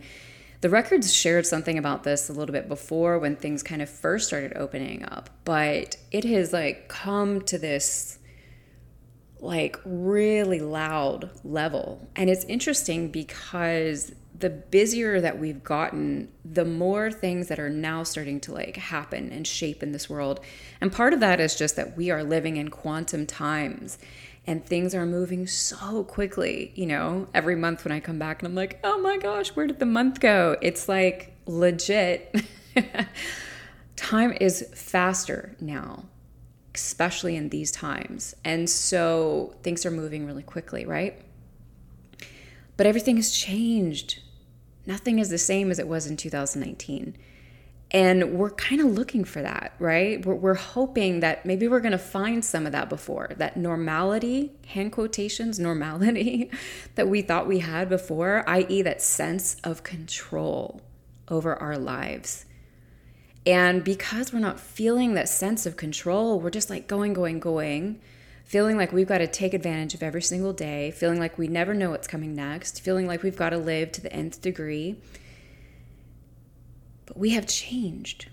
the 0.61 0.71
records 0.71 1.13
shared 1.13 1.47
something 1.47 1.79
about 1.79 2.05
this 2.05 2.29
a 2.29 2.33
little 2.33 2.53
bit 2.53 2.69
before 2.69 3.19
when 3.19 3.37
things 3.37 3.63
kind 3.63 3.83
of 3.83 3.89
first 3.89 4.29
started 4.29 4.57
opening 4.57 5.05
up, 5.05 5.31
but 5.45 5.97
it 6.11 6.25
has 6.25 6.53
like 6.53 6.89
come 6.89 7.43
to 7.43 7.59
this 7.59 8.19
like 9.41 9.79
really 9.85 10.61
loud 10.61 11.31
level. 11.45 12.09
And 12.17 12.31
it's 12.31 12.45
interesting 12.45 13.11
because 13.11 14.13
the 14.39 14.51
busier 14.51 15.21
that 15.21 15.39
we've 15.39 15.63
gotten, 15.63 16.29
the 16.45 16.65
more 16.65 17.11
things 17.11 17.49
that 17.49 17.59
are 17.59 17.71
now 17.71 18.03
starting 18.03 18.41
to 18.41 18.53
like 18.53 18.77
happen 18.77 19.31
and 19.33 19.47
shape 19.47 19.83
in 19.83 19.93
this 19.93 20.11
world. 20.11 20.41
And 20.81 20.93
part 20.93 21.13
of 21.13 21.21
that 21.21 21.41
is 21.41 21.55
just 21.55 21.77
that 21.77 21.97
we 21.97 22.11
are 22.11 22.23
living 22.23 22.57
in 22.57 22.69
quantum 22.69 23.27
times 23.27 23.99
and 24.47 24.65
things 24.65 24.95
are 24.95 25.07
moving 25.07 25.47
so 25.47 26.05
quickly. 26.05 26.73
You 26.75 26.87
know, 26.87 27.29
every 27.35 27.57
month 27.57 27.85
when 27.85 27.93
I 27.93 28.01
come 28.01 28.19
back 28.19 28.41
and 28.41 28.49
I'm 28.49 28.55
like, 28.55 28.79
oh 28.85 29.01
my 29.01 29.19
gosh, 29.19 29.51
where 29.51 29.67
did 29.67 29.79
the 29.79 29.87
month 29.87 30.21
go? 30.21 30.57
It's 30.63 30.89
like 30.89 31.37
legit. 31.47 32.35
Time 33.97 34.37
is 34.41 34.69
faster 34.75 35.57
now, 35.61 36.05
especially 36.75 37.35
in 37.37 37.49
these 37.49 37.73
times. 37.73 38.35
And 38.45 38.69
so 38.69 39.55
things 39.63 39.85
are 39.87 39.91
moving 39.91 40.27
really 40.27 40.43
quickly, 40.43 40.85
right? 40.85 41.21
But 42.77 42.87
everything 42.87 43.17
has 43.17 43.33
changed. 43.33 44.21
Nothing 44.85 45.19
is 45.19 45.31
the 45.31 45.39
same 45.39 45.71
as 45.71 45.79
it 45.79 45.89
was 45.89 46.07
in 46.07 46.17
2019. 46.17 47.17
And 47.93 48.33
we're 48.33 48.51
kind 48.51 48.81
of 48.81 48.89
looking 48.89 49.25
for 49.25 49.41
that, 49.43 49.73
right? 49.79 50.25
We're, 50.25 50.35
we're 50.35 50.55
hoping 50.55 51.21
that 51.21 51.47
maybe 51.47 51.69
we're 51.69 51.81
going 51.81 51.93
to 51.93 51.99
find 51.99 52.45
some 52.45 52.67
of 52.67 52.73
that 52.73 52.89
before 52.89 53.31
that 53.37 53.57
normality, 53.57 54.53
hand 54.69 54.93
quotations, 54.93 55.59
normality 55.61 56.51
that 56.97 57.09
we 57.09 57.23
thought 57.23 57.47
we 57.47 57.61
had 57.61 57.89
before, 57.89 58.49
i.e., 58.49 58.83
that 58.83 59.03
sense 59.03 59.57
of 59.63 59.83
control 59.83 60.81
over 61.29 61.55
our 61.55 61.79
lives. 61.79 62.45
And 63.47 63.85
because 63.85 64.33
we're 64.33 64.41
not 64.41 64.59
feeling 64.59 65.15
that 65.15 65.29
sense 65.29 65.67
of 65.67 65.77
control, 65.77 66.41
we're 66.41 66.51
just 66.51 66.69
like 66.69 66.89
going, 66.89 67.13
going, 67.13 67.39
going, 67.39 68.01
feeling 68.45 68.77
like 68.77 68.93
we've 68.93 69.07
got 69.07 69.19
to 69.19 69.29
take 69.29 69.55
advantage 69.55 69.95
of 69.95 70.03
every 70.03 70.23
single 70.23 70.53
day, 70.53 70.91
feeling 70.91 71.21
like 71.21 71.39
we 71.39 71.47
never 71.47 71.73
know 71.73 71.91
what's 71.91 72.09
coming 72.09 72.35
next, 72.35 72.81
feeling 72.81 73.07
like 73.07 73.23
we've 73.23 73.37
got 73.37 73.51
to 73.51 73.59
live 73.59 73.93
to 73.93 74.01
the 74.01 74.13
nth 74.13 74.43
degree 74.43 74.97
but 77.07 77.17
we 77.17 77.31
have 77.31 77.47
changed. 77.47 78.29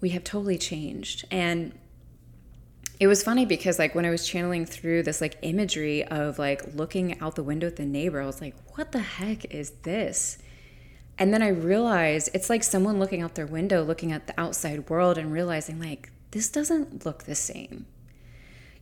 We 0.00 0.10
have 0.10 0.24
totally 0.24 0.58
changed. 0.58 1.24
And 1.30 1.78
it 2.98 3.06
was 3.06 3.22
funny 3.22 3.46
because 3.46 3.78
like 3.78 3.94
when 3.94 4.04
I 4.04 4.10
was 4.10 4.26
channeling 4.26 4.66
through 4.66 5.02
this 5.04 5.20
like 5.20 5.36
imagery 5.42 6.04
of 6.04 6.38
like 6.38 6.74
looking 6.74 7.20
out 7.20 7.36
the 7.36 7.42
window 7.42 7.68
at 7.68 7.76
the 7.76 7.84
neighbor, 7.84 8.20
I 8.20 8.26
was 8.26 8.40
like, 8.40 8.54
what 8.76 8.92
the 8.92 9.00
heck 9.00 9.54
is 9.54 9.70
this? 9.82 10.38
And 11.18 11.32
then 11.32 11.42
I 11.42 11.48
realized 11.48 12.30
it's 12.34 12.50
like 12.50 12.64
someone 12.64 12.98
looking 12.98 13.22
out 13.22 13.34
their 13.34 13.46
window, 13.46 13.84
looking 13.84 14.12
at 14.12 14.26
the 14.26 14.40
outside 14.40 14.88
world 14.88 15.18
and 15.18 15.32
realizing 15.32 15.78
like 15.80 16.10
this 16.30 16.48
doesn't 16.48 17.04
look 17.04 17.24
the 17.24 17.34
same 17.34 17.86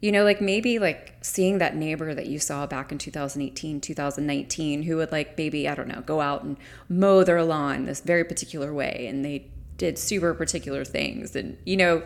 you 0.01 0.11
know 0.11 0.25
like 0.25 0.41
maybe 0.41 0.79
like 0.79 1.15
seeing 1.21 1.59
that 1.59 1.77
neighbor 1.77 2.15
that 2.15 2.27
you 2.27 2.39
saw 2.39 2.67
back 2.67 2.91
in 2.91 2.99
2018 2.99 3.81
2019 3.81 4.83
who 4.83 4.97
would 4.97 5.13
like 5.13 5.37
maybe 5.37 5.69
i 5.69 5.75
don't 5.75 5.89
know 5.89 6.01
go 6.03 6.21
out 6.21 6.43
and 6.43 6.57
mow 6.89 7.23
their 7.23 7.43
lawn 7.43 7.85
this 7.85 8.01
very 8.01 8.25
particular 8.25 8.73
way 8.73 9.07
and 9.09 9.25
they 9.25 9.47
did 9.81 9.99
super 9.99 10.35
particular 10.35 10.85
things. 10.85 11.35
And 11.35 11.57
you 11.65 11.77
know 11.77 12.03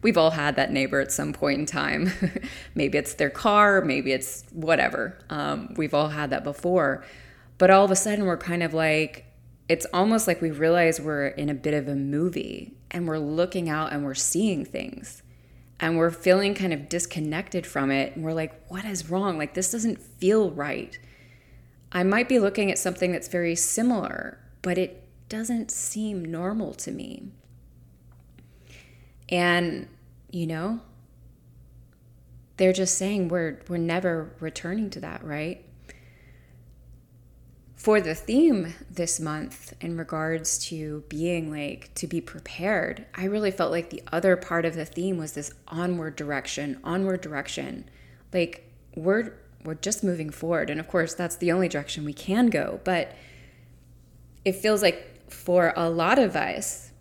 we've 0.00 0.16
all 0.16 0.30
had 0.30 0.54
that 0.56 0.70
neighbor 0.70 1.00
at 1.00 1.10
some 1.10 1.32
point 1.32 1.58
in 1.58 1.66
time. 1.66 2.12
Maybe 2.76 2.96
it's 2.96 3.14
their 3.14 3.30
car 3.30 3.82
maybe 3.82 4.12
it's 4.12 4.44
whatever. 4.52 5.18
Um, 5.28 5.74
we've 5.76 5.92
all 5.92 6.08
had 6.08 6.30
that 6.30 6.44
before. 6.44 7.04
But 7.58 7.70
all 7.70 7.84
of 7.84 7.90
a 7.90 7.96
sudden 7.96 8.26
we're 8.26 8.36
kind 8.36 8.62
of 8.62 8.72
like 8.72 9.26
it's 9.68 9.86
almost 9.92 10.28
like 10.28 10.40
we 10.40 10.52
realize 10.52 11.00
we're 11.00 11.26
in 11.26 11.48
a 11.48 11.54
bit 11.54 11.74
of 11.74 11.88
a 11.88 11.96
movie 11.96 12.76
and 12.92 13.08
we're 13.08 13.18
looking 13.18 13.68
out 13.68 13.92
and 13.92 14.04
we're 14.04 14.14
seeing 14.14 14.64
things 14.64 15.24
and 15.78 15.96
we're 15.96 16.10
feeling 16.10 16.54
kind 16.54 16.72
of 16.72 16.88
disconnected 16.88 17.66
from 17.66 17.90
it 17.90 18.16
and 18.16 18.24
we're 18.24 18.32
like 18.32 18.66
what 18.68 18.84
is 18.84 19.10
wrong? 19.10 19.38
Like 19.38 19.54
this 19.54 19.70
doesn't 19.70 20.00
feel 20.00 20.50
right. 20.50 20.98
I 21.92 22.02
might 22.02 22.28
be 22.28 22.38
looking 22.38 22.70
at 22.70 22.78
something 22.78 23.12
that's 23.12 23.28
very 23.28 23.54
similar 23.54 24.38
but 24.62 24.78
it 24.78 25.02
doesn't 25.28 25.70
seem 25.70 26.24
normal 26.24 26.74
to 26.74 26.90
me. 26.90 27.30
And 29.28 29.88
you 30.30 30.46
know 30.46 30.80
they're 32.56 32.72
just 32.72 32.96
saying 32.96 33.28
we're 33.28 33.60
we're 33.68 33.76
never 33.76 34.34
returning 34.40 34.90
to 34.90 35.00
that 35.00 35.22
right 35.24 35.64
for 37.76 38.00
the 38.00 38.14
theme 38.14 38.74
this 38.90 39.20
month 39.20 39.74
in 39.82 39.98
regards 39.98 40.58
to 40.58 41.04
being 41.10 41.50
like 41.50 41.90
to 41.94 42.06
be 42.06 42.22
prepared, 42.22 43.04
I 43.14 43.24
really 43.26 43.50
felt 43.50 43.70
like 43.70 43.90
the 43.90 44.02
other 44.10 44.34
part 44.34 44.64
of 44.64 44.74
the 44.74 44.86
theme 44.86 45.18
was 45.18 45.32
this 45.32 45.52
onward 45.68 46.16
direction, 46.16 46.80
onward 46.82 47.20
direction. 47.20 47.84
Like 48.32 48.72
we're 48.94 49.34
we're 49.62 49.74
just 49.74 50.02
moving 50.02 50.30
forward. 50.30 50.70
And 50.70 50.80
of 50.80 50.88
course, 50.88 51.12
that's 51.12 51.36
the 51.36 51.52
only 51.52 51.68
direction 51.68 52.04
we 52.04 52.12
can 52.12 52.46
go, 52.46 52.80
but 52.84 53.12
it 54.44 54.54
feels 54.54 54.80
like 54.80 55.30
for 55.30 55.74
a 55.76 55.90
lot 55.90 56.18
of 56.18 56.36
us, 56.36 56.92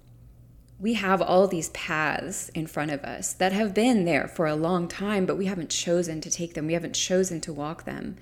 we 0.79 0.95
have 0.95 1.21
all 1.21 1.47
these 1.47 1.69
paths 1.69 2.49
in 2.49 2.67
front 2.67 2.91
of 2.91 3.01
us 3.03 3.33
that 3.33 3.53
have 3.53 3.73
been 3.73 4.03
there 4.03 4.27
for 4.27 4.45
a 4.45 4.55
long 4.55 4.87
time, 4.87 5.25
but 5.25 5.37
we 5.37 5.45
haven't 5.45 5.69
chosen 5.69 6.19
to 6.21 6.29
take 6.29 6.53
them. 6.53 6.67
We 6.67 6.73
haven't 6.73 6.95
chosen 6.95 7.39
to 7.41 7.53
walk 7.53 7.85
them 7.85 8.17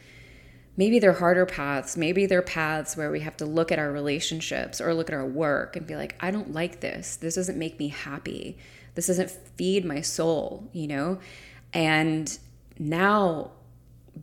maybe 0.78 1.00
they're 1.00 1.14
harder 1.14 1.46
paths. 1.46 1.96
Maybe 1.98 2.26
they're 2.26 2.42
paths 2.42 2.98
where 2.98 3.12
we 3.12 3.20
have 3.22 3.38
to 3.38 3.46
look 3.46 3.72
at 3.72 3.80
our 3.80 3.92
relationships 3.92 4.82
or 4.82 4.94
look 4.94 5.10
at 5.10 5.16
our 5.16 5.26
work 5.26 5.76
and 5.76 5.86
be 5.86 5.96
like, 5.96 6.16
I 6.20 6.32
don't 6.32 6.52
like 6.52 6.80
this. 6.80 7.16
This 7.16 7.36
doesn't 7.36 7.58
make 7.58 7.80
me 7.80 7.90
happy. 7.90 8.58
This 8.96 9.08
doesn't 9.08 9.32
feed 9.32 9.86
my 9.86 10.02
soul, 10.02 10.70
you 10.74 10.88
know? 10.88 11.20
And 11.74 12.38
now, 12.80 13.52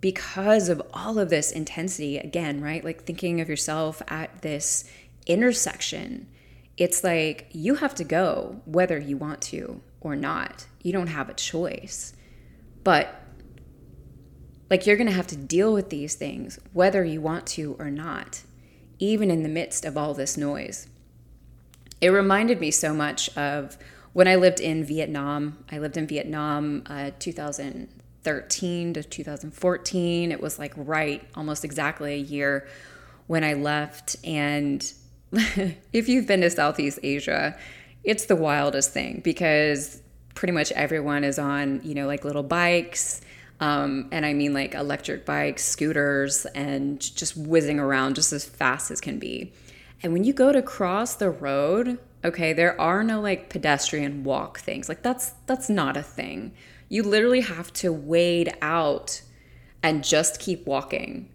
because 0.01 0.68
of 0.68 0.82
all 0.92 1.18
of 1.18 1.30
this 1.30 1.51
intensity, 1.51 2.18
again, 2.18 2.61
right? 2.61 2.84
Like 2.84 3.05
thinking 3.05 3.40
of 3.40 3.48
yourself 3.48 4.03
at 4.09 4.42
this 4.42 4.84
intersection, 5.26 6.28
it's 6.76 7.05
like 7.05 7.48
you 7.53 7.76
have 7.76 7.94
to 7.96 8.05
go 8.05 8.61
whether 8.64 8.98
you 8.98 9.16
want 9.16 9.40
to 9.42 9.80
or 10.01 10.16
not. 10.16 10.66
You 10.82 10.92
don't 10.92 11.09
have 11.09 11.28
a 11.28 11.34
choice. 11.34 12.14
But 12.82 13.20
like 14.71 14.87
you're 14.87 14.97
going 14.97 15.09
to 15.09 15.12
have 15.12 15.27
to 15.27 15.37
deal 15.37 15.73
with 15.73 15.91
these 15.91 16.14
things 16.14 16.59
whether 16.73 17.05
you 17.05 17.21
want 17.21 17.47
to 17.49 17.77
or 17.79 17.91
not, 17.91 18.43
even 18.99 19.31
in 19.31 19.43
the 19.43 19.49
midst 19.49 19.85
of 19.85 19.99
all 19.99 20.14
this 20.14 20.37
noise. 20.37 20.87
It 22.01 22.09
reminded 22.09 22.61
me 22.61 22.71
so 22.71 22.95
much 22.95 23.37
of 23.37 23.77
when 24.12 24.29
I 24.29 24.37
lived 24.37 24.61
in 24.61 24.85
Vietnam. 24.85 25.59
I 25.71 25.79
lived 25.79 25.97
in 25.97 26.07
Vietnam 26.07 26.85
uh, 26.87 27.11
2013 27.18 28.95
to 28.95 29.03
2014. 29.03 30.33
It 30.33 30.41
was 30.41 30.59
like 30.59 30.73
right 30.77 31.23
almost 31.35 31.64
exactly 31.64 32.14
a 32.14 32.18
year 32.18 32.66
when 33.27 33.45
I 33.45 33.55
left. 33.55 34.16
And 34.25 34.81
if 35.33 36.09
you've 36.09 36.27
been 36.27 36.41
to 36.41 36.51
Southeast 36.51 37.01
Asia, 37.03 37.59
it's 38.03 38.27
the 38.27 38.37
wildest 38.37 38.93
thing 38.93 39.21
because 39.23 40.01
pretty 40.35 40.53
much 40.53 40.73
everyone 40.73 41.23
is 41.23 41.39
on, 41.39 41.81
you 41.85 41.95
know, 41.95 42.07
like 42.07 42.25
little 42.25 42.43
bikes 42.43 43.21
um, 43.61 44.09
and 44.11 44.25
I 44.25 44.33
mean 44.33 44.55
like 44.55 44.75
electric 44.75 45.27
bikes, 45.27 45.65
scooters, 45.65 46.47
and 46.47 46.99
just 47.01 47.37
whizzing 47.37 47.79
around 47.79 48.17
just 48.17 48.33
as 48.33 48.45
fast 48.45 48.91
as 48.91 49.01
can 49.01 49.19
be. 49.19 49.53
And 50.03 50.15
when 50.15 50.25
you 50.25 50.33
go 50.33 50.51
to 50.51 50.63
cross 50.63 51.15
the 51.15 51.31
road, 51.31 51.99
okay, 52.25 52.55
there 52.55 52.81
are 52.81 53.05
no 53.05 53.21
like 53.21 53.51
pedestrian 53.51 54.25
walk 54.25 54.61
things. 54.61 54.89
Like 54.89 55.03
that's 55.03 55.35
that's 55.47 55.69
not 55.69 55.97
a 55.97 56.03
thing. 56.03 56.53
You 56.89 57.03
literally 57.03 57.43
have 57.43 57.73
to 57.75 57.93
wade 57.93 58.55
out 58.63 59.23
and 59.83 60.03
just 60.03 60.41
keep 60.41 60.67
walking. 60.67 61.29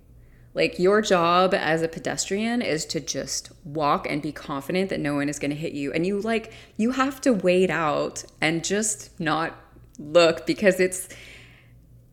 Like 0.56 0.80
your 0.80 1.02
job 1.02 1.54
as 1.54 1.82
a 1.82 1.88
pedestrian 1.88 2.62
is 2.62 2.86
to 2.88 3.00
just 3.00 3.52
walk 3.64 4.10
and 4.10 4.22
be 4.22 4.32
confident 4.32 4.90
that 4.90 5.00
no 5.00 5.14
one 5.14 5.30
is 5.30 5.38
going 5.38 5.52
to 5.52 5.58
hit 5.58 5.74
you. 5.74 5.92
And 5.94 6.08
you 6.08 6.20
like 6.20 6.52
you 6.76 6.92
have 6.92 7.22
to 7.22 7.34
wade 7.34 7.70
out 7.70 8.24
and 8.42 8.64
just 8.64 9.20
not 9.20 9.54
look 10.00 10.48
because 10.48 10.80
it's 10.80 11.08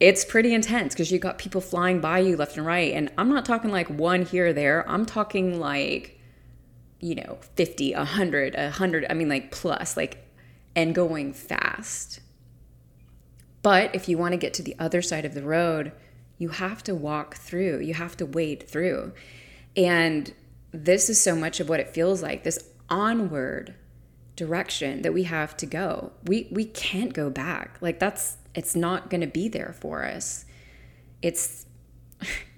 it's 0.02 0.24
pretty 0.24 0.52
intense 0.52 0.94
because 0.94 1.12
you 1.12 1.20
got 1.20 1.38
people 1.38 1.60
flying 1.60 2.00
by 2.00 2.18
you 2.18 2.36
left 2.36 2.56
and 2.56 2.66
right. 2.66 2.92
And 2.92 3.08
I'm 3.16 3.28
not 3.28 3.44
talking 3.44 3.70
like 3.70 3.88
one 3.88 4.24
here 4.24 4.48
or 4.48 4.52
there. 4.52 4.84
I'm 4.90 5.06
talking 5.06 5.60
like, 5.60 6.18
you 6.98 7.14
know, 7.14 7.38
50, 7.54 7.94
100, 7.94 8.56
100, 8.56 9.06
I 9.08 9.14
mean, 9.14 9.28
like 9.28 9.52
plus, 9.52 9.96
like, 9.96 10.18
and 10.74 10.92
going 10.92 11.32
fast. 11.32 12.18
But 13.62 13.94
if 13.94 14.08
you 14.08 14.18
want 14.18 14.32
to 14.32 14.38
get 14.38 14.52
to 14.54 14.62
the 14.64 14.74
other 14.76 15.02
side 15.02 15.24
of 15.24 15.34
the 15.34 15.44
road, 15.44 15.92
you 16.36 16.48
have 16.48 16.82
to 16.82 16.96
walk 16.96 17.36
through, 17.36 17.78
you 17.78 17.94
have 17.94 18.16
to 18.16 18.26
wade 18.26 18.68
through. 18.68 19.12
And 19.76 20.34
this 20.72 21.08
is 21.08 21.20
so 21.20 21.36
much 21.36 21.60
of 21.60 21.68
what 21.68 21.78
it 21.78 21.90
feels 21.90 22.24
like 22.24 22.42
this 22.42 22.70
onward 22.90 23.76
direction 24.34 25.02
that 25.02 25.14
we 25.14 25.22
have 25.24 25.56
to 25.58 25.66
go. 25.66 26.10
We 26.24 26.48
we 26.50 26.64
can't 26.64 27.12
go 27.12 27.30
back. 27.30 27.78
Like 27.80 28.00
that's 28.00 28.38
it's 28.54 28.76
not 28.76 29.10
going 29.10 29.20
to 29.20 29.26
be 29.26 29.48
there 29.48 29.74
for 29.78 30.04
us. 30.04 30.44
It's 31.20 31.66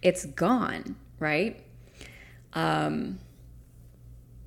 it's 0.02 0.26
gone, 0.26 0.96
right? 1.18 1.62
Um 2.52 3.18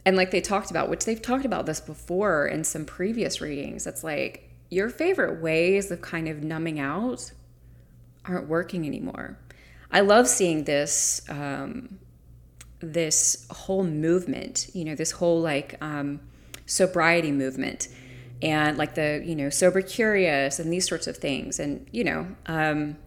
and 0.05 0.15
like 0.15 0.31
they 0.31 0.39
talked 0.39 0.71
about, 0.71 0.89
which 0.89 1.03
they've 1.03 1.21
talked 1.21 1.43
about 1.43 1.65
this 1.65 1.81
before 1.81 2.47
in 2.47 2.63
some 2.63 2.85
previous 2.85 3.41
readings, 3.41 3.85
it's 3.85 4.05
like 4.05 4.49
your 4.69 4.89
favorite 4.89 5.41
ways 5.41 5.91
of 5.91 6.01
kind 6.01 6.29
of 6.29 6.43
numbing 6.43 6.79
out 6.79 7.31
aren't 8.25 8.47
working 8.47 8.85
anymore. 8.85 9.37
I 9.91 10.01
love 10.01 10.27
seeing 10.27 10.65
this 10.65 11.21
um, 11.29 11.99
this 12.79 13.47
whole 13.49 13.83
movement, 13.83 14.69
you 14.73 14.85
know, 14.85 14.95
this 14.95 15.11
whole 15.11 15.41
like 15.41 15.75
um, 15.81 16.19
sobriety 16.65 17.31
movement 17.31 17.87
and 18.41 18.77
like 18.77 18.95
the 18.95 19.21
you 19.25 19.35
know 19.35 19.49
sober 19.49 19.81
curious 19.81 20.59
and 20.59 20.71
these 20.71 20.87
sorts 20.87 21.07
of 21.07 21.17
things. 21.17 21.59
And 21.59 21.87
you 21.91 22.03
know 22.03 22.27
um, 22.45 22.97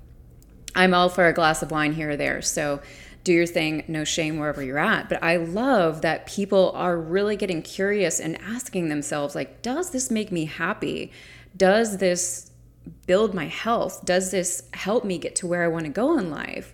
i'm 0.74 0.94
all 0.94 1.08
for 1.08 1.26
a 1.26 1.32
glass 1.32 1.62
of 1.62 1.70
wine 1.70 1.92
here 1.92 2.10
or 2.10 2.16
there. 2.16 2.42
So 2.42 2.80
do 3.22 3.32
your 3.32 3.46
thing 3.46 3.84
no 3.86 4.04
shame 4.04 4.38
wherever 4.38 4.62
you're 4.62 4.78
at. 4.78 5.08
But 5.08 5.22
i 5.22 5.36
love 5.36 6.02
that 6.02 6.26
people 6.26 6.72
are 6.74 6.98
really 6.98 7.36
getting 7.36 7.62
curious 7.62 8.20
and 8.20 8.40
asking 8.40 8.88
themselves 8.88 9.34
like 9.34 9.62
does 9.62 9.90
this 9.90 10.10
make 10.10 10.32
me 10.32 10.46
happy? 10.46 11.12
Does 11.56 11.98
this 11.98 12.50
build 13.06 13.34
my 13.34 13.46
health? 13.46 14.04
Does 14.04 14.30
this 14.30 14.62
help 14.72 15.04
me 15.04 15.18
get 15.18 15.36
to 15.36 15.46
where 15.46 15.64
i 15.64 15.68
want 15.68 15.84
to 15.84 15.90
go 15.90 16.18
in 16.18 16.30
life? 16.30 16.72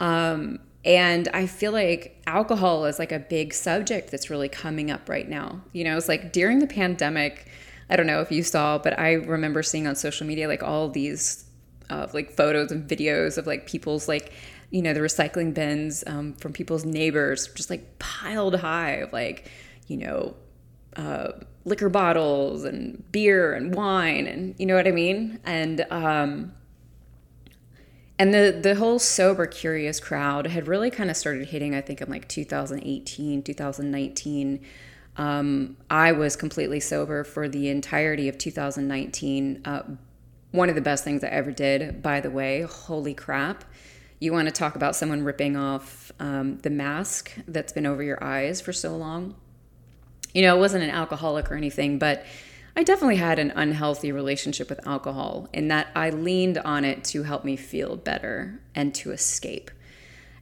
Um, 0.00 0.60
and 0.84 1.28
I 1.34 1.46
feel 1.46 1.72
like 1.72 2.22
alcohol 2.26 2.86
is 2.86 2.98
like 2.98 3.12
a 3.12 3.18
big 3.18 3.52
subject 3.52 4.10
that's 4.10 4.30
really 4.30 4.48
coming 4.48 4.90
up 4.90 5.08
right 5.08 5.28
now. 5.28 5.60
You 5.72 5.84
know, 5.84 5.96
it's 5.96 6.08
like 6.08 6.32
during 6.32 6.60
the 6.60 6.66
pandemic, 6.66 7.50
I 7.90 7.96
don't 7.96 8.06
know 8.06 8.20
if 8.20 8.30
you 8.30 8.42
saw, 8.42 8.78
but 8.78 8.98
I 8.98 9.14
remember 9.14 9.62
seeing 9.62 9.86
on 9.86 9.96
social 9.96 10.26
media 10.26 10.48
like 10.48 10.62
all 10.62 10.88
these 10.88 11.44
uh, 11.90 12.06
like 12.12 12.32
photos 12.32 12.70
and 12.70 12.88
videos 12.88 13.38
of 13.38 13.46
like 13.46 13.66
people's 13.66 14.08
like 14.08 14.32
you 14.70 14.82
know 14.82 14.92
the 14.92 15.00
recycling 15.00 15.54
bins 15.54 16.04
um, 16.06 16.34
from 16.34 16.52
people's 16.52 16.84
neighbors 16.84 17.48
just 17.54 17.70
like 17.70 17.98
piled 17.98 18.56
high 18.56 18.96
of 18.96 19.12
like 19.12 19.50
you 19.86 19.96
know 19.96 20.36
uh, 20.96 21.32
liquor 21.64 21.88
bottles 21.88 22.64
and 22.64 23.10
beer 23.12 23.54
and 23.54 23.74
wine 23.74 24.26
and 24.26 24.54
you 24.58 24.66
know 24.66 24.74
what 24.74 24.86
I 24.88 24.92
mean? 24.92 25.40
And 25.44 25.86
um, 25.90 26.52
and 28.18 28.34
the 28.34 28.58
the 28.60 28.74
whole 28.74 28.98
sober 28.98 29.46
curious 29.46 30.00
crowd 30.00 30.48
had 30.48 30.66
really 30.66 30.90
kind 30.90 31.10
of 31.10 31.16
started 31.16 31.48
hitting 31.48 31.74
I 31.74 31.80
think 31.80 32.00
in 32.00 32.10
like 32.10 32.28
2018 32.28 33.42
2019 33.42 34.60
um, 35.18 35.76
I 35.90 36.12
was 36.12 36.36
completely 36.36 36.78
sober 36.78 37.24
for 37.24 37.48
the 37.48 37.68
entirety 37.68 38.28
of 38.28 38.38
2019. 38.38 39.62
Uh, 39.64 39.82
one 40.52 40.68
of 40.68 40.76
the 40.76 40.80
best 40.80 41.04
things 41.04 41.24
I 41.24 41.28
ever 41.28 41.50
did, 41.50 42.02
by 42.02 42.20
the 42.20 42.30
way. 42.30 42.62
Holy 42.62 43.14
crap. 43.14 43.64
You 44.20 44.32
want 44.32 44.46
to 44.46 44.52
talk 44.52 44.76
about 44.76 44.96
someone 44.96 45.24
ripping 45.24 45.56
off 45.56 46.12
um, 46.20 46.58
the 46.58 46.70
mask 46.70 47.32
that's 47.46 47.72
been 47.72 47.84
over 47.84 48.02
your 48.02 48.22
eyes 48.22 48.60
for 48.60 48.72
so 48.72 48.96
long? 48.96 49.34
You 50.32 50.42
know, 50.42 50.56
it 50.56 50.60
wasn't 50.60 50.84
an 50.84 50.90
alcoholic 50.90 51.50
or 51.50 51.56
anything, 51.56 51.98
but 51.98 52.24
I 52.76 52.84
definitely 52.84 53.16
had 53.16 53.40
an 53.40 53.52
unhealthy 53.56 54.12
relationship 54.12 54.70
with 54.70 54.86
alcohol 54.86 55.48
in 55.52 55.66
that 55.68 55.88
I 55.96 56.10
leaned 56.10 56.58
on 56.58 56.84
it 56.84 57.02
to 57.04 57.24
help 57.24 57.44
me 57.44 57.56
feel 57.56 57.96
better 57.96 58.60
and 58.72 58.94
to 58.96 59.10
escape. 59.10 59.72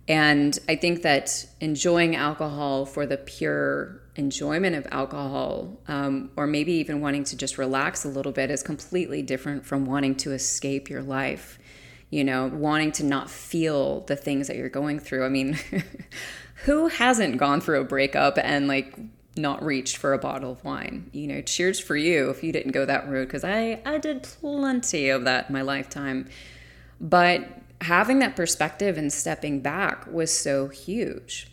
And 0.07 0.59
I 0.69 0.77
think 0.77 1.03
that 1.03 1.47
enjoying 1.61 2.15
alcohol 2.15 2.85
for 2.85 3.07
the 3.07 3.17
pure 3.17 4.03
enjoyment 4.17 4.75
of 4.75 4.87
alcohol, 4.91 5.79
um, 5.89 6.31
or 6.37 6.47
maybe 6.47 6.73
even 6.73 7.01
wanting 7.01 7.25
to 7.25 7.37
just 7.37 7.59
relax 7.59 8.05
a 8.05 8.09
little 8.09 8.33
bit, 8.33 8.51
is 8.51 8.63
completely 8.63 9.23
different 9.23 9.65
from 9.65 9.87
wanting 9.87 10.15
to 10.17 10.33
escape 10.33 10.89
your 10.89 11.03
life. 11.03 11.59
You 12.11 12.25
know, 12.25 12.47
wanting 12.47 12.93
to 12.93 13.05
not 13.05 13.31
feel 13.31 14.01
the 14.03 14.17
things 14.17 14.47
that 14.49 14.57
you're 14.57 14.69
going 14.69 15.01
through. 15.01 15.25
I 15.25 15.29
mean, 15.29 15.59
who 16.65 16.89
hasn't 16.89 17.37
gone 17.37 17.61
through 17.61 17.81
a 17.81 17.85
breakup 17.85 18.39
and 18.39 18.69
like 18.69 18.97
not 19.37 19.63
reached 19.63 19.97
for 19.97 20.13
a 20.13 20.19
bottle 20.19 20.53
of 20.53 20.65
wine? 20.65 21.11
You 21.13 21.27
know, 21.27 21.41
cheers 21.43 21.81
for 21.81 21.97
you 21.97 22.31
if 22.31 22.43
you 22.43 22.53
didn't 22.53 22.73
go 22.73 22.87
that 22.87 23.09
route, 23.09 23.27
because 23.27 23.45
I, 23.45 23.81
I 23.85 23.99
did 23.99 24.23
plenty 24.23 25.09
of 25.09 25.25
that 25.25 25.49
in 25.49 25.53
my 25.53 25.63
lifetime. 25.63 26.29
But 27.01 27.49
having 27.83 28.21
that 28.21 28.37
perspective 28.37 28.97
and 28.97 29.13
stepping 29.13 29.61
back 29.61 30.07
was 30.07 30.33
so 30.33 30.69
huge. 30.69 31.49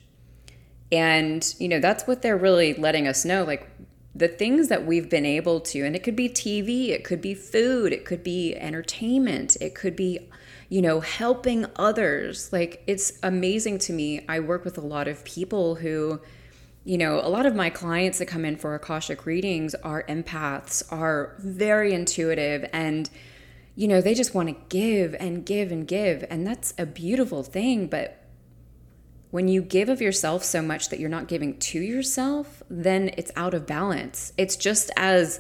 And, 0.92 1.56
you 1.60 1.68
know, 1.68 1.80
that's 1.80 2.06
what 2.06 2.22
they're 2.22 2.38
really 2.38 2.74
letting 2.74 3.08
us 3.08 3.26
know. 3.26 3.44
Like, 3.44 3.70
the 4.16 4.28
things 4.28 4.68
that 4.68 4.86
we've 4.86 5.10
been 5.10 5.26
able 5.26 5.60
to, 5.60 5.84
and 5.84 5.96
it 5.96 6.04
could 6.04 6.16
be 6.16 6.30
TV, 6.30 6.90
it 6.90 7.04
could 7.04 7.22
be 7.22 7.34
food, 7.34 7.92
it 7.92 8.06
could 8.06 8.24
be 8.24 8.56
entertainment, 8.56 9.58
it 9.60 9.74
could 9.74 9.96
be, 9.96 10.30
you 10.70 10.82
know, 10.82 11.00
helping 11.00 11.66
others. 11.78 12.54
Like, 12.54 12.84
it's 12.86 13.14
amazing 13.24 13.80
to 13.80 13.94
me. 13.94 14.24
I 14.30 14.40
work 14.40 14.66
with 14.66 14.78
a 14.78 14.82
lot 14.82 15.08
of 15.08 15.24
people 15.26 15.76
who, 15.76 16.22
you 16.84 16.98
know, 16.98 17.20
a 17.22 17.30
lot 17.30 17.48
of 17.48 17.56
my 17.56 17.72
clients 17.72 18.20
that 18.20 18.28
come 18.28 18.46
in 18.46 18.56
for 18.56 18.76
Akashic 18.76 19.26
readings 19.26 19.74
are 19.76 20.04
empaths, 20.04 20.84
are 20.92 21.36
very 21.40 21.94
intuitive, 21.94 22.70
and, 22.72 23.10
you 23.76 23.88
know, 23.88 24.00
they 24.00 24.14
just 24.14 24.36
want 24.36 24.50
to 24.50 24.56
give 24.70 25.16
and 25.20 25.44
give 25.44 25.72
and 25.72 25.88
give. 25.88 26.24
And 26.30 26.46
that's 26.46 26.76
a 26.78 26.86
beautiful 26.86 27.42
thing. 27.42 27.88
But 27.88 28.23
when 29.34 29.48
you 29.48 29.64
give 29.64 29.90
of 29.90 30.00
yourself 30.00 30.44
so 30.44 30.62
much 30.62 30.90
that 30.90 31.00
you're 31.00 31.10
not 31.10 31.28
giving 31.28 31.58
to 31.58 31.80
yourself, 31.80 32.62
then 32.70 33.10
it's 33.18 33.32
out 33.36 33.56
of 33.56 33.66
balance. 33.66 34.32
It's 34.38 34.56
just 34.56 34.92
as 34.96 35.40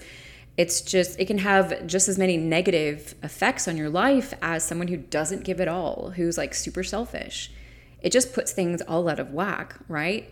it's 0.58 0.82
just 0.82 1.20
it 1.20 1.26
can 1.26 1.38
have 1.38 1.86
just 1.86 2.08
as 2.08 2.18
many 2.18 2.36
negative 2.36 3.14
effects 3.22 3.68
on 3.68 3.78
your 3.78 3.92
life 3.92 4.34
as 4.42 4.64
someone 4.64 4.88
who 4.88 4.98
doesn't 4.98 5.44
give 5.44 5.62
it 5.62 5.68
all, 5.68 6.12
who's 6.16 6.40
like 6.40 6.56
super 6.56 6.82
selfish. 6.82 7.52
It 8.02 8.12
just 8.12 8.34
puts 8.34 8.52
things 8.52 8.82
all 8.82 9.08
out 9.08 9.20
of 9.20 9.30
whack, 9.30 9.76
right? 9.88 10.28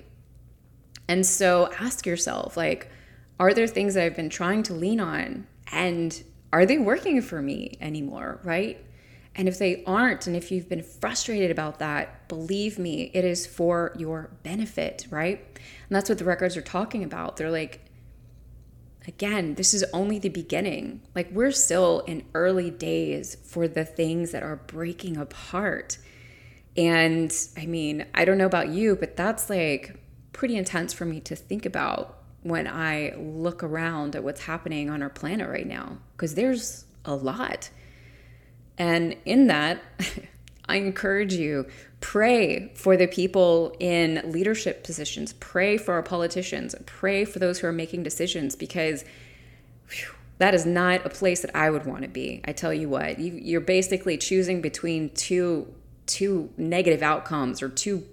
And 1.07 1.23
so 1.23 1.71
ask 1.79 2.07
yourself 2.07 2.57
like 2.57 2.89
are 3.39 3.53
there 3.53 3.67
things 3.67 3.93
that 3.93 4.03
I've 4.03 4.15
been 4.15 4.31
trying 4.31 4.63
to 4.63 4.73
lean 4.73 4.99
on 4.99 5.45
and 5.71 6.23
are 6.51 6.65
they 6.65 6.79
working 6.79 7.21
for 7.21 7.39
me 7.43 7.77
anymore, 7.79 8.39
right? 8.43 8.83
And 9.35 9.47
if 9.47 9.57
they 9.59 9.83
aren't, 9.85 10.27
and 10.27 10.35
if 10.35 10.51
you've 10.51 10.67
been 10.67 10.83
frustrated 10.83 11.51
about 11.51 11.79
that, 11.79 12.27
believe 12.27 12.77
me, 12.77 13.11
it 13.13 13.23
is 13.23 13.47
for 13.47 13.93
your 13.97 14.29
benefit, 14.43 15.07
right? 15.09 15.39
And 15.55 15.95
that's 15.95 16.09
what 16.09 16.17
the 16.17 16.25
records 16.25 16.57
are 16.57 16.61
talking 16.61 17.03
about. 17.03 17.37
They're 17.37 17.49
like, 17.51 17.79
again, 19.07 19.55
this 19.55 19.73
is 19.73 19.85
only 19.93 20.19
the 20.19 20.29
beginning. 20.29 21.01
Like, 21.15 21.31
we're 21.31 21.51
still 21.51 22.01
in 22.01 22.23
early 22.33 22.69
days 22.69 23.35
for 23.43 23.67
the 23.67 23.85
things 23.85 24.31
that 24.31 24.43
are 24.43 24.57
breaking 24.57 25.15
apart. 25.15 25.97
And 26.75 27.33
I 27.57 27.65
mean, 27.65 28.05
I 28.13 28.25
don't 28.25 28.37
know 28.37 28.45
about 28.45 28.69
you, 28.69 28.95
but 28.95 29.15
that's 29.15 29.49
like 29.49 29.95
pretty 30.33 30.57
intense 30.57 30.93
for 30.93 31.05
me 31.05 31.19
to 31.21 31.35
think 31.35 31.65
about 31.65 32.17
when 32.43 32.67
I 32.67 33.13
look 33.17 33.63
around 33.63 34.15
at 34.15 34.23
what's 34.23 34.41
happening 34.41 34.89
on 34.89 35.01
our 35.01 35.09
planet 35.09 35.49
right 35.49 35.67
now, 35.67 35.99
because 36.13 36.35
there's 36.35 36.85
a 37.05 37.15
lot. 37.15 37.69
And 38.81 39.15
in 39.25 39.45
that, 39.45 39.79
I 40.65 40.77
encourage 40.77 41.33
you 41.35 41.67
pray 41.99 42.71
for 42.73 42.97
the 42.97 43.05
people 43.05 43.75
in 43.79 44.23
leadership 44.25 44.83
positions, 44.83 45.33
pray 45.33 45.77
for 45.77 45.93
our 45.93 46.01
politicians, 46.01 46.73
pray 46.87 47.23
for 47.23 47.37
those 47.37 47.59
who 47.59 47.67
are 47.67 47.71
making 47.71 48.01
decisions 48.01 48.55
because 48.55 49.05
whew, 49.91 50.15
that 50.39 50.55
is 50.55 50.65
not 50.65 51.05
a 51.05 51.09
place 51.09 51.41
that 51.41 51.55
I 51.55 51.69
would 51.69 51.85
want 51.85 52.01
to 52.01 52.07
be. 52.07 52.41
I 52.45 52.53
tell 52.53 52.73
you 52.73 52.89
what, 52.89 53.19
you, 53.19 53.33
you're 53.33 53.61
basically 53.61 54.17
choosing 54.17 54.61
between 54.61 55.11
two 55.11 55.71
two 56.07 56.49
negative 56.57 57.03
outcomes 57.03 57.61
or 57.61 57.69
two 57.69 58.03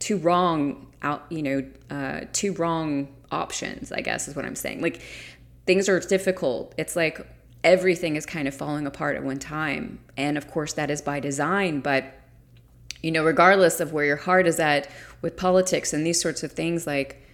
two 0.00 0.16
wrong 0.18 0.88
out 1.02 1.24
you 1.30 1.42
know 1.42 1.64
uh, 1.88 2.22
two 2.32 2.52
wrong 2.54 3.14
options. 3.30 3.92
I 3.92 4.00
guess 4.00 4.26
is 4.26 4.34
what 4.34 4.44
I'm 4.44 4.56
saying. 4.56 4.82
Like 4.82 5.02
things 5.66 5.88
are 5.88 6.00
difficult. 6.00 6.74
It's 6.76 6.96
like 6.96 7.24
everything 7.62 8.16
is 8.16 8.26
kind 8.26 8.48
of 8.48 8.54
falling 8.54 8.86
apart 8.86 9.16
at 9.16 9.24
one 9.24 9.38
time. 9.38 10.00
And 10.16 10.38
of 10.38 10.50
course, 10.50 10.72
that 10.74 10.90
is 10.90 11.02
by 11.02 11.20
design. 11.20 11.80
But, 11.80 12.04
you 13.02 13.10
know, 13.10 13.24
regardless 13.24 13.80
of 13.80 13.92
where 13.92 14.04
your 14.04 14.16
heart 14.16 14.46
is 14.46 14.58
at 14.58 14.88
with 15.22 15.36
politics 15.36 15.92
and 15.92 16.06
these 16.06 16.20
sorts 16.20 16.42
of 16.42 16.52
things, 16.52 16.86
like, 16.86 17.26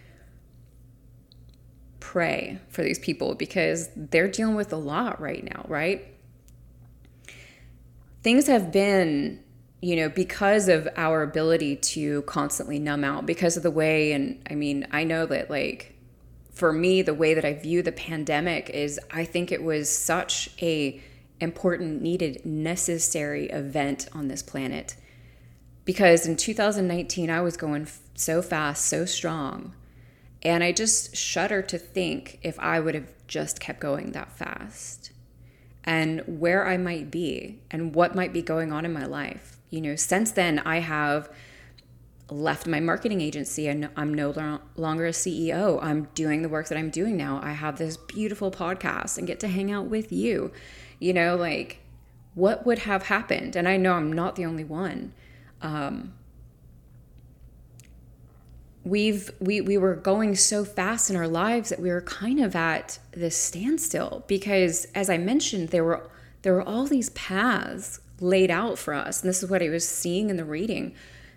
pray 2.01 2.59
for 2.68 2.83
these 2.83 2.99
people 2.99 3.35
because 3.35 3.91
they're 3.97 4.29
dealing 4.29 4.55
with 4.55 4.72
a 4.72 4.77
lot 4.77 5.20
right 5.20 5.45
now, 5.45 5.64
right? 5.68 6.07
Things 8.22 8.47
have 8.47 8.72
been, 8.72 9.43
you 9.81 9.97
know, 9.97 10.09
because 10.09 10.68
of 10.68 10.89
our 10.97 11.22
ability 11.22 11.77
to 11.77 12.22
constantly 12.22 12.79
numb 12.79 13.05
out, 13.05 13.27
because 13.27 13.57
of 13.57 13.62
the 13.62 13.70
way, 13.70 14.12
and 14.12 14.41
I 14.51 14.55
mean, 14.55 14.87
I 14.91 15.05
know 15.05 15.27
that 15.27 15.51
like 15.51 15.96
for 16.57 16.73
me 16.73 17.03
the 17.03 17.15
way 17.15 17.35
that 17.35 17.45
i 17.45 17.53
view 17.53 17.83
the 17.83 17.93
pandemic 17.93 18.69
is 18.71 18.99
i 19.13 19.25
think 19.25 19.53
it 19.53 19.63
was 19.63 19.89
such 19.89 20.51
a 20.61 21.01
important 21.41 22.01
needed 22.01 22.45
necessary 22.45 23.47
event 23.47 24.09
on 24.13 24.29
this 24.29 24.43
planet. 24.43 24.97
Because 25.85 26.27
in 26.27 26.37
2019 26.37 27.31
i 27.31 27.41
was 27.41 27.57
going 27.57 27.87
so 28.15 28.43
fast 28.43 28.87
so 28.87 29.05
strong 29.05 29.75
and 30.43 30.65
i 30.65 30.73
just 30.73 31.15
shudder 31.15 31.63
to 31.63 31.79
think 31.79 32.39
if 32.43 32.59
i 32.59 32.81
would 32.81 32.95
have 32.95 33.13
just 33.29 33.61
kept 33.61 33.81
going 33.81 34.13
that 34.13 34.33
fast. 34.33 35.11
And 35.85 36.23
where 36.41 36.67
i 36.67 36.77
might 36.77 37.11
be 37.11 37.61
and 37.71 37.95
what 37.95 38.17
might 38.17 38.33
be 38.33 38.43
going 38.43 38.73
on 38.73 38.85
in 38.85 38.93
my 38.93 39.07
life 39.07 39.59
you 39.71 39.81
know 39.81 39.95
since 39.95 40.33
then 40.33 40.59
i 40.61 40.79
have 40.79 41.29
left 42.29 42.66
my 42.66 42.81
marketing 42.81 43.20
agency 43.20 43.68
and 43.68 43.89
I'm 43.97 44.12
no 44.12 44.61
longer 44.77 45.07
a 45.07 45.11
CEO. 45.11 45.79
I'm 45.83 46.09
doing 46.14 46.43
the 46.43 46.49
work 46.49 46.68
that 46.68 46.79
I'm 46.79 46.91
doing 46.91 47.16
now. 47.16 47.41
I 47.43 47.53
have 47.53 47.79
this 47.79 47.97
beautiful 47.97 48.51
podcast 48.51 49.16
and 49.16 49.27
get 49.27 49.39
to 49.41 49.49
hang 49.49 49.70
out 49.70 49.87
with 49.87 50.11
you. 50.11 50.51
You 50.99 51.12
know, 51.12 51.37
like 51.37 51.81
what 52.35 52.66
would 52.66 52.81
have 52.81 53.05
happened? 53.05 53.55
And 53.55 53.68
I 53.68 53.77
know 53.77 53.93
I'm 53.93 54.12
not 54.12 54.37
the 54.37 54.45
only 54.45 54.64
one. 54.64 55.12
Um, 55.62 56.14
we've 58.87 59.33
we 59.41 59.61
we 59.61 59.77
were 59.77 59.97
going 59.97 60.37
so 60.37 60.64
fast 60.64 61.11
in 61.11 61.16
our 61.16 61.27
lives 61.27 61.70
that 61.70 61.81
we 61.81 61.91
were 61.91 62.03
kind 62.03 62.39
of 62.39 62.55
at 62.55 63.01
this 63.11 63.37
standstill 63.37 64.22
because 64.29 64.87
as 64.95 65.11
I 65.11 65.18
mentioned 65.18 65.70
there 65.70 65.83
were 65.83 66.09
there 66.43 66.53
were 66.53 66.62
all 66.62 66.87
these 66.87 67.11
paths 67.11 67.99
laid 68.20 68.49
out 68.49 68.79
for 68.79 68.95
us 68.95 69.22
and 69.22 69.29
this 69.29 69.43
is 69.43 69.51
what 69.51 69.61
I 69.61 69.70
was 69.70 69.87
seeing 69.87 70.31
in 70.31 70.37
the 70.37 70.45
reading 70.45 70.95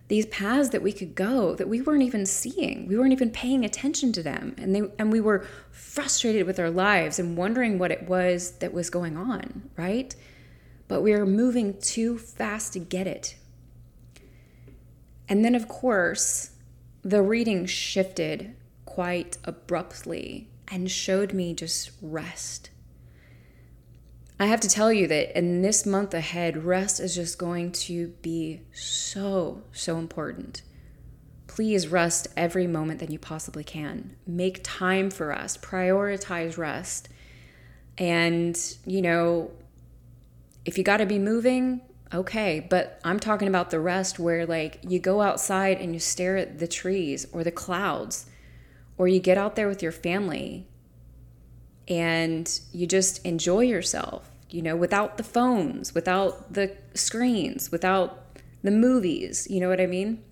these 0.09 0.25
paths 0.25 0.69
that 0.69 0.81
we 0.81 0.91
could 0.91 1.13
go 1.13 1.53
that 1.55 1.69
we 1.69 1.81
weren't 1.81 2.01
even 2.01 2.25
seeing. 2.25 2.87
We 2.87 2.97
weren't 2.97 3.13
even 3.13 3.29
paying 3.29 3.63
attention 3.63 4.11
to 4.13 4.23
them. 4.23 4.55
And 4.57 4.75
they 4.75 4.81
and 4.97 5.11
we 5.11 5.21
were 5.21 5.45
frustrated 5.71 6.45
with 6.45 6.59
our 6.59 6.71
lives 6.71 7.19
and 7.19 7.37
wondering 7.37 7.79
what 7.79 7.91
it 7.91 8.09
was 8.09 8.51
that 8.57 8.73
was 8.73 8.89
going 8.89 9.15
on, 9.15 9.69
right? 9.77 10.13
But 10.87 11.01
we 11.01 11.11
were 11.11 11.27
moving 11.27 11.79
too 11.79 12.17
fast 12.17 12.73
to 12.73 12.79
get 12.79 13.05
it. 13.05 13.35
And 15.29 15.45
then 15.45 15.53
of 15.53 15.67
course, 15.67 16.51
the 17.03 17.21
reading 17.21 17.67
shifted 17.67 18.55
quite 18.85 19.37
abruptly 19.43 20.49
and 20.67 20.89
showed 20.89 21.33
me 21.33 21.53
just 21.53 21.91
rest 22.01 22.71
I 24.41 24.45
have 24.45 24.61
to 24.61 24.69
tell 24.69 24.93
you 24.93 25.05
that 25.07 25.37
in 25.37 25.61
this 25.61 25.85
month 25.85 26.13
ahead, 26.13 26.63
rest 26.63 27.01
is 27.01 27.13
just 27.13 27.37
going 27.37 27.73
to 27.73 28.07
be 28.21 28.61
so, 28.71 29.63
so 29.73 29.97
important. 29.97 30.61
Please 31.47 31.89
rest 31.89 32.29
every 32.37 32.65
moment 32.65 33.01
that 33.01 33.11
you 33.11 33.19
possibly 33.19 33.65
can. 33.65 34.15
Make 34.25 34.61
time 34.63 35.09
for 35.09 35.27
rest, 35.27 35.61
prioritize 35.61 36.57
rest. 36.57 37.09
And, 37.97 38.57
you 38.85 39.01
know, 39.01 39.51
if 40.63 40.77
you 40.77 40.85
got 40.85 40.97
to 40.97 41.05
be 41.05 41.19
moving, 41.19 41.81
okay. 42.13 42.65
But 42.69 43.01
I'm 43.03 43.19
talking 43.19 43.49
about 43.49 43.71
the 43.71 43.79
rest 43.81 44.19
where, 44.19 44.45
like, 44.45 44.79
you 44.87 44.99
go 44.99 45.21
outside 45.21 45.81
and 45.81 45.93
you 45.93 45.99
stare 45.99 46.37
at 46.37 46.59
the 46.59 46.67
trees 46.67 47.27
or 47.33 47.43
the 47.43 47.51
clouds, 47.51 48.25
or 48.97 49.09
you 49.09 49.19
get 49.19 49.37
out 49.37 49.57
there 49.57 49.67
with 49.67 49.83
your 49.83 49.91
family 49.91 50.65
and 51.89 52.59
you 52.71 52.85
just 52.85 53.25
enjoy 53.25 53.61
yourself, 53.61 54.28
you 54.49 54.61
know, 54.61 54.75
without 54.75 55.17
the 55.17 55.23
phones, 55.23 55.93
without 55.93 56.53
the 56.53 56.75
screens, 56.93 57.71
without 57.71 58.37
the 58.63 58.71
movies. 58.71 59.47
You 59.49 59.59
know 59.59 59.69
what 59.69 59.81
I 59.81 59.85
mean? 59.85 60.23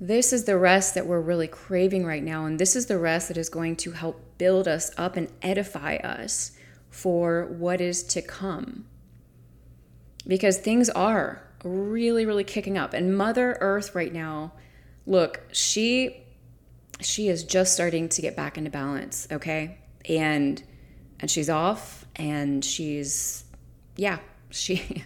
This 0.00 0.32
is 0.32 0.44
the 0.44 0.56
rest 0.56 0.94
that 0.94 1.06
we're 1.06 1.20
really 1.20 1.48
craving 1.48 2.06
right 2.06 2.22
now. 2.22 2.44
And 2.44 2.58
this 2.58 2.76
is 2.76 2.86
the 2.86 2.98
rest 2.98 3.28
that 3.28 3.36
is 3.36 3.48
going 3.48 3.76
to 3.76 3.92
help 3.92 4.20
build 4.38 4.68
us 4.68 4.90
up 4.96 5.16
and 5.16 5.30
edify 5.42 5.96
us 5.96 6.52
for 6.88 7.46
what 7.46 7.80
is 7.80 8.02
to 8.04 8.22
come. 8.22 8.86
Because 10.26 10.58
things 10.58 10.88
are 10.90 11.42
really, 11.64 12.24
really 12.26 12.44
kicking 12.44 12.78
up. 12.78 12.94
And 12.94 13.16
Mother 13.16 13.56
Earth 13.60 13.94
right 13.94 14.12
now, 14.12 14.52
look, 15.06 15.42
she 15.52 16.24
she 17.00 17.28
is 17.28 17.44
just 17.44 17.74
starting 17.74 18.08
to 18.08 18.20
get 18.20 18.34
back 18.34 18.58
into 18.58 18.70
balance, 18.70 19.28
okay? 19.30 19.78
And 20.08 20.62
and 21.20 21.30
she's 21.30 21.50
off 21.50 22.06
and 22.18 22.64
she's 22.64 23.44
yeah, 23.96 24.18
she 24.50 25.04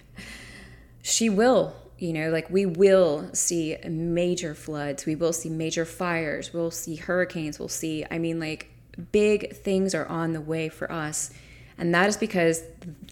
she 1.02 1.28
will, 1.30 1.74
you 1.98 2.12
know, 2.12 2.30
like 2.30 2.50
we 2.50 2.66
will 2.66 3.28
see 3.32 3.76
major 3.88 4.54
floods, 4.54 5.06
we 5.06 5.14
will 5.14 5.32
see 5.32 5.48
major 5.48 5.84
fires, 5.84 6.52
we'll 6.52 6.70
see 6.70 6.96
hurricanes, 6.96 7.58
we'll 7.58 7.68
see 7.68 8.04
I 8.10 8.18
mean 8.18 8.40
like 8.40 8.70
big 9.10 9.54
things 9.54 9.94
are 9.94 10.06
on 10.06 10.32
the 10.32 10.40
way 10.40 10.68
for 10.68 10.90
us. 10.90 11.30
And 11.78 11.94
that 11.94 12.08
is 12.08 12.16
because 12.16 12.62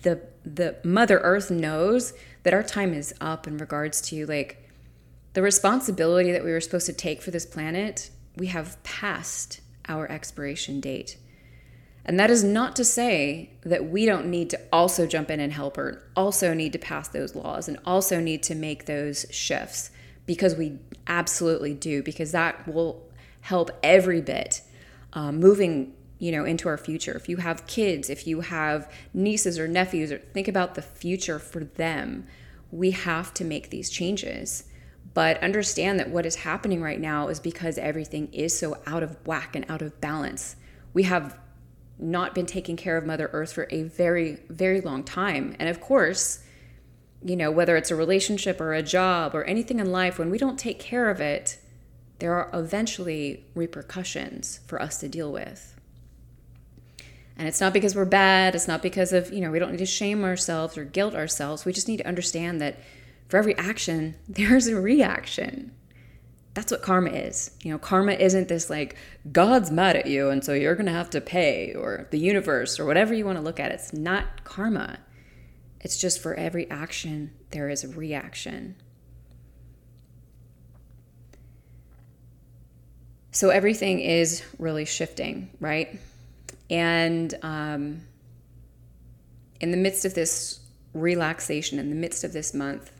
the 0.03 0.21
the 0.45 0.77
mother 0.85 1.19
earth 1.19 1.51
knows 1.51 2.13
that 2.43 2.55
our 2.55 2.63
time 2.63 2.95
is 2.95 3.15
up 3.21 3.47
in 3.47 3.59
regards 3.59 4.01
to 4.01 4.27
like 4.27 4.69
the 5.33 5.43
responsibility 5.43 6.33
that 6.33 6.45
we 6.45 6.51
were 6.51 6.61
supposed 6.61 6.87
to 6.87 6.93
take 6.93 7.23
for 7.23 7.31
this 7.31 7.47
planet 7.47 8.11
we 8.37 8.47
have 8.47 8.83
passed 8.83 9.61
our 9.89 10.11
expiration 10.11 10.81
date. 10.81 11.17
And 12.05 12.19
that 12.19 12.31
is 12.31 12.43
not 12.43 12.77
to 12.77 12.85
say 12.85 13.51
that 13.63 13.91
we 13.91 14.07
don't 14.07 14.27
need 14.27 14.51
to 14.51 14.61
also 14.73 15.07
jump 15.07 15.31
in 15.31 15.39
and 15.39 15.53
help 15.53 15.77
or 15.77 16.03
also 16.17 16.55
need 16.55 16.73
to 16.73 16.79
pass 16.79 17.09
those 17.09 17.35
laws 17.35 17.69
and 17.69 17.79
also 17.85 18.21
need 18.21 18.43
to 18.45 18.55
make 18.55 18.87
those 18.87 19.27
shifts 19.31 19.91
because 20.27 20.55
we 20.55 20.79
absolutely 21.07 21.75
do, 21.75 22.03
because 22.03 22.33
that 22.33 22.67
will 22.67 23.11
help 23.43 23.71
every 23.83 24.21
bit 24.21 24.63
um, 25.13 25.39
moving 25.41 25.95
you 26.19 26.31
know 26.31 26.45
into 26.45 26.69
our 26.69 26.79
future. 26.79 27.17
If 27.17 27.29
you 27.29 27.39
have 27.39 27.67
kids 27.67 28.09
if 28.11 28.27
you 28.27 28.43
have 28.43 28.91
nieces 29.13 29.59
or 29.59 29.67
nephews 29.67 30.13
or 30.13 30.19
think 30.19 30.49
about 30.49 30.75
the 30.75 30.83
future 30.83 31.39
for 31.39 31.65
them. 31.65 32.27
We 32.71 32.93
have 32.93 33.35
to 33.35 33.45
make 33.45 33.71
these 33.71 33.91
changes. 33.91 34.65
But 35.13 35.43
understand 35.43 35.99
that 35.99 36.11
what 36.11 36.25
is 36.25 36.37
happening 36.37 36.81
right 36.81 37.01
now 37.01 37.29
is 37.29 37.41
because 37.41 37.79
everything 37.79 38.33
is 38.33 38.57
so 38.57 38.77
out 38.87 39.03
of 39.03 39.17
whack 39.27 39.57
and 39.57 39.69
out 39.69 39.83
of 39.83 40.01
balance. 40.01 40.55
We 40.93 41.03
have 41.05 41.37
not 42.01 42.35
been 42.35 42.47
taking 42.47 42.77
care 42.77 42.97
of 42.97 43.05
mother 43.05 43.31
earth 43.33 43.53
for 43.53 43.69
a 43.71 43.83
very 43.83 44.39
very 44.49 44.81
long 44.81 45.05
time 45.05 45.55
and 45.59 45.69
of 45.69 45.81
course 45.81 46.43
you 47.23 47.37
know 47.37 47.51
whether 47.51 47.77
it's 47.77 47.91
a 47.91 47.97
relationship 47.97 48.61
or 48.61 48.73
a 48.73 48.83
job 48.83 49.35
or 49.35 49.45
anything 49.45 49.79
in 49.79 49.93
life 49.93 50.19
when 50.19 50.31
we 50.31 50.39
don't 50.39 50.59
take 50.59 50.79
care 50.79 51.11
of 51.11 51.21
it 51.21 51.59
there 52.21 52.35
are 52.35 52.51
eventually 52.59 53.45
repercussions 53.55 54.61
for 54.67 54.81
us 54.81 54.99
to 54.99 55.09
deal 55.09 55.33
with. 55.33 55.75
And 57.37 57.49
it's 57.49 57.61
not 57.61 57.73
because 57.73 57.97
we're 57.97 58.05
bad, 58.05 58.55
it's 58.55 58.69
not 58.69 58.83
because 58.83 59.13
of, 59.13 59.33
you 59.33 59.41
know, 59.41 59.51
we 59.51 59.59
don't 59.59 59.73
need 59.73 59.79
to 59.79 59.87
shame 59.87 60.23
ourselves 60.23 60.77
or 60.77 60.85
guilt 60.85 61.15
ourselves. 61.15 61.65
We 61.65 61.73
just 61.73 61.89
need 61.89 61.97
to 61.97 62.07
understand 62.07 62.61
that 62.61 62.79
for 63.29 63.39
every 63.39 63.57
action, 63.57 64.15
there's 64.29 64.69
a 64.69 64.79
reaction. 64.79 65.73
That's 66.55 66.73
what 66.73 66.83
karma 66.83 67.11
is. 67.11 67.53
You 67.63 67.73
know, 67.73 67.79
karma 67.79 68.13
isn't 68.13 68.49
this 68.49 68.69
like, 68.69 68.97
God's 69.31 69.71
mad 69.71 69.97
at 69.97 70.07
you, 70.07 70.31
and 70.31 70.45
so 70.45 70.53
you're 70.53 70.75
going 70.75 70.87
to 70.87 70.93
have 70.93 71.11
to 71.11 71.21
pay, 71.21 71.75
or 71.75 72.09
the 72.11 72.19
universe, 72.19 72.81
or 72.81 72.87
whatever 72.87 73.15
you 73.15 73.25
want 73.25 73.39
to 73.39 73.45
look 73.45 73.61
at. 73.61 73.71
It's 73.71 73.93
not 73.93 74.45
karma. 74.45 74.99
It's 75.81 75.97
just 75.97 76.21
for 76.21 76.35
every 76.35 76.69
action, 76.71 77.31
there 77.51 77.69
is 77.69 77.85
a 77.85 77.89
reaction. 77.89 78.75
so 83.33 83.51
everything 83.51 84.01
is 84.01 84.43
really 84.59 84.85
shifting, 84.85 85.51
right? 85.61 85.99
And 86.69 87.33
um, 87.43 88.03
in 89.61 89.71
the 89.71 89.77
midst 89.77 90.05
of 90.05 90.15
this 90.15 90.61
relaxation, 90.95 91.79
in 91.79 91.91
the 91.91 91.97
midst 91.97 92.25
of 92.25 92.33
this 92.33 92.53
month, 92.53 92.91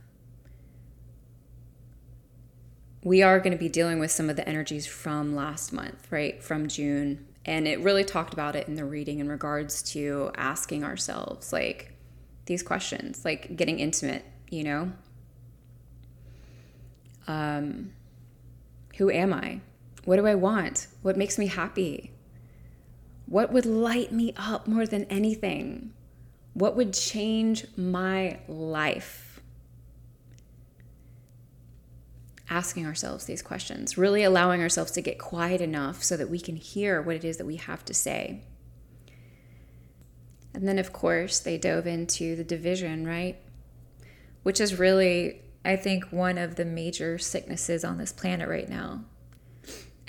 we 3.03 3.23
are 3.23 3.39
going 3.39 3.53
to 3.53 3.59
be 3.59 3.69
dealing 3.69 3.99
with 3.99 4.11
some 4.11 4.29
of 4.29 4.37
the 4.37 4.49
energies 4.49 4.87
from 4.87 5.35
last 5.35 5.73
month, 5.73 6.07
right? 6.11 6.43
From 6.43 6.69
June. 6.69 7.27
And 7.45 7.67
it 7.67 7.81
really 7.81 8.05
talked 8.05 8.35
about 8.35 8.55
it 8.57 8.69
in 8.69 8.75
the 8.75 8.85
reading 8.85 9.19
in 9.19 9.29
regards 9.29 9.83
to 9.93 10.31
asking 10.37 10.85
ourselves, 10.85 11.53
like, 11.53 11.95
these 12.51 12.63
questions, 12.63 13.25
like 13.25 13.57
getting 13.57 13.79
intimate, 13.79 14.25
you 14.51 14.65
know? 14.65 14.93
Um, 17.29 17.93
who 18.97 19.09
am 19.09 19.33
I? 19.33 19.61
What 20.05 20.17
do 20.17 20.27
I 20.27 20.35
want? 20.35 20.89
What 21.03 21.17
makes 21.17 21.39
me 21.39 21.47
happy? 21.47 22.13
What 23.27 23.53
would 23.53 23.67
light 23.67 24.11
me 24.11 24.35
up 24.37 24.67
more 24.67 24.85
than 24.85 25.05
anything? 25.05 25.93
What 26.55 26.75
would 26.75 26.93
change 26.93 27.67
my 27.77 28.41
life? 28.49 29.30
Asking 32.51 32.85
ourselves 32.85 33.25
these 33.25 33.41
questions, 33.41 33.97
really 33.97 34.23
allowing 34.23 34.61
ourselves 34.61 34.91
to 34.93 35.01
get 35.01 35.19
quiet 35.19 35.61
enough 35.61 36.03
so 36.03 36.17
that 36.17 36.29
we 36.29 36.41
can 36.41 36.57
hear 36.57 37.01
what 37.01 37.17
it 37.17 37.25
is 37.25 37.39
that 37.39 37.47
we 37.47 37.57
have 37.57 37.85
to 37.87 37.95
say. 37.95 38.43
And 40.53 40.69
then, 40.69 40.79
of 40.79 40.93
course, 40.93 41.39
they 41.39 41.57
dove 41.57 41.87
into 41.87 42.37
the 42.37 42.45
division, 42.45 43.07
right? 43.07 43.41
Which 44.43 44.61
is 44.61 44.79
really, 44.79 45.41
I 45.65 45.77
think, 45.77 46.11
one 46.11 46.37
of 46.37 46.57
the 46.57 46.65
major 46.65 47.19
sicknesses 47.19 47.85
on 47.85 47.99
this 47.99 48.13
planet 48.13 48.49
right 48.49 48.69
now 48.69 49.05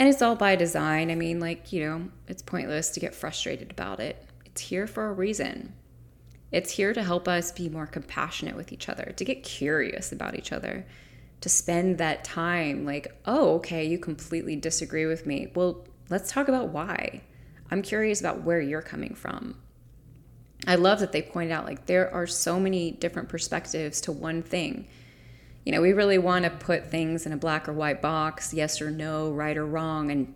and 0.01 0.09
it's 0.09 0.23
all 0.23 0.35
by 0.35 0.55
design. 0.55 1.11
I 1.11 1.15
mean, 1.15 1.39
like, 1.39 1.71
you 1.71 1.85
know, 1.85 2.09
it's 2.27 2.41
pointless 2.41 2.89
to 2.89 2.99
get 2.99 3.13
frustrated 3.13 3.69
about 3.69 3.99
it. 3.99 4.25
It's 4.45 4.61
here 4.61 4.87
for 4.87 5.07
a 5.07 5.13
reason. 5.13 5.73
It's 6.51 6.71
here 6.71 6.91
to 6.91 7.03
help 7.03 7.27
us 7.27 7.51
be 7.51 7.69
more 7.69 7.85
compassionate 7.85 8.55
with 8.55 8.73
each 8.73 8.89
other, 8.89 9.13
to 9.15 9.23
get 9.23 9.43
curious 9.43 10.11
about 10.11 10.35
each 10.35 10.51
other, 10.51 10.87
to 11.41 11.49
spend 11.49 11.97
that 11.97 12.23
time 12.23 12.85
like, 12.85 13.15
oh, 13.25 13.55
okay, 13.55 13.85
you 13.85 13.97
completely 13.97 14.55
disagree 14.55 15.05
with 15.05 15.25
me. 15.25 15.51
Well, 15.55 15.85
let's 16.09 16.31
talk 16.31 16.47
about 16.47 16.69
why. 16.69 17.21
I'm 17.69 17.81
curious 17.81 18.19
about 18.19 18.43
where 18.43 18.61
you're 18.61 18.81
coming 18.81 19.15
from. 19.15 19.57
I 20.67 20.75
love 20.75 20.99
that 20.99 21.11
they 21.11 21.21
pointed 21.21 21.51
out 21.51 21.65
like 21.65 21.87
there 21.87 22.13
are 22.13 22.27
so 22.27 22.59
many 22.59 22.91
different 22.91 23.29
perspectives 23.29 24.01
to 24.01 24.11
one 24.11 24.43
thing 24.43 24.87
you 25.65 25.71
know, 25.71 25.81
we 25.81 25.93
really 25.93 26.17
want 26.17 26.45
to 26.45 26.51
put 26.51 26.87
things 26.87 27.25
in 27.25 27.33
a 27.33 27.37
black 27.37 27.69
or 27.69 27.73
white 27.73 28.01
box, 28.01 28.53
yes 28.53 28.81
or 28.81 28.89
no, 28.89 29.31
right 29.31 29.55
or 29.55 29.65
wrong. 29.65 30.09
And 30.11 30.33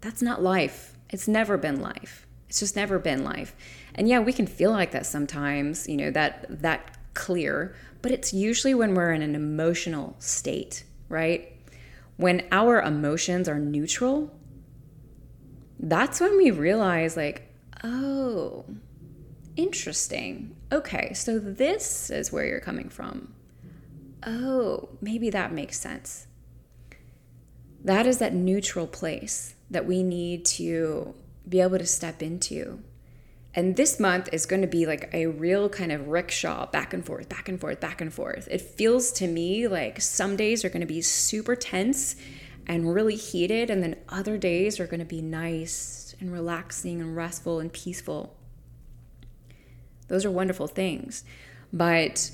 that's 0.00 0.22
not 0.22 0.42
life. 0.42 0.96
It's 1.10 1.26
never 1.26 1.56
been 1.56 1.80
life. 1.80 2.26
It's 2.48 2.60
just 2.60 2.76
never 2.76 2.98
been 2.98 3.24
life. 3.24 3.54
And 3.94 4.08
yeah, 4.08 4.20
we 4.20 4.32
can 4.32 4.46
feel 4.46 4.70
like 4.70 4.92
that 4.92 5.06
sometimes, 5.06 5.88
you 5.88 5.96
know, 5.96 6.10
that 6.12 6.62
that 6.62 6.96
clear, 7.14 7.74
but 8.02 8.10
it's 8.10 8.32
usually 8.32 8.74
when 8.74 8.94
we're 8.94 9.12
in 9.12 9.22
an 9.22 9.34
emotional 9.34 10.16
state, 10.18 10.84
right? 11.08 11.52
When 12.16 12.46
our 12.50 12.80
emotions 12.80 13.48
are 13.48 13.58
neutral, 13.58 14.34
that's 15.78 16.20
when 16.20 16.36
we 16.36 16.50
realize 16.50 17.16
like, 17.16 17.52
oh, 17.84 18.64
interesting. 19.56 20.56
Okay, 20.72 21.12
so 21.14 21.38
this 21.38 22.10
is 22.10 22.32
where 22.32 22.44
you're 22.46 22.60
coming 22.60 22.88
from 22.88 23.34
oh, 24.26 24.88
maybe 25.00 25.30
that 25.30 25.52
makes 25.52 25.80
sense. 25.80 26.26
That 27.84 28.06
is 28.06 28.18
that 28.18 28.34
neutral 28.34 28.86
place 28.86 29.54
that 29.70 29.86
we 29.86 30.02
need 30.02 30.44
to 30.44 31.14
be 31.48 31.60
able 31.60 31.78
to 31.78 31.86
step 31.86 32.22
into. 32.22 32.82
And 33.54 33.76
this 33.76 33.98
month 33.98 34.28
is 34.32 34.46
going 34.46 34.62
to 34.62 34.68
be 34.68 34.86
like 34.86 35.10
a 35.12 35.26
real 35.26 35.68
kind 35.68 35.90
of 35.90 36.08
rickshaw 36.08 36.66
back 36.66 36.92
and 36.92 37.04
forth, 37.04 37.28
back 37.28 37.48
and 37.48 37.60
forth, 37.60 37.80
back 37.80 38.00
and 38.00 38.12
forth. 38.12 38.46
It 38.50 38.60
feels 38.60 39.10
to 39.12 39.26
me 39.26 39.66
like 39.66 40.00
some 40.00 40.36
days 40.36 40.64
are 40.64 40.68
going 40.68 40.82
to 40.82 40.86
be 40.86 41.00
super 41.00 41.56
tense 41.56 42.14
and 42.66 42.94
really 42.94 43.16
heated, 43.16 43.70
and 43.70 43.82
then 43.82 43.96
other 44.10 44.36
days 44.36 44.78
are 44.78 44.86
going 44.86 45.00
to 45.00 45.06
be 45.06 45.22
nice 45.22 46.14
and 46.20 46.30
relaxing 46.30 47.00
and 47.00 47.16
restful 47.16 47.60
and 47.60 47.72
peaceful. 47.72 48.36
Those 50.08 50.26
are 50.26 50.30
wonderful 50.30 50.66
things. 50.66 51.24
But 51.72 52.30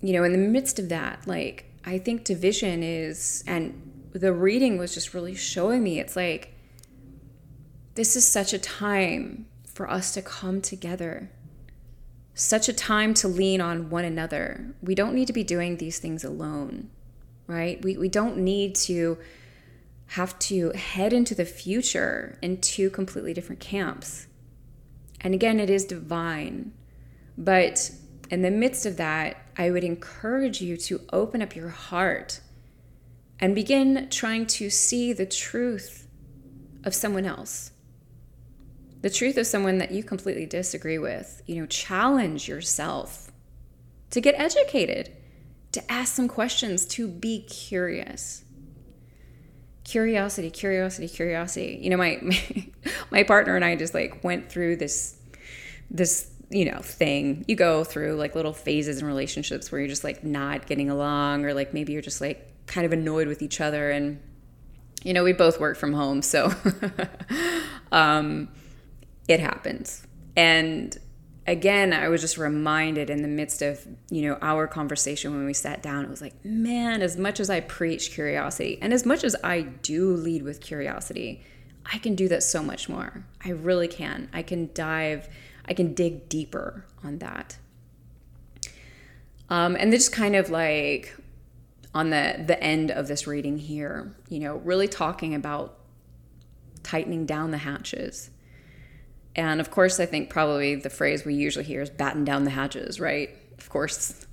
you 0.00 0.12
know, 0.12 0.24
in 0.24 0.32
the 0.32 0.38
midst 0.38 0.78
of 0.78 0.88
that, 0.90 1.26
like, 1.26 1.64
I 1.84 1.98
think 1.98 2.24
division 2.24 2.82
is, 2.82 3.42
and 3.46 4.08
the 4.12 4.32
reading 4.32 4.78
was 4.78 4.94
just 4.94 5.14
really 5.14 5.34
showing 5.34 5.82
me 5.82 5.98
it's 5.98 6.16
like, 6.16 6.54
this 7.94 8.14
is 8.14 8.26
such 8.26 8.52
a 8.52 8.58
time 8.58 9.46
for 9.78 9.88
us 9.88 10.12
to 10.12 10.20
come 10.20 10.60
together, 10.60 11.30
such 12.34 12.68
a 12.68 12.72
time 12.72 13.14
to 13.14 13.28
lean 13.28 13.60
on 13.60 13.90
one 13.90 14.04
another. 14.04 14.74
We 14.82 14.96
don't 14.96 15.14
need 15.14 15.28
to 15.28 15.32
be 15.32 15.44
doing 15.44 15.76
these 15.76 16.00
things 16.00 16.24
alone, 16.24 16.90
right? 17.46 17.80
We, 17.84 17.96
we 17.96 18.08
don't 18.08 18.38
need 18.38 18.74
to 18.74 19.18
have 20.06 20.36
to 20.40 20.70
head 20.70 21.12
into 21.12 21.32
the 21.32 21.44
future 21.44 22.40
in 22.42 22.60
two 22.60 22.90
completely 22.90 23.32
different 23.32 23.60
camps. 23.60 24.26
And 25.20 25.32
again, 25.32 25.60
it 25.60 25.70
is 25.70 25.84
divine, 25.84 26.72
but 27.36 27.92
in 28.30 28.42
the 28.42 28.50
midst 28.50 28.84
of 28.84 28.96
that, 28.96 29.36
I 29.56 29.70
would 29.70 29.84
encourage 29.84 30.60
you 30.60 30.76
to 30.88 31.02
open 31.12 31.40
up 31.40 31.54
your 31.54 31.68
heart 31.68 32.40
and 33.38 33.54
begin 33.54 34.08
trying 34.10 34.46
to 34.46 34.70
see 34.70 35.12
the 35.12 35.26
truth 35.26 36.08
of 36.82 36.96
someone 36.96 37.26
else. 37.26 37.70
The 39.00 39.10
truth 39.10 39.36
of 39.36 39.46
someone 39.46 39.78
that 39.78 39.92
you 39.92 40.02
completely 40.02 40.46
disagree 40.46 40.98
with. 40.98 41.42
You 41.46 41.60
know, 41.60 41.66
challenge 41.66 42.48
yourself 42.48 43.30
to 44.10 44.20
get 44.20 44.34
educated, 44.38 45.14
to 45.72 45.92
ask 45.92 46.14
some 46.14 46.28
questions, 46.28 46.86
to 46.86 47.08
be 47.08 47.42
curious. 47.42 48.44
Curiosity, 49.84 50.50
curiosity, 50.50 51.08
curiosity. 51.08 51.78
You 51.80 51.90
know, 51.90 51.96
my 51.96 52.20
my 53.10 53.22
partner 53.22 53.56
and 53.56 53.64
I 53.64 53.76
just 53.76 53.94
like 53.94 54.22
went 54.24 54.50
through 54.50 54.76
this 54.76 55.16
this 55.90 56.30
you 56.50 56.64
know 56.64 56.78
thing 56.80 57.44
you 57.46 57.56
go 57.56 57.84
through 57.84 58.14
like 58.14 58.34
little 58.34 58.52
phases 58.52 59.00
in 59.00 59.06
relationships 59.06 59.70
where 59.70 59.80
you're 59.80 59.88
just 59.88 60.04
like 60.04 60.24
not 60.24 60.66
getting 60.66 60.88
along 60.88 61.44
or 61.44 61.52
like 61.52 61.74
maybe 61.74 61.92
you're 61.92 62.02
just 62.02 62.20
like 62.20 62.66
kind 62.66 62.86
of 62.86 62.92
annoyed 62.92 63.28
with 63.28 63.42
each 63.42 63.60
other 63.60 63.90
and 63.90 64.20
you 65.02 65.12
know 65.12 65.24
we 65.24 65.32
both 65.32 65.60
work 65.60 65.76
from 65.76 65.92
home 65.92 66.22
so 66.22 66.50
um, 67.92 68.48
it 69.28 69.38
happens 69.38 70.06
and 70.36 70.98
again 71.46 71.92
i 71.92 72.08
was 72.08 72.20
just 72.20 72.36
reminded 72.36 73.08
in 73.10 73.22
the 73.22 73.28
midst 73.28 73.62
of 73.62 73.86
you 74.10 74.22
know 74.22 74.38
our 74.42 74.66
conversation 74.66 75.34
when 75.34 75.44
we 75.44 75.54
sat 75.54 75.82
down 75.82 76.04
it 76.04 76.10
was 76.10 76.20
like 76.20 76.44
man 76.44 77.02
as 77.02 77.16
much 77.16 77.38
as 77.38 77.48
i 77.48 77.60
preach 77.60 78.10
curiosity 78.10 78.78
and 78.82 78.92
as 78.92 79.06
much 79.06 79.22
as 79.22 79.36
i 79.44 79.60
do 79.60 80.12
lead 80.14 80.42
with 80.42 80.60
curiosity 80.60 81.42
I 81.90 81.98
can 81.98 82.14
do 82.14 82.28
that 82.28 82.42
so 82.42 82.62
much 82.62 82.88
more. 82.88 83.24
I 83.44 83.50
really 83.50 83.88
can. 83.88 84.28
I 84.32 84.42
can 84.42 84.70
dive, 84.74 85.28
I 85.66 85.74
can 85.74 85.94
dig 85.94 86.28
deeper 86.28 86.84
on 87.02 87.18
that. 87.18 87.56
Um, 89.48 89.76
and 89.76 89.90
just 89.90 90.12
kind 90.12 90.36
of 90.36 90.50
like 90.50 91.16
on 91.94 92.10
the 92.10 92.44
the 92.46 92.62
end 92.62 92.90
of 92.90 93.08
this 93.08 93.26
reading 93.26 93.56
here, 93.56 94.14
you 94.28 94.40
know, 94.40 94.56
really 94.56 94.86
talking 94.86 95.34
about 95.34 95.78
tightening 96.82 97.24
down 97.24 97.50
the 97.50 97.58
hatches. 97.58 98.30
And 99.38 99.60
of 99.60 99.70
course, 99.70 100.00
I 100.00 100.06
think 100.06 100.30
probably 100.30 100.74
the 100.74 100.90
phrase 100.90 101.24
we 101.24 101.32
usually 101.32 101.64
hear 101.64 101.80
is 101.80 101.90
batten 101.90 102.24
down 102.24 102.42
the 102.42 102.50
hatches, 102.50 102.98
right? 102.98 103.30
Of 103.56 103.68
course, 103.68 104.26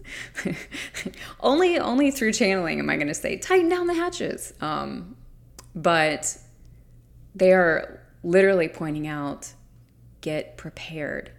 only 1.41 1.78
only 1.78 2.10
through 2.10 2.34
channeling 2.34 2.80
am 2.80 2.89
I 2.89 2.95
going 2.95 3.08
to 3.08 3.14
say 3.14 3.38
tighten 3.38 3.70
down 3.70 3.86
the 3.86 3.93
hatches. 3.93 4.51
Um, 4.62 5.16
but 5.76 6.36
they 7.36 7.53
are 7.53 8.01
literally 8.24 8.68
pointing 8.68 9.06
out 9.06 9.53
get 10.22 10.58
prepared. 10.58 11.30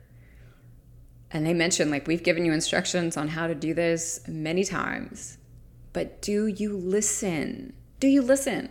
And 1.33 1.45
they 1.45 1.53
mention 1.53 1.91
like 1.91 2.07
we've 2.07 2.23
given 2.23 2.45
you 2.45 2.53
instructions 2.53 3.17
on 3.17 3.27
how 3.27 3.49
to 3.49 3.55
do 3.57 3.75
this 3.75 4.21
many 4.29 4.63
times. 4.63 5.39
But 5.93 6.23
do 6.23 6.47
you 6.47 6.77
listen? 6.77 7.73
Do 7.99 8.07
you 8.07 8.23
listen? 8.23 8.69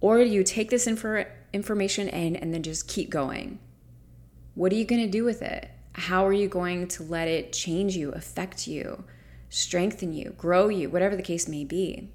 Or 0.00 0.18
do 0.18 0.30
you 0.30 0.44
take 0.44 0.70
this 0.70 0.86
info- 0.86 1.26
information 1.52 2.06
in 2.08 2.36
and 2.36 2.54
then 2.54 2.62
just 2.62 2.86
keep 2.86 3.10
going? 3.10 3.58
What 4.54 4.72
are 4.72 4.76
you 4.76 4.84
going 4.84 5.02
to 5.02 5.10
do 5.10 5.24
with 5.24 5.42
it? 5.42 5.70
How 5.94 6.26
are 6.26 6.32
you 6.32 6.48
going 6.48 6.88
to 6.88 7.02
let 7.02 7.28
it 7.28 7.52
change 7.52 7.96
you, 7.96 8.10
affect 8.10 8.66
you, 8.66 9.04
strengthen 9.48 10.12
you, 10.12 10.34
grow 10.36 10.68
you, 10.68 10.90
whatever 10.90 11.16
the 11.16 11.22
case 11.22 11.48
may 11.48 11.64
be? 11.64 12.10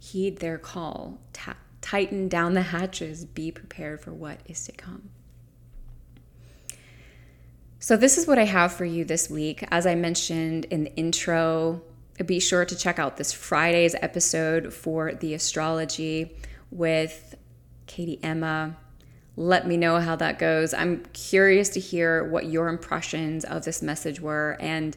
Heed 0.00 0.38
their 0.38 0.58
call, 0.58 1.18
Ta- 1.32 1.56
tighten 1.80 2.28
down 2.28 2.54
the 2.54 2.62
hatches, 2.62 3.24
be 3.24 3.50
prepared 3.50 4.00
for 4.00 4.12
what 4.12 4.40
is 4.46 4.64
to 4.66 4.72
come. 4.72 5.10
So, 7.78 7.96
this 7.96 8.16
is 8.16 8.26
what 8.26 8.38
I 8.38 8.44
have 8.44 8.72
for 8.72 8.84
you 8.84 9.04
this 9.04 9.28
week. 9.28 9.62
As 9.70 9.86
I 9.86 9.94
mentioned 9.94 10.64
in 10.66 10.84
the 10.84 10.94
intro, 10.96 11.82
be 12.24 12.40
sure 12.40 12.64
to 12.64 12.76
check 12.76 12.98
out 12.98 13.16
this 13.16 13.32
Friday's 13.32 13.94
episode 14.00 14.72
for 14.72 15.12
the 15.12 15.34
astrology 15.34 16.36
with 16.70 17.34
Katie 17.86 18.20
Emma 18.22 18.76
let 19.36 19.66
me 19.66 19.76
know 19.76 19.98
how 19.98 20.16
that 20.16 20.38
goes. 20.38 20.72
I'm 20.72 21.04
curious 21.12 21.68
to 21.70 21.80
hear 21.80 22.24
what 22.24 22.46
your 22.46 22.68
impressions 22.68 23.44
of 23.44 23.64
this 23.64 23.82
message 23.82 24.20
were. 24.20 24.56
And 24.60 24.96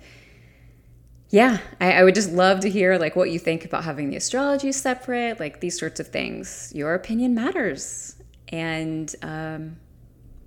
yeah, 1.30 1.58
I, 1.82 1.94
I, 1.94 2.04
would 2.04 2.16
just 2.16 2.32
love 2.32 2.62
to 2.62 2.70
hear 2.70 2.98
like 2.98 3.16
what 3.16 3.32
you 3.32 3.40
think 3.40 3.66
about 3.66 3.84
having 3.84 4.10
the 4.10 4.16
astrology 4.16 4.72
separate, 4.72 5.40
like 5.40 5.60
these 5.60 5.78
sorts 5.78 6.00
of 6.00 6.08
things. 6.08 6.72
Your 6.76 6.94
opinion 6.94 7.34
matters. 7.34 8.16
And 8.50 9.14
um, 9.24 9.78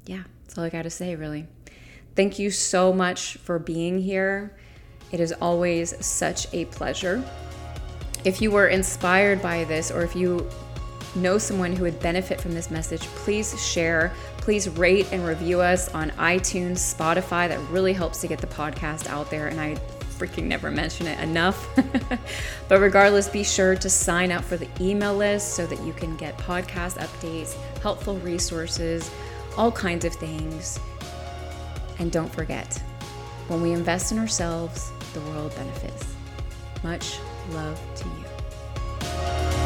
yeah, 0.06 0.22
that's 0.44 0.56
all 0.56 0.64
I 0.64 0.70
got 0.70 0.82
to 0.82 0.90
say, 0.90 1.16
really. 1.16 1.46
Thank 2.14 2.38
you 2.38 2.50
so 2.50 2.92
much 2.92 3.36
for 3.38 3.58
being 3.58 3.98
here. 3.98 4.56
It 5.12 5.20
is 5.20 5.32
always 5.32 6.04
such 6.04 6.52
a 6.54 6.64
pleasure. 6.66 7.22
If 8.24 8.40
you 8.40 8.50
were 8.50 8.68
inspired 8.68 9.42
by 9.42 9.64
this, 9.64 9.90
or 9.90 10.02
if 10.02 10.14
you 10.14 10.48
know 11.16 11.38
someone 11.38 11.74
who 11.74 11.84
would 11.84 12.00
benefit 12.00 12.40
from 12.40 12.52
this 12.52 12.70
message, 12.70 13.02
please 13.02 13.60
share. 13.64 14.12
Please 14.38 14.68
rate 14.68 15.08
and 15.12 15.24
review 15.26 15.60
us 15.60 15.92
on 15.94 16.10
iTunes, 16.12 16.78
Spotify. 16.78 17.48
That 17.48 17.60
really 17.70 17.92
helps 17.92 18.20
to 18.20 18.28
get 18.28 18.40
the 18.40 18.46
podcast 18.46 19.06
out 19.08 19.30
there. 19.30 19.48
And 19.48 19.60
I 19.60 19.76
freaking 20.20 20.44
never 20.44 20.70
mention 20.70 21.06
it 21.06 21.18
enough. 21.20 21.68
but 22.68 22.80
regardless, 22.80 23.28
be 23.28 23.42
sure 23.42 23.74
to 23.76 23.88
sign 23.88 24.30
up 24.30 24.44
for 24.44 24.56
the 24.56 24.68
email 24.80 25.14
list 25.14 25.54
so 25.54 25.66
that 25.66 25.80
you 25.82 25.92
can 25.92 26.16
get 26.16 26.36
podcast 26.38 26.98
updates, 26.98 27.54
helpful 27.80 28.16
resources, 28.18 29.10
all 29.56 29.72
kinds 29.72 30.04
of 30.04 30.14
things. 30.14 30.78
And 31.98 32.12
don't 32.12 32.32
forget, 32.32 32.78
when 33.48 33.62
we 33.62 33.72
invest 33.72 34.12
in 34.12 34.18
ourselves, 34.18 34.92
the 35.12 35.20
world 35.22 35.54
benefits. 35.56 36.14
Much 36.82 37.18
love 37.50 37.80
to 37.96 38.04
you. 38.06 39.59